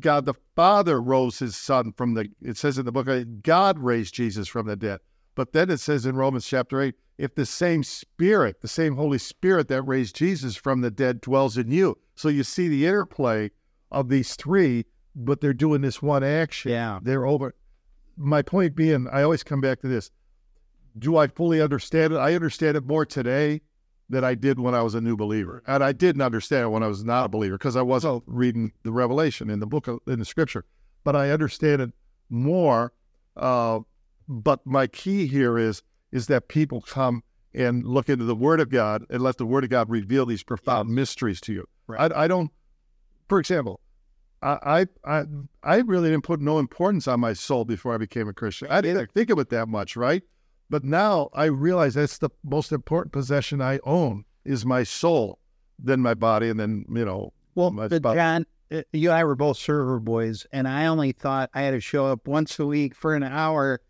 God 0.00 0.26
the 0.26 0.34
Father 0.56 1.00
rose 1.00 1.38
his 1.38 1.56
son 1.56 1.92
from 1.92 2.14
the 2.14 2.28
it 2.40 2.56
says 2.56 2.78
in 2.78 2.84
the 2.84 2.92
book, 2.92 3.08
uh, 3.08 3.24
God 3.42 3.78
raised 3.78 4.14
Jesus 4.14 4.48
from 4.48 4.66
the 4.66 4.76
dead. 4.76 5.00
But 5.34 5.52
then 5.52 5.70
it 5.70 5.80
says 5.80 6.04
in 6.04 6.16
Romans 6.16 6.46
chapter 6.46 6.80
8, 6.80 6.94
if 7.18 7.34
the 7.34 7.46
same 7.46 7.82
Spirit, 7.82 8.60
the 8.60 8.68
same 8.68 8.96
Holy 8.96 9.18
Spirit 9.18 9.68
that 9.68 9.82
raised 9.82 10.16
Jesus 10.16 10.56
from 10.56 10.80
the 10.80 10.90
dead 10.90 11.20
dwells 11.20 11.56
in 11.56 11.70
you. 11.70 11.96
So 12.14 12.28
you 12.28 12.42
see 12.42 12.68
the 12.68 12.86
interplay 12.86 13.50
of 13.90 14.08
these 14.08 14.34
three, 14.34 14.84
but 15.14 15.40
they're 15.40 15.54
doing 15.54 15.80
this 15.80 16.02
one 16.02 16.24
action. 16.24 16.72
Yeah. 16.72 16.98
They're 17.02 17.26
over. 17.26 17.54
My 18.16 18.42
point 18.42 18.74
being, 18.74 19.08
I 19.10 19.22
always 19.22 19.42
come 19.42 19.60
back 19.60 19.80
to 19.80 19.88
this. 19.88 20.10
Do 20.98 21.16
I 21.16 21.26
fully 21.28 21.62
understand 21.62 22.12
it? 22.12 22.16
I 22.16 22.34
understand 22.34 22.76
it 22.76 22.86
more 22.86 23.06
today 23.06 23.62
than 24.12 24.24
I 24.24 24.34
did 24.34 24.60
when 24.60 24.74
I 24.74 24.82
was 24.82 24.94
a 24.94 25.00
new 25.00 25.16
believer. 25.16 25.62
And 25.66 25.82
I 25.82 25.92
didn't 25.92 26.20
understand 26.20 26.70
when 26.70 26.82
I 26.82 26.86
was 26.86 27.02
not 27.02 27.24
a 27.26 27.28
believer 27.28 27.56
because 27.56 27.76
I 27.76 27.82
wasn't 27.82 28.22
reading 28.26 28.72
the 28.84 28.92
Revelation 28.92 29.48
in 29.48 29.58
the 29.58 29.66
book 29.66 29.88
of, 29.88 30.00
in 30.06 30.18
the 30.18 30.24
scripture. 30.26 30.64
But 31.02 31.16
I 31.16 31.30
understand 31.30 31.80
it 31.80 31.92
more. 32.28 32.92
Uh, 33.36 33.80
but 34.28 34.64
my 34.66 34.86
key 34.86 35.26
here 35.26 35.58
is 35.58 35.82
is 36.12 36.26
that 36.26 36.48
people 36.48 36.82
come 36.82 37.22
and 37.54 37.84
look 37.86 38.10
into 38.10 38.24
the 38.24 38.34
Word 38.34 38.60
of 38.60 38.68
God 38.68 39.04
and 39.08 39.22
let 39.22 39.38
the 39.38 39.46
Word 39.46 39.64
of 39.64 39.70
God 39.70 39.88
reveal 39.88 40.26
these 40.26 40.42
profound 40.42 40.90
Yes. 40.90 40.94
mysteries 40.94 41.40
to 41.42 41.52
you. 41.54 41.64
Right. 41.86 42.12
I, 42.12 42.24
I 42.24 42.28
don't. 42.28 42.50
For 43.28 43.40
example, 43.40 43.80
I, 44.42 44.86
I 45.06 45.20
I 45.20 45.24
I 45.62 45.76
really 45.78 46.10
didn't 46.10 46.24
put 46.24 46.40
no 46.40 46.58
importance 46.58 47.08
on 47.08 47.20
my 47.20 47.32
soul 47.32 47.64
before 47.64 47.94
I 47.94 47.98
became 47.98 48.28
a 48.28 48.34
Christian. 48.34 48.68
I 48.70 48.82
didn't 48.82 49.10
think 49.12 49.30
of 49.30 49.38
it 49.38 49.48
that 49.48 49.68
much, 49.68 49.96
right? 49.96 50.22
But 50.72 50.84
now 50.84 51.28
I 51.34 51.44
realize 51.44 51.92
that's 51.92 52.16
the 52.16 52.30
most 52.42 52.72
important 52.72 53.12
possession 53.12 53.60
I 53.60 53.78
own 53.84 54.24
is 54.42 54.64
my 54.64 54.84
soul, 54.84 55.38
then 55.78 56.00
my 56.00 56.14
body, 56.14 56.48
and 56.48 56.58
then 56.58 56.86
you 56.88 57.04
know. 57.04 57.34
Well, 57.54 57.70
my 57.70 57.88
but 57.88 57.98
spouse. 57.98 58.14
John, 58.14 58.46
uh, 58.72 58.80
you 58.90 59.10
and 59.10 59.18
I 59.18 59.24
were 59.24 59.36
both 59.36 59.58
server 59.58 60.00
boys, 60.00 60.46
and 60.50 60.66
I 60.66 60.86
only 60.86 61.12
thought 61.12 61.50
I 61.52 61.60
had 61.60 61.72
to 61.72 61.80
show 61.80 62.06
up 62.06 62.26
once 62.26 62.58
a 62.58 62.64
week 62.64 62.94
for 62.94 63.14
an 63.14 63.22
hour 63.22 63.82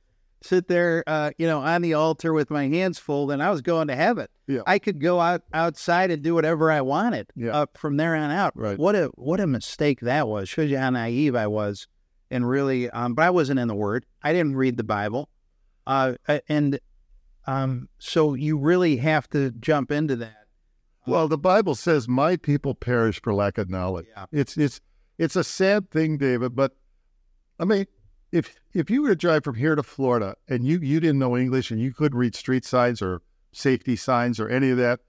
sit 0.42 0.66
there, 0.66 1.04
uh, 1.06 1.30
you 1.38 1.46
know, 1.46 1.60
on 1.60 1.82
the 1.82 1.94
altar 1.94 2.32
with 2.32 2.50
my 2.50 2.66
hands 2.66 2.98
full, 2.98 3.28
then 3.28 3.40
I 3.40 3.50
was 3.50 3.62
going 3.62 3.86
to 3.86 3.94
heaven. 3.94 4.26
Yeah. 4.48 4.62
I 4.66 4.80
could 4.80 5.00
go 5.00 5.20
out 5.20 5.42
outside 5.54 6.10
and 6.10 6.20
do 6.20 6.34
whatever 6.34 6.68
I 6.68 6.80
wanted 6.80 7.28
Yeah. 7.36 7.52
up 7.56 7.78
from 7.78 7.96
there 7.96 8.16
on 8.16 8.32
out. 8.32 8.52
Right. 8.56 8.76
What 8.76 8.96
a 8.96 9.06
what 9.14 9.38
a 9.38 9.46
mistake 9.46 10.00
that 10.00 10.26
was. 10.26 10.48
Shows 10.48 10.68
you 10.68 10.78
how 10.78 10.90
naive 10.90 11.36
I 11.36 11.46
was, 11.46 11.86
and 12.28 12.48
really, 12.48 12.90
um, 12.90 13.14
but 13.14 13.22
I 13.24 13.30
wasn't 13.30 13.60
in 13.60 13.68
the 13.68 13.76
Word. 13.76 14.04
I 14.20 14.32
didn't 14.32 14.56
read 14.56 14.76
the 14.76 14.82
Bible, 14.82 15.28
uh, 15.86 16.14
and 16.48 16.78
um, 17.46 17.88
so 17.98 18.34
you 18.34 18.56
really 18.56 18.96
have 18.96 19.28
to 19.30 19.50
jump 19.52 19.90
into 19.90 20.16
that. 20.16 20.46
Well, 21.06 21.26
the 21.26 21.38
Bible 21.38 21.74
says, 21.74 22.06
"My 22.08 22.36
people 22.36 22.74
perish 22.74 23.20
for 23.20 23.34
lack 23.34 23.58
of 23.58 23.68
knowledge." 23.68 24.06
Yeah. 24.14 24.26
It's 24.30 24.56
it's 24.56 24.80
it's 25.18 25.36
a 25.36 25.44
sad 25.44 25.90
thing, 25.90 26.18
David. 26.18 26.54
But 26.54 26.76
I 27.58 27.64
mean, 27.64 27.86
if 28.30 28.54
if 28.72 28.90
you 28.90 29.02
were 29.02 29.08
to 29.08 29.16
drive 29.16 29.44
from 29.44 29.56
here 29.56 29.74
to 29.74 29.82
Florida 29.82 30.36
and 30.48 30.64
you 30.64 30.78
you 30.78 31.00
didn't 31.00 31.18
know 31.18 31.36
English 31.36 31.70
and 31.70 31.80
you 31.80 31.92
couldn't 31.92 32.18
read 32.18 32.34
street 32.34 32.64
signs 32.64 33.02
or 33.02 33.22
safety 33.52 33.96
signs 33.96 34.38
or 34.38 34.48
any 34.48 34.70
of 34.70 34.78
that, 34.78 35.00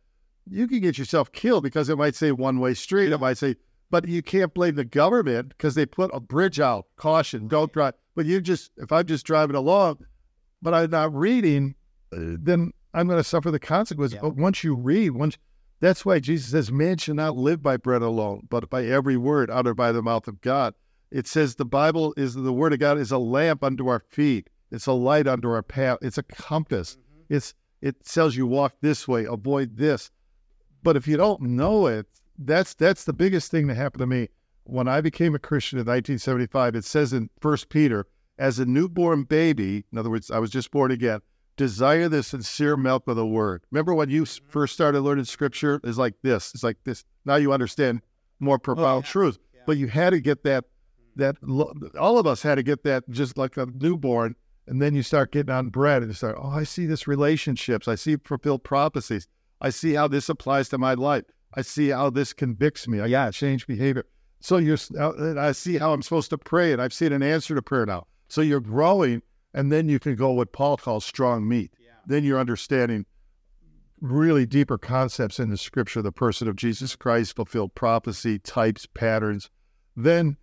you 0.49 0.67
could 0.67 0.81
get 0.81 0.97
yourself 0.97 1.31
killed 1.31 1.63
because 1.63 1.89
it 1.89 1.97
might 1.97 2.15
say 2.15 2.31
one 2.31 2.59
way 2.59 2.73
street. 2.73 3.11
It 3.11 3.19
might 3.19 3.37
say, 3.37 3.55
but 3.89 4.07
you 4.07 4.23
can't 4.23 4.53
blame 4.53 4.75
the 4.75 4.83
government 4.83 5.49
because 5.49 5.75
they 5.75 5.85
put 5.85 6.11
a 6.13 6.19
bridge 6.19 6.59
out, 6.59 6.87
caution, 6.97 7.47
don't 7.47 7.71
drive. 7.71 7.93
But 8.15 8.25
you 8.25 8.41
just 8.41 8.71
if 8.77 8.91
I'm 8.91 9.05
just 9.05 9.25
driving 9.25 9.55
along, 9.55 9.99
but 10.63 10.73
I'm 10.73 10.89
not 10.89 11.13
reading, 11.13 11.75
uh, 12.11 12.37
then 12.39 12.71
I'm 12.93 13.07
going 13.07 13.19
to 13.19 13.23
suffer 13.23 13.51
the 13.51 13.59
consequences. 13.59 14.15
Yeah. 14.15 14.21
But 14.21 14.35
once 14.35 14.63
you 14.63 14.75
read, 14.75 15.11
once 15.11 15.37
that's 15.79 16.05
why 16.05 16.19
Jesus 16.19 16.51
says, 16.51 16.71
"Man 16.71 16.97
shall 16.97 17.15
not 17.15 17.35
live 17.35 17.61
by 17.61 17.77
bread 17.77 18.01
alone, 18.01 18.47
but 18.49 18.69
by 18.69 18.85
every 18.85 19.17
word 19.17 19.49
uttered 19.51 19.75
by 19.75 19.91
the 19.91 20.01
mouth 20.01 20.27
of 20.27 20.41
God." 20.41 20.73
It 21.11 21.27
says 21.27 21.55
the 21.55 21.65
Bible 21.65 22.13
is 22.17 22.33
the 22.33 22.53
Word 22.53 22.73
of 22.73 22.79
God 22.79 22.97
is 22.97 23.11
a 23.11 23.19
lamp 23.19 23.63
unto 23.63 23.87
our 23.87 23.99
feet. 23.99 24.49
It's 24.71 24.87
a 24.87 24.93
light 24.93 25.27
unto 25.27 25.49
our 25.49 25.61
path. 25.61 25.99
It's 26.01 26.17
a 26.17 26.23
compass. 26.23 26.97
It's 27.29 27.53
it 27.81 28.03
tells 28.05 28.35
you 28.35 28.47
walk 28.47 28.75
this 28.81 29.07
way, 29.07 29.25
avoid 29.25 29.77
this. 29.77 30.09
But 30.81 30.95
if 30.95 31.07
you 31.07 31.17
don't 31.17 31.41
know 31.41 31.85
it, 31.85 32.07
that's 32.39 32.73
that's 32.73 33.03
the 33.03 33.13
biggest 33.13 33.51
thing 33.51 33.67
that 33.67 33.75
happened 33.75 33.99
to 33.99 34.07
me 34.07 34.29
when 34.63 34.87
I 34.87 35.01
became 35.01 35.35
a 35.35 35.39
Christian 35.39 35.77
in 35.77 35.85
1975. 35.85 36.75
It 36.75 36.85
says 36.85 37.13
in 37.13 37.29
First 37.39 37.69
Peter, 37.69 38.07
as 38.37 38.59
a 38.59 38.65
newborn 38.65 39.23
baby, 39.23 39.85
in 39.91 39.97
other 39.97 40.09
words, 40.09 40.31
I 40.31 40.39
was 40.39 40.49
just 40.49 40.71
born 40.71 40.91
again. 40.91 41.19
Desire 41.55 42.09
the 42.09 42.23
sincere 42.23 42.75
milk 42.75 43.07
of 43.07 43.15
the 43.15 43.25
word. 43.25 43.63
Remember 43.69 43.93
when 43.93 44.09
you 44.09 44.25
first 44.25 44.73
started 44.73 45.01
learning 45.01 45.25
scripture? 45.25 45.79
It's 45.83 45.97
like 45.99 46.15
this. 46.23 46.51
It's 46.53 46.63
like 46.63 46.77
this. 46.83 47.05
Now 47.25 47.35
you 47.35 47.53
understand 47.53 48.01
more 48.39 48.57
profound 48.57 49.05
yeah. 49.05 49.11
truth. 49.11 49.39
Yeah. 49.53 49.61
But 49.67 49.77
you 49.77 49.87
had 49.87 50.11
to 50.11 50.19
get 50.19 50.43
that. 50.43 50.65
That 51.15 51.35
all 51.99 52.17
of 52.17 52.25
us 52.25 52.41
had 52.41 52.55
to 52.55 52.63
get 52.63 52.81
that 52.85 53.07
just 53.07 53.37
like 53.37 53.55
a 53.57 53.67
newborn, 53.67 54.35
and 54.65 54.81
then 54.81 54.95
you 54.95 55.03
start 55.03 55.31
getting 55.31 55.53
on 55.53 55.69
bread, 55.69 56.01
and 56.01 56.09
you 56.09 56.15
start. 56.15 56.37
Oh, 56.41 56.49
I 56.49 56.63
see 56.63 56.87
this 56.87 57.07
relationships. 57.07 57.87
I 57.87 57.93
see 57.93 58.15
fulfilled 58.15 58.63
prophecies. 58.63 59.27
I 59.61 59.69
see 59.69 59.93
how 59.93 60.07
this 60.07 60.27
applies 60.27 60.69
to 60.69 60.79
my 60.79 60.95
life. 60.95 61.25
I 61.53 61.61
see 61.61 61.89
how 61.89 62.09
this 62.09 62.33
convicts 62.33 62.87
me. 62.87 62.99
I 62.99 63.11
got 63.11 63.31
to 63.31 63.31
change 63.31 63.67
behavior. 63.67 64.05
So 64.39 64.57
you're, 64.57 64.79
uh, 64.99 65.39
I 65.39 65.51
see 65.51 65.77
how 65.77 65.93
I'm 65.93 66.01
supposed 66.01 66.31
to 66.31 66.37
pray, 66.39 66.73
and 66.73 66.81
I've 66.81 66.93
seen 66.93 67.13
an 67.13 67.21
answer 67.21 67.53
to 67.53 67.61
prayer 67.61 67.85
now. 67.85 68.07
So 68.33 68.41
you're 68.41 68.61
growing, 68.61 69.21
and 69.53 69.71
then 69.71 69.87
you 69.89 69.99
can 69.99 70.15
go 70.15 70.31
what 70.31 70.53
Paul 70.53 70.75
calls 70.75 71.05
strong 71.05 71.47
meat. 71.47 71.71
Yeah. 71.79 71.91
Then 72.07 72.23
you're 72.23 72.39
understanding 72.39 73.05
really 74.01 74.47
deeper 74.47 74.79
concepts 74.79 75.39
in 75.39 75.51
the 75.51 75.57
scripture, 75.57 76.01
the 76.01 76.11
person 76.11 76.47
of 76.47 76.55
Jesus 76.55 76.95
Christ, 76.95 77.35
fulfilled 77.35 77.75
prophecy, 77.75 78.39
types, 78.39 78.87
patterns. 78.87 79.51
Then, 79.95 80.37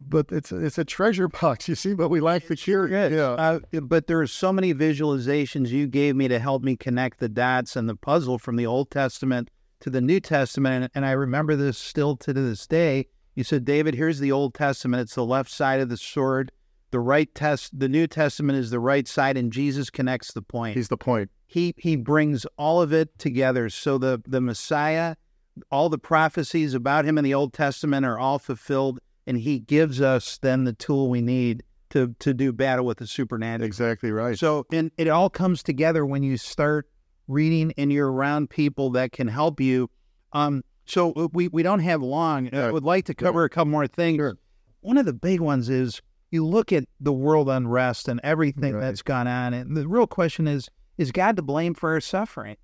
but 0.00 0.26
it's 0.30 0.52
a, 0.52 0.64
it's 0.64 0.78
a 0.78 0.84
treasure 0.84 1.26
box, 1.26 1.68
you 1.68 1.74
see, 1.74 1.94
but 1.94 2.10
we 2.10 2.20
lack 2.20 2.46
the 2.46 2.54
cure. 2.54 2.88
Yes. 2.88 3.10
Yeah. 3.10 3.30
Uh, 3.32 3.58
but 3.80 4.06
there 4.06 4.20
are 4.20 4.28
so 4.28 4.52
many 4.52 4.72
visualizations 4.72 5.70
you 5.70 5.88
gave 5.88 6.14
me 6.14 6.28
to 6.28 6.38
help 6.38 6.62
me 6.62 6.76
connect 6.76 7.18
the 7.18 7.28
dots 7.28 7.74
and 7.74 7.88
the 7.88 7.96
puzzle 7.96 8.38
from 8.38 8.54
the 8.54 8.66
Old 8.66 8.88
Testament 8.92 9.50
to 9.80 9.90
the 9.90 10.00
New 10.00 10.20
Testament. 10.20 10.84
And, 10.84 10.90
and 10.94 11.04
I 11.04 11.10
remember 11.10 11.56
this 11.56 11.76
still 11.76 12.16
to 12.18 12.32
this 12.32 12.68
day. 12.68 13.08
You 13.34 13.42
said, 13.42 13.64
David, 13.64 13.96
here's 13.96 14.20
the 14.20 14.30
Old 14.30 14.54
Testament. 14.54 15.00
It's 15.00 15.16
the 15.16 15.26
left 15.26 15.50
side 15.50 15.80
of 15.80 15.88
the 15.88 15.96
sword. 15.96 16.52
The 16.92 17.00
right 17.00 17.34
test, 17.34 17.76
the 17.78 17.88
New 17.88 18.06
Testament 18.06 18.58
is 18.58 18.70
the 18.70 18.78
right 18.78 19.08
side, 19.08 19.36
and 19.36 19.52
Jesus 19.52 19.90
connects 19.90 20.32
the 20.32 20.42
point. 20.42 20.76
He's 20.76 20.88
the 20.88 20.96
point. 20.96 21.30
he 21.46 21.74
he 21.76 21.96
brings 21.96 22.46
all 22.56 22.80
of 22.80 22.92
it 22.92 23.18
together. 23.18 23.68
So 23.70 23.98
the 23.98 24.22
the 24.26 24.40
Messiah, 24.40 25.16
all 25.70 25.88
the 25.88 25.98
prophecies 25.98 26.74
about 26.74 27.04
him 27.04 27.18
in 27.18 27.24
the 27.24 27.34
Old 27.34 27.52
Testament 27.52 28.06
are 28.06 28.18
all 28.18 28.38
fulfilled, 28.38 29.00
and 29.26 29.38
he 29.38 29.58
gives 29.58 30.00
us 30.00 30.38
then 30.38 30.64
the 30.64 30.72
tool 30.72 31.08
we 31.08 31.20
need 31.22 31.62
to 31.90 32.14
to 32.20 32.32
do 32.34 32.52
battle 32.52 32.84
with 32.84 32.98
the 32.98 33.06
supernatural. 33.06 33.66
Exactly 33.66 34.10
right. 34.12 34.38
So 34.38 34.66
and 34.70 34.90
it 34.96 35.08
all 35.08 35.30
comes 35.30 35.62
together 35.62 36.04
when 36.06 36.22
you 36.22 36.36
start 36.36 36.88
reading 37.26 37.72
and 37.78 37.90
you're 37.92 38.12
around 38.12 38.50
people 38.50 38.90
that 38.90 39.12
can 39.12 39.28
help 39.28 39.60
you. 39.60 39.88
Um, 40.32 40.62
so 40.84 41.30
we 41.32 41.48
we 41.48 41.62
don't 41.62 41.80
have 41.80 42.02
long. 42.02 42.54
I 42.54 42.70
would 42.70 42.84
like 42.84 43.06
to 43.06 43.14
cover 43.14 43.44
a 43.44 43.48
couple 43.48 43.70
more 43.70 43.86
things. 43.86 44.16
Sure. 44.18 44.36
One 44.80 44.98
of 44.98 45.06
the 45.06 45.12
big 45.12 45.40
ones 45.40 45.68
is 45.70 46.02
you 46.32 46.44
look 46.46 46.72
at 46.72 46.84
the 47.00 47.12
world 47.12 47.48
unrest 47.48 48.08
and 48.08 48.20
everything 48.24 48.74
Right. 48.74 48.80
that's 48.80 49.02
gone 49.02 49.28
on, 49.28 49.54
and 49.54 49.76
the 49.76 49.86
real 49.86 50.06
question 50.06 50.48
is: 50.48 50.68
Is 50.98 51.12
God 51.12 51.36
to 51.36 51.42
blame 51.42 51.74
for 51.74 51.90
our 51.92 52.00
suffering? 52.00 52.56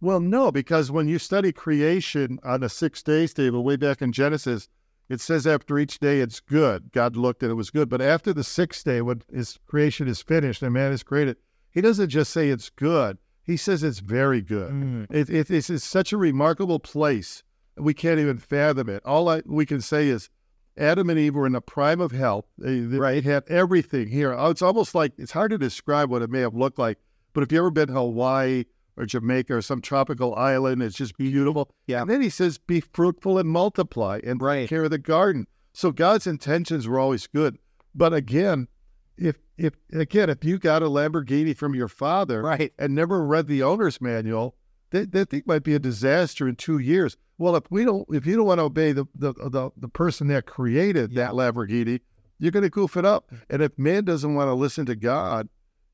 Well, 0.00 0.20
no, 0.20 0.52
because 0.52 0.90
when 0.90 1.08
you 1.08 1.18
study 1.18 1.50
creation 1.50 2.38
on 2.42 2.60
the 2.60 2.68
six 2.68 3.02
days 3.02 3.32
table, 3.32 3.64
way 3.64 3.76
back 3.76 4.02
in 4.02 4.12
Genesis, 4.12 4.68
it 5.08 5.20
says 5.20 5.46
after 5.46 5.78
each 5.78 5.98
day 5.98 6.20
it's 6.20 6.40
good. 6.40 6.92
God 6.92 7.16
looked 7.16 7.42
and 7.42 7.50
it 7.50 7.54
was 7.54 7.70
good. 7.70 7.88
But 7.88 8.02
after 8.02 8.32
the 8.32 8.44
sixth 8.44 8.84
day, 8.84 9.00
when 9.00 9.22
his 9.32 9.58
creation 9.66 10.06
is 10.06 10.20
finished 10.20 10.62
and 10.62 10.72
man 10.74 10.92
is 10.92 11.02
created, 11.02 11.36
he 11.70 11.80
doesn't 11.80 12.10
just 12.10 12.32
say 12.32 12.50
it's 12.50 12.70
good. 12.70 13.18
He 13.42 13.56
says 13.56 13.82
it's 13.82 13.98
very 14.00 14.40
good. 14.42 14.72
Mm. 14.72 15.06
It, 15.10 15.28
it, 15.30 15.50
it's, 15.50 15.70
it's 15.70 15.84
such 15.84 16.12
a 16.12 16.16
remarkable 16.18 16.78
place. 16.80 17.42
We 17.76 17.94
can't 17.94 18.20
even 18.20 18.38
fathom 18.38 18.88
it. 18.88 19.02
All 19.04 19.28
I, 19.28 19.42
we 19.46 19.66
can 19.66 19.80
say 19.80 20.08
is 20.08 20.28
Adam 20.76 21.08
and 21.10 21.18
Eve 21.18 21.34
were 21.34 21.46
in 21.46 21.52
the 21.52 21.60
prime 21.60 22.00
of 22.00 22.12
health. 22.12 22.46
They, 22.58 22.80
they 22.80 23.20
had 23.20 23.44
everything 23.48 24.08
here. 24.08 24.32
Oh, 24.32 24.50
It's 24.50 24.62
almost 24.62 24.94
like 24.94 25.12
it's 25.18 25.32
hard 25.32 25.50
to 25.52 25.58
describe 25.58 26.10
what 26.10 26.22
it 26.22 26.30
may 26.30 26.40
have 26.40 26.54
looked 26.54 26.78
like. 26.78 26.98
But 27.32 27.42
if 27.42 27.52
you 27.52 27.58
ever 27.58 27.70
been 27.70 27.88
to 27.88 27.94
Hawaii 27.94 28.64
or 28.96 29.06
Jamaica 29.06 29.54
or 29.56 29.62
some 29.62 29.80
tropical 29.80 30.34
island, 30.34 30.82
it's 30.82 30.96
just 30.96 31.16
beautiful. 31.16 31.70
Yeah. 31.86 32.00
And 32.02 32.10
then 32.10 32.22
he 32.22 32.28
says, 32.30 32.58
"Be 32.58 32.80
fruitful 32.80 33.38
and 33.38 33.48
multiply 33.48 34.20
and 34.24 34.40
Right. 34.40 34.60
take 34.62 34.70
care 34.70 34.84
of 34.84 34.90
the 34.90 34.98
garden." 34.98 35.46
So 35.72 35.90
God's 35.90 36.26
intentions 36.26 36.86
were 36.86 36.98
always 37.00 37.26
good. 37.26 37.58
But 37.94 38.12
again, 38.12 38.68
if 39.16 39.36
if 39.56 39.74
again 39.92 40.30
if 40.30 40.44
you 40.44 40.58
got 40.58 40.82
a 40.82 40.86
Lamborghini 40.88 41.56
from 41.56 41.74
your 41.74 41.88
father, 41.88 42.42
Right. 42.42 42.72
and 42.78 42.94
never 42.94 43.24
read 43.24 43.46
the 43.46 43.62
owner's 43.62 44.00
manual, 44.00 44.56
that, 44.94 45.12
that 45.12 45.30
thing 45.30 45.42
might 45.46 45.62
be 45.62 45.74
a 45.74 45.78
disaster 45.78 46.48
in 46.48 46.56
two 46.56 46.78
years. 46.78 47.16
Well, 47.36 47.56
if 47.56 47.64
we 47.70 47.84
don't, 47.84 48.06
if 48.10 48.24
you 48.26 48.36
don't 48.36 48.46
want 48.46 48.58
to 48.60 48.64
obey 48.64 48.92
the 48.92 49.06
the 49.14 49.32
the, 49.34 49.70
the 49.76 49.88
person 49.88 50.28
that 50.28 50.46
created 50.46 51.12
Yeah. 51.12 51.26
that 51.26 51.34
Lamborghini, 51.34 52.00
you're 52.38 52.52
going 52.52 52.62
to 52.62 52.70
goof 52.70 52.96
it 52.96 53.04
up. 53.04 53.30
Mm. 53.30 53.40
And 53.50 53.62
if 53.62 53.78
man 53.78 54.04
doesn't 54.04 54.34
want 54.34 54.48
to 54.48 54.54
listen 54.54 54.86
to 54.86 54.96
God, 54.96 55.48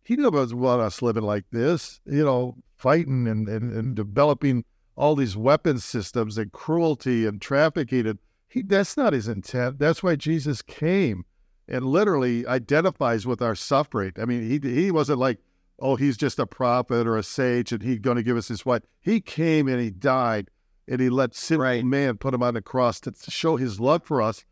he 0.04 0.16
doesn't 0.16 0.58
want 0.58 0.80
us 0.80 1.02
living 1.02 1.22
like 1.24 1.44
this. 1.50 2.00
You 2.04 2.24
know, 2.24 2.56
fighting 2.76 3.26
and 3.26 3.48
and, 3.48 3.72
and 3.72 3.94
developing 3.94 4.64
all 4.96 5.16
these 5.16 5.36
weapons 5.36 5.84
systems 5.84 6.36
and 6.36 6.52
cruelty 6.52 7.26
and 7.26 7.40
trafficking. 7.40 8.06
And 8.06 8.18
he 8.48 8.62
that's 8.62 8.96
not 8.96 9.12
his 9.14 9.28
intent. 9.28 9.78
That's 9.78 10.02
why 10.02 10.16
Jesus 10.16 10.62
came 10.62 11.24
and 11.68 11.84
literally 11.84 12.46
identifies 12.46 13.26
with 13.26 13.40
our 13.40 13.54
suffering. 13.54 14.12
I 14.20 14.24
mean, 14.26 14.42
he 14.42 14.58
he 14.68 14.90
wasn't 14.90 15.20
like, 15.20 15.38
oh, 15.80 15.96
he's 15.96 16.16
just 16.16 16.38
a 16.38 16.46
prophet 16.46 17.06
or 17.06 17.16
a 17.16 17.22
sage 17.22 17.72
and 17.72 17.82
he's 17.82 17.98
going 17.98 18.16
to 18.16 18.22
give 18.22 18.36
us 18.36 18.48
his 18.48 18.64
wife. 18.66 18.82
He 19.00 19.20
came 19.20 19.68
and 19.68 19.80
he 19.80 19.90
died 19.90 20.50
and 20.88 21.00
he 21.00 21.08
let 21.08 21.34
sinful 21.34 21.62
Right. 21.62 21.84
man 21.84 22.16
put 22.16 22.34
him 22.34 22.42
on 22.42 22.54
the 22.54 22.62
cross 22.62 23.00
to 23.00 23.12
show 23.28 23.56
his 23.56 23.80
love 23.80 24.04
for 24.04 24.20
us. 24.20 24.44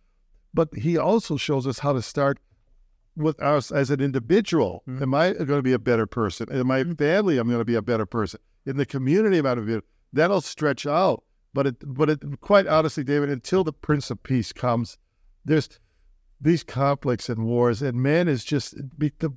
But 0.55 0.75
he 0.75 0.97
also 0.97 1.37
shows 1.37 1.67
us 1.67 1.81
how 1.81 1.93
to 1.93 2.03
start 2.03 2.39
with 3.17 3.41
us 3.43 3.71
as 3.73 3.91
an 3.91 4.01
individual. 4.01 4.83
Mhm. 4.89 5.03
Am 5.03 5.15
I 5.15 5.33
going 5.33 5.59
to 5.59 5.63
be 5.63 5.73
a 5.73 5.79
better 5.79 6.07
person? 6.07 6.51
In 6.51 6.67
my 6.67 6.85
family, 6.85 7.39
I'm 7.39 7.49
going 7.49 7.61
to 7.61 7.65
be 7.65 7.75
a 7.75 7.83
better 7.83 8.07
person. 8.07 8.41
In 8.65 8.77
the 8.77 8.87
community, 8.87 9.39
I'm 9.39 9.45
going 9.45 9.59
to 9.59 9.81
be. 9.81 9.87
That'll 10.13 10.41
stretch 10.41 10.87
out. 10.87 11.25
But 11.53 11.67
it, 11.67 11.77
but 11.85 12.09
it, 12.11 12.41
quite 12.41 12.67
honestly, 12.67 13.03
David, 13.05 13.31
until 13.31 13.65
the 13.65 13.73
Prince 13.73 14.11
of 14.11 14.23
Peace 14.23 14.53
comes, 14.53 14.99
there's 15.45 15.69
these 16.41 16.63
conflicts 16.63 17.29
and 17.29 17.45
wars, 17.45 17.83
and 17.83 18.01
man 18.01 18.29
is 18.29 18.45
just 18.45 18.77
be, 18.99 19.11
the, 19.19 19.31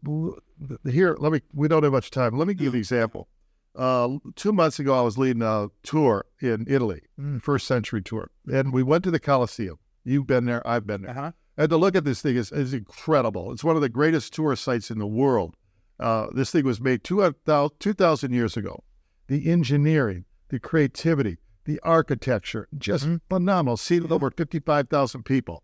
here. 0.85 1.15
Let 1.19 1.31
me. 1.31 1.41
We 1.53 1.67
don't 1.67 1.83
have 1.83 1.91
much 1.91 2.11
time. 2.11 2.37
Let 2.37 2.47
me 2.47 2.53
give 2.53 2.65
you 2.65 2.71
an 2.73 2.77
example. 2.79 3.27
Uh, 3.75 4.17
two 4.35 4.51
months 4.51 4.79
ago, 4.79 4.97
I 4.97 5.01
was 5.01 5.17
leading 5.17 5.41
a 5.41 5.69
tour 5.83 6.25
in 6.41 6.65
Italy, 6.67 7.03
Mm. 7.19 7.41
first 7.41 7.65
century 7.67 8.01
tour, 8.01 8.29
and 8.51 8.73
we 8.73 8.83
went 8.83 9.03
to 9.05 9.11
the 9.11 9.19
Colosseum. 9.19 9.77
You've 10.03 10.27
been 10.27 10.45
there. 10.45 10.65
I've 10.67 10.85
been 10.85 11.03
there. 11.03 11.11
Uh-huh. 11.11 11.31
And 11.57 11.69
to 11.69 11.77
look 11.77 11.95
at 11.95 12.03
this 12.03 12.21
thing 12.21 12.35
is, 12.35 12.51
is 12.51 12.73
incredible. 12.73 13.51
It's 13.53 13.63
one 13.63 13.75
of 13.75 13.81
the 13.81 13.87
greatest 13.89 14.33
tourist 14.33 14.63
sites 14.63 14.91
in 14.91 14.99
the 14.99 15.07
world. 15.07 15.55
Uh, 15.99 16.27
this 16.33 16.51
thing 16.51 16.65
was 16.65 16.81
made 16.81 17.03
2,000 17.03 17.35
2,000 17.79 18.31
years 18.33 18.57
ago. 18.57 18.83
The 19.27 19.49
engineering, 19.49 20.25
the 20.49 20.59
creativity, 20.59 21.37
the 21.65 21.79
architecture, 21.83 22.67
just 22.77 23.05
Mhm. 23.05 23.21
phenomenal. 23.29 23.77
Seated 23.77 24.11
over 24.11 24.31
55,000 24.31 25.23
people. 25.23 25.63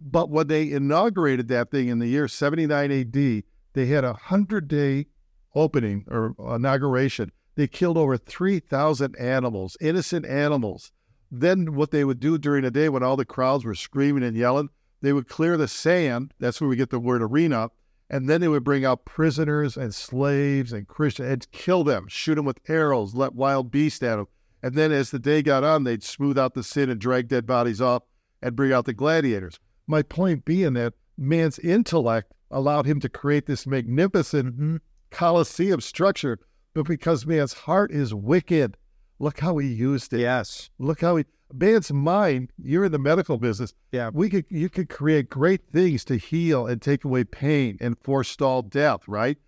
But 0.00 0.28
when 0.28 0.48
they 0.48 0.70
inaugurated 0.70 1.48
that 1.48 1.70
thing 1.70 1.88
in 1.88 1.98
the 1.98 2.08
year 2.08 2.28
79 2.28 2.90
AD, 2.90 3.44
They 3.78 3.86
had 3.86 4.02
a 4.02 4.14
hundred 4.14 4.66
day 4.66 5.06
opening 5.54 6.04
or 6.08 6.34
inauguration. 6.56 7.30
They 7.54 7.68
killed 7.68 7.96
over 7.96 8.16
three 8.16 8.58
thousand 8.58 9.14
animals, 9.20 9.76
innocent 9.80 10.26
animals. 10.26 10.90
Then 11.30 11.76
what 11.76 11.92
they 11.92 12.04
would 12.04 12.18
do 12.18 12.38
during 12.38 12.64
the 12.64 12.72
day 12.72 12.88
when 12.88 13.04
all 13.04 13.16
the 13.16 13.24
crowds 13.24 13.64
were 13.64 13.76
screaming 13.76 14.24
and 14.24 14.36
yelling, 14.36 14.70
they 15.00 15.12
would 15.12 15.28
clear 15.28 15.56
the 15.56 15.68
sand. 15.68 16.34
That's 16.40 16.60
where 16.60 16.66
we 16.66 16.74
get 16.74 16.90
the 16.90 16.98
word 16.98 17.22
arena. 17.22 17.70
And 18.10 18.28
then 18.28 18.40
they 18.40 18.48
would 18.48 18.64
bring 18.64 18.84
out 18.84 19.04
prisoners 19.04 19.76
and 19.76 19.94
slaves 19.94 20.72
and 20.72 20.88
Christians 20.88 21.30
and 21.30 21.50
kill 21.52 21.84
them, 21.84 22.08
shoot 22.08 22.34
them 22.34 22.46
with 22.46 22.58
arrows, 22.68 23.14
let 23.14 23.36
wild 23.36 23.70
beasts 23.70 24.02
at 24.02 24.16
them. 24.16 24.26
And 24.60 24.74
then 24.74 24.90
as 24.90 25.12
the 25.12 25.20
day 25.20 25.40
got 25.40 25.62
on, 25.62 25.84
they'd 25.84 26.02
smooth 26.02 26.36
out 26.36 26.54
the 26.54 26.64
sin 26.64 26.90
and 26.90 27.00
drag 27.00 27.28
dead 27.28 27.46
bodies 27.46 27.80
off 27.80 28.02
and 28.42 28.56
bring 28.56 28.72
out 28.72 28.86
the 28.86 28.92
gladiators. 28.92 29.60
My 29.86 30.02
point 30.02 30.44
being 30.44 30.72
that 30.72 30.94
man's 31.16 31.60
intellect 31.60 32.32
allowed 32.50 32.86
him 32.86 33.00
to 33.00 33.08
create 33.08 33.46
this 33.46 33.66
magnificent 33.66 34.54
Mm-hmm. 34.54 34.76
coliseum 35.10 35.80
structure, 35.80 36.38
but 36.74 36.86
because 36.86 37.26
man's 37.26 37.52
heart 37.52 37.90
is 37.90 38.14
wicked, 38.14 38.76
look 39.18 39.40
how 39.40 39.58
he 39.58 39.68
used 39.68 40.12
it. 40.12 40.20
Yes. 40.20 40.70
Look 40.78 41.00
how 41.00 41.16
he 41.16 41.24
man's 41.52 41.90
mind. 41.92 42.52
You're 42.62 42.84
in 42.84 42.92
the 42.92 42.98
medical 42.98 43.38
business. 43.38 43.72
Yeah. 43.92 44.10
We 44.12 44.28
could 44.28 44.44
you 44.48 44.68
could 44.68 44.88
create 44.88 45.30
great 45.30 45.62
things 45.72 46.04
to 46.06 46.16
heal 46.16 46.66
and 46.66 46.80
take 46.80 47.04
away 47.04 47.24
pain 47.24 47.78
and 47.80 47.96
forestall 48.02 48.62
death, 48.62 49.00
right? 49.08 49.38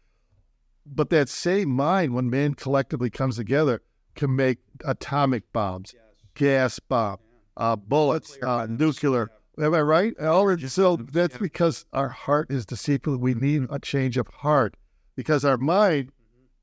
But 0.87 1.11
that 1.11 1.29
same 1.29 1.69
mind, 1.71 2.15
when 2.15 2.31
man 2.31 2.55
collectively 2.55 3.11
comes 3.11 3.37
together, 3.37 3.83
can 4.15 4.35
make 4.35 4.59
atomic 4.85 5.53
bombs, 5.53 5.95
gas 6.35 6.81
bomb, 6.81 7.19
uh, 7.57 7.77
bullets, 7.77 8.33
Nuclear 8.37 8.49
uh, 8.49 8.67
nuclear. 8.67 9.31
Am 9.61 9.75
I 9.75 9.83
right? 9.83 10.19
All 10.19 10.57
so 10.59 10.97
that's 10.97 11.37
because 11.37 11.85
our 11.93 12.09
heart 12.09 12.51
is 12.51 12.65
deceitful. 12.65 13.19
We 13.19 13.35
need 13.35 13.67
a 13.69 13.79
change 13.79 14.17
of 14.17 14.27
heart 14.29 14.75
because 15.17 15.45
our 15.45 15.59
mind 15.59 16.13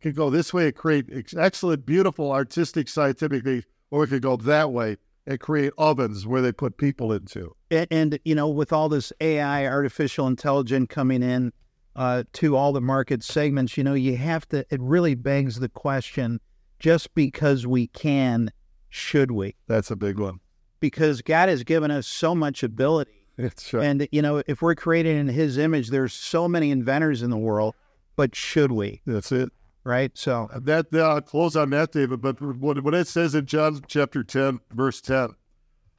can 0.02 0.14
go 0.14 0.30
this 0.30 0.54
way 0.54 0.68
and 0.68 0.76
create 0.76 1.06
ex- 1.12 1.36
excellent, 1.36 1.86
beautiful, 1.86 2.32
artistic, 2.32 2.88
scientific 2.88 3.44
things, 3.44 3.66
or 3.92 4.04
it 4.04 4.08
could 4.08 4.24
go 4.24 4.36
that 4.38 4.72
way 4.72 4.98
and 5.28 5.40
create 5.40 5.74
ovens 5.78 6.26
where 6.26 6.42
they 6.42 6.52
put 6.52 6.78
people 6.78 7.12
into. 7.12 7.56
And, 7.70 7.88
and 7.92 8.20
you 8.26 8.34
know, 8.34 8.48
with 8.48 8.74
all 8.74 8.90
this 8.90 9.14
AI, 9.22 9.68
artificial 9.68 10.26
intelligence 10.26 10.88
coming 10.90 11.22
in 11.22 11.54
uh, 11.96 12.24
to 12.34 12.56
all 12.56 12.74
the 12.74 12.82
market 12.82 13.24
segments, 13.24 13.78
you 13.78 13.84
know, 13.84 13.94
you 13.94 14.18
have 14.18 14.48
to. 14.50 14.66
It 14.72 14.82
really 14.82 15.14
begs 15.14 15.60
the 15.60 15.70
question: 15.70 16.40
just 16.80 17.14
because 17.14 17.68
we 17.68 17.88
can, 17.88 18.52
should 18.90 19.32
we? 19.32 19.56
That's 19.68 19.92
a 19.92 19.96
big 19.96 20.18
one. 20.18 20.40
Because 20.80 21.22
God 21.22 21.50
has 21.50 21.64
given 21.64 21.92
us 21.92 22.06
so 22.08 22.36
much 22.36 22.64
ability, 22.64 23.26
right. 23.38 23.66
and 23.74 24.08
you 24.12 24.22
know, 24.22 24.44
if 24.48 24.62
we're 24.62 24.76
created 24.76 25.18
in 25.18 25.28
His 25.28 25.58
image, 25.58 25.90
there's 25.90 26.14
so 26.14 26.48
many 26.48 26.72
inventors 26.72 27.22
in 27.24 27.30
the 27.30 27.38
world. 27.38 27.76
But 28.16 28.36
should 28.36 28.72
we? 28.72 29.02
That's 29.06 29.32
it. 29.32 29.52
Right? 29.84 30.12
So 30.16 30.50
That 30.56 30.88
uh, 30.94 31.00
I'll 31.00 31.22
close 31.22 31.56
on 31.56 31.70
that, 31.70 31.92
David. 31.94 32.22
But 32.22 32.42
what, 32.42 32.84
what 32.84 32.94
it 32.94 33.08
says 33.08 33.36
in 33.36 33.46
John 33.46 33.82
chapter 33.88 34.24
ten, 34.24 34.60
verse 34.72 35.02
ten, 35.02 35.30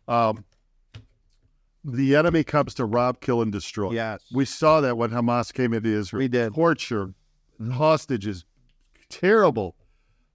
um, 0.07 0.45
the 1.85 2.17
enemy 2.17 2.45
comes 2.45 2.75
to 2.75 2.85
rob, 2.85 3.21
kill, 3.21 3.41
and 3.41 3.51
destroy. 3.51 3.93
yes, 3.93 4.23
We 4.33 4.45
saw 4.45 4.81
that 4.83 4.99
when 4.99 5.11
Hamas 5.11 5.53
came 5.53 5.73
into 5.73 5.89
Israel. 5.89 6.19
We 6.19 6.29
did. 6.29 6.55
Torture, 6.55 7.15
hostages, 7.73 8.45
terrible. 9.09 9.75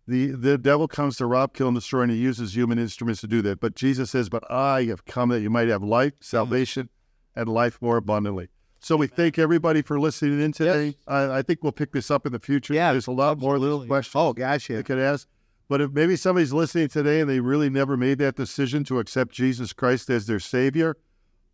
The 0.07 0.31
the 0.31 0.57
devil 0.57 0.87
comes 0.87 1.15
to 1.17 1.25
rob, 1.25 1.53
kill, 1.53 1.69
and 1.69 1.75
destroy, 1.77 2.01
and 2.01 2.11
he 2.11 2.17
uses 2.17 2.55
human 2.55 2.77
instruments 2.77 3.21
to 3.21 3.27
do 3.27 3.41
that. 3.43 3.59
But 3.61 3.75
Jesus 3.75 4.11
says, 4.11 4.27
But 4.29 4.49
I 4.51 4.83
have 4.85 5.05
come 5.05 5.29
that 5.29 5.39
you 5.41 5.49
might 5.49 5.69
have 5.69 5.81
life, 5.83 6.13
salvation, 6.19 6.89
and 7.35 7.47
life 7.47 7.81
more 7.81 7.97
abundantly. 7.97 8.49
So 8.79 8.97
we 8.97 9.07
thank 9.07 9.39
everybody 9.39 9.81
for 9.81 9.97
listening 9.97 10.41
in 10.41 10.51
today. 10.51 10.95
I, 11.07 11.37
I 11.37 11.41
think 11.41 11.63
we'll 11.63 11.71
pick 11.71 11.93
this 11.93 12.11
up 12.11 12.25
in 12.25 12.33
the 12.33 12.39
future. 12.39 12.73
Yeah, 12.73 12.91
There's 12.91 13.07
a 13.07 13.11
lot 13.13 13.39
more 13.39 13.57
little 13.57 13.77
absolutely. 13.77 13.87
questions 13.87 14.15
oh 14.15 14.33
gosh, 14.33 14.69
yeah, 14.69 14.81
could 14.81 14.99
ask. 14.99 15.25
But 15.69 15.79
if 15.79 15.91
maybe 15.91 16.17
somebody's 16.17 16.51
listening 16.51 16.89
today 16.89 17.21
and 17.21 17.29
they 17.29 17.39
really 17.39 17.69
never 17.69 17.95
made 17.95 18.17
that 18.17 18.35
decision 18.35 18.83
to 18.85 18.99
accept 18.99 19.31
Jesus 19.31 19.71
Christ 19.71 20.09
as 20.09 20.27
their 20.27 20.41
Savior, 20.41 20.97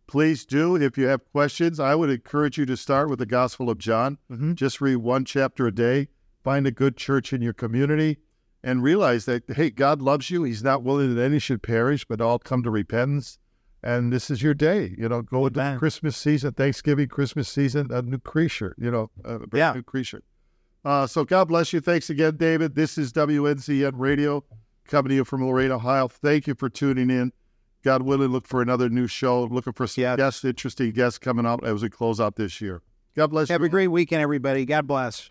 please 0.08 0.44
do. 0.44 0.74
If 0.74 0.98
you 0.98 1.06
have 1.06 1.24
questions, 1.30 1.78
I 1.78 1.94
would 1.94 2.10
encourage 2.10 2.58
you 2.58 2.66
to 2.66 2.76
start 2.76 3.08
with 3.08 3.20
the 3.20 3.26
Gospel 3.26 3.70
of 3.70 3.78
John. 3.78 4.18
Mhm. 4.28 4.56
Just 4.56 4.80
read 4.80 4.96
one 4.96 5.24
chapter 5.24 5.68
a 5.68 5.72
day. 5.72 6.08
Find 6.42 6.66
a 6.66 6.72
good 6.72 6.96
church 6.96 7.32
in 7.32 7.40
your 7.42 7.52
community 7.52 8.18
and 8.62 8.82
realize 8.82 9.24
that, 9.24 9.44
hey, 9.48 9.70
God 9.70 10.02
loves 10.02 10.30
you. 10.30 10.42
He's 10.44 10.62
not 10.62 10.82
willing 10.82 11.14
that 11.14 11.22
any 11.22 11.38
should 11.38 11.62
perish, 11.62 12.04
but 12.04 12.20
all 12.20 12.38
come 12.38 12.62
to 12.62 12.70
repentance. 12.70 13.38
And 13.82 14.12
this 14.12 14.30
is 14.30 14.42
your 14.42 14.52
day. 14.54 14.94
You 14.98 15.08
know, 15.08 15.22
go 15.22 15.46
into 15.46 15.60
Amen. 15.60 15.78
Christmas 15.78 16.16
season, 16.16 16.52
Thanksgiving, 16.52 17.08
Christmas 17.08 17.48
season, 17.48 17.88
a 17.90 18.02
new 18.02 18.18
creature, 18.18 18.74
you 18.78 18.90
know, 18.90 19.10
a 19.24 19.38
brand 19.38 19.48
Yeah. 19.54 19.72
new 19.72 19.82
creature. 19.82 20.22
Uh, 20.84 21.06
so 21.06 21.24
God 21.24 21.48
bless 21.48 21.72
you. 21.72 21.80
Thanks 21.80 22.10
again, 22.10 22.36
David. 22.36 22.74
This 22.74 22.98
is 22.98 23.12
WNCN 23.12 23.92
Radio 23.96 24.44
coming 24.86 25.08
to 25.10 25.14
you 25.14 25.24
from 25.24 25.42
Lorain, 25.46 25.70
Ohio. 25.70 26.08
Thank 26.08 26.46
you 26.46 26.54
for 26.54 26.68
tuning 26.68 27.08
in. 27.10 27.32
God 27.82 28.02
willing, 28.02 28.28
look 28.28 28.46
for 28.46 28.60
another 28.60 28.90
new 28.90 29.06
show. 29.06 29.44
Looking 29.44 29.72
for 29.72 29.86
some 29.86 30.02
Yes. 30.02 30.16
guests, 30.18 30.44
interesting 30.44 30.90
guests 30.92 31.18
coming 31.18 31.46
out 31.46 31.64
as 31.66 31.82
we 31.82 31.88
close 31.88 32.20
out 32.20 32.36
this 32.36 32.60
year. 32.60 32.82
God 33.16 33.28
bless 33.28 33.48
have 33.48 33.60
you. 33.60 33.64
Have 33.64 33.68
a 33.68 33.70
great 33.70 33.88
weekend, 33.88 34.20
everybody. 34.22 34.66
God 34.66 34.86
bless. 34.86 35.18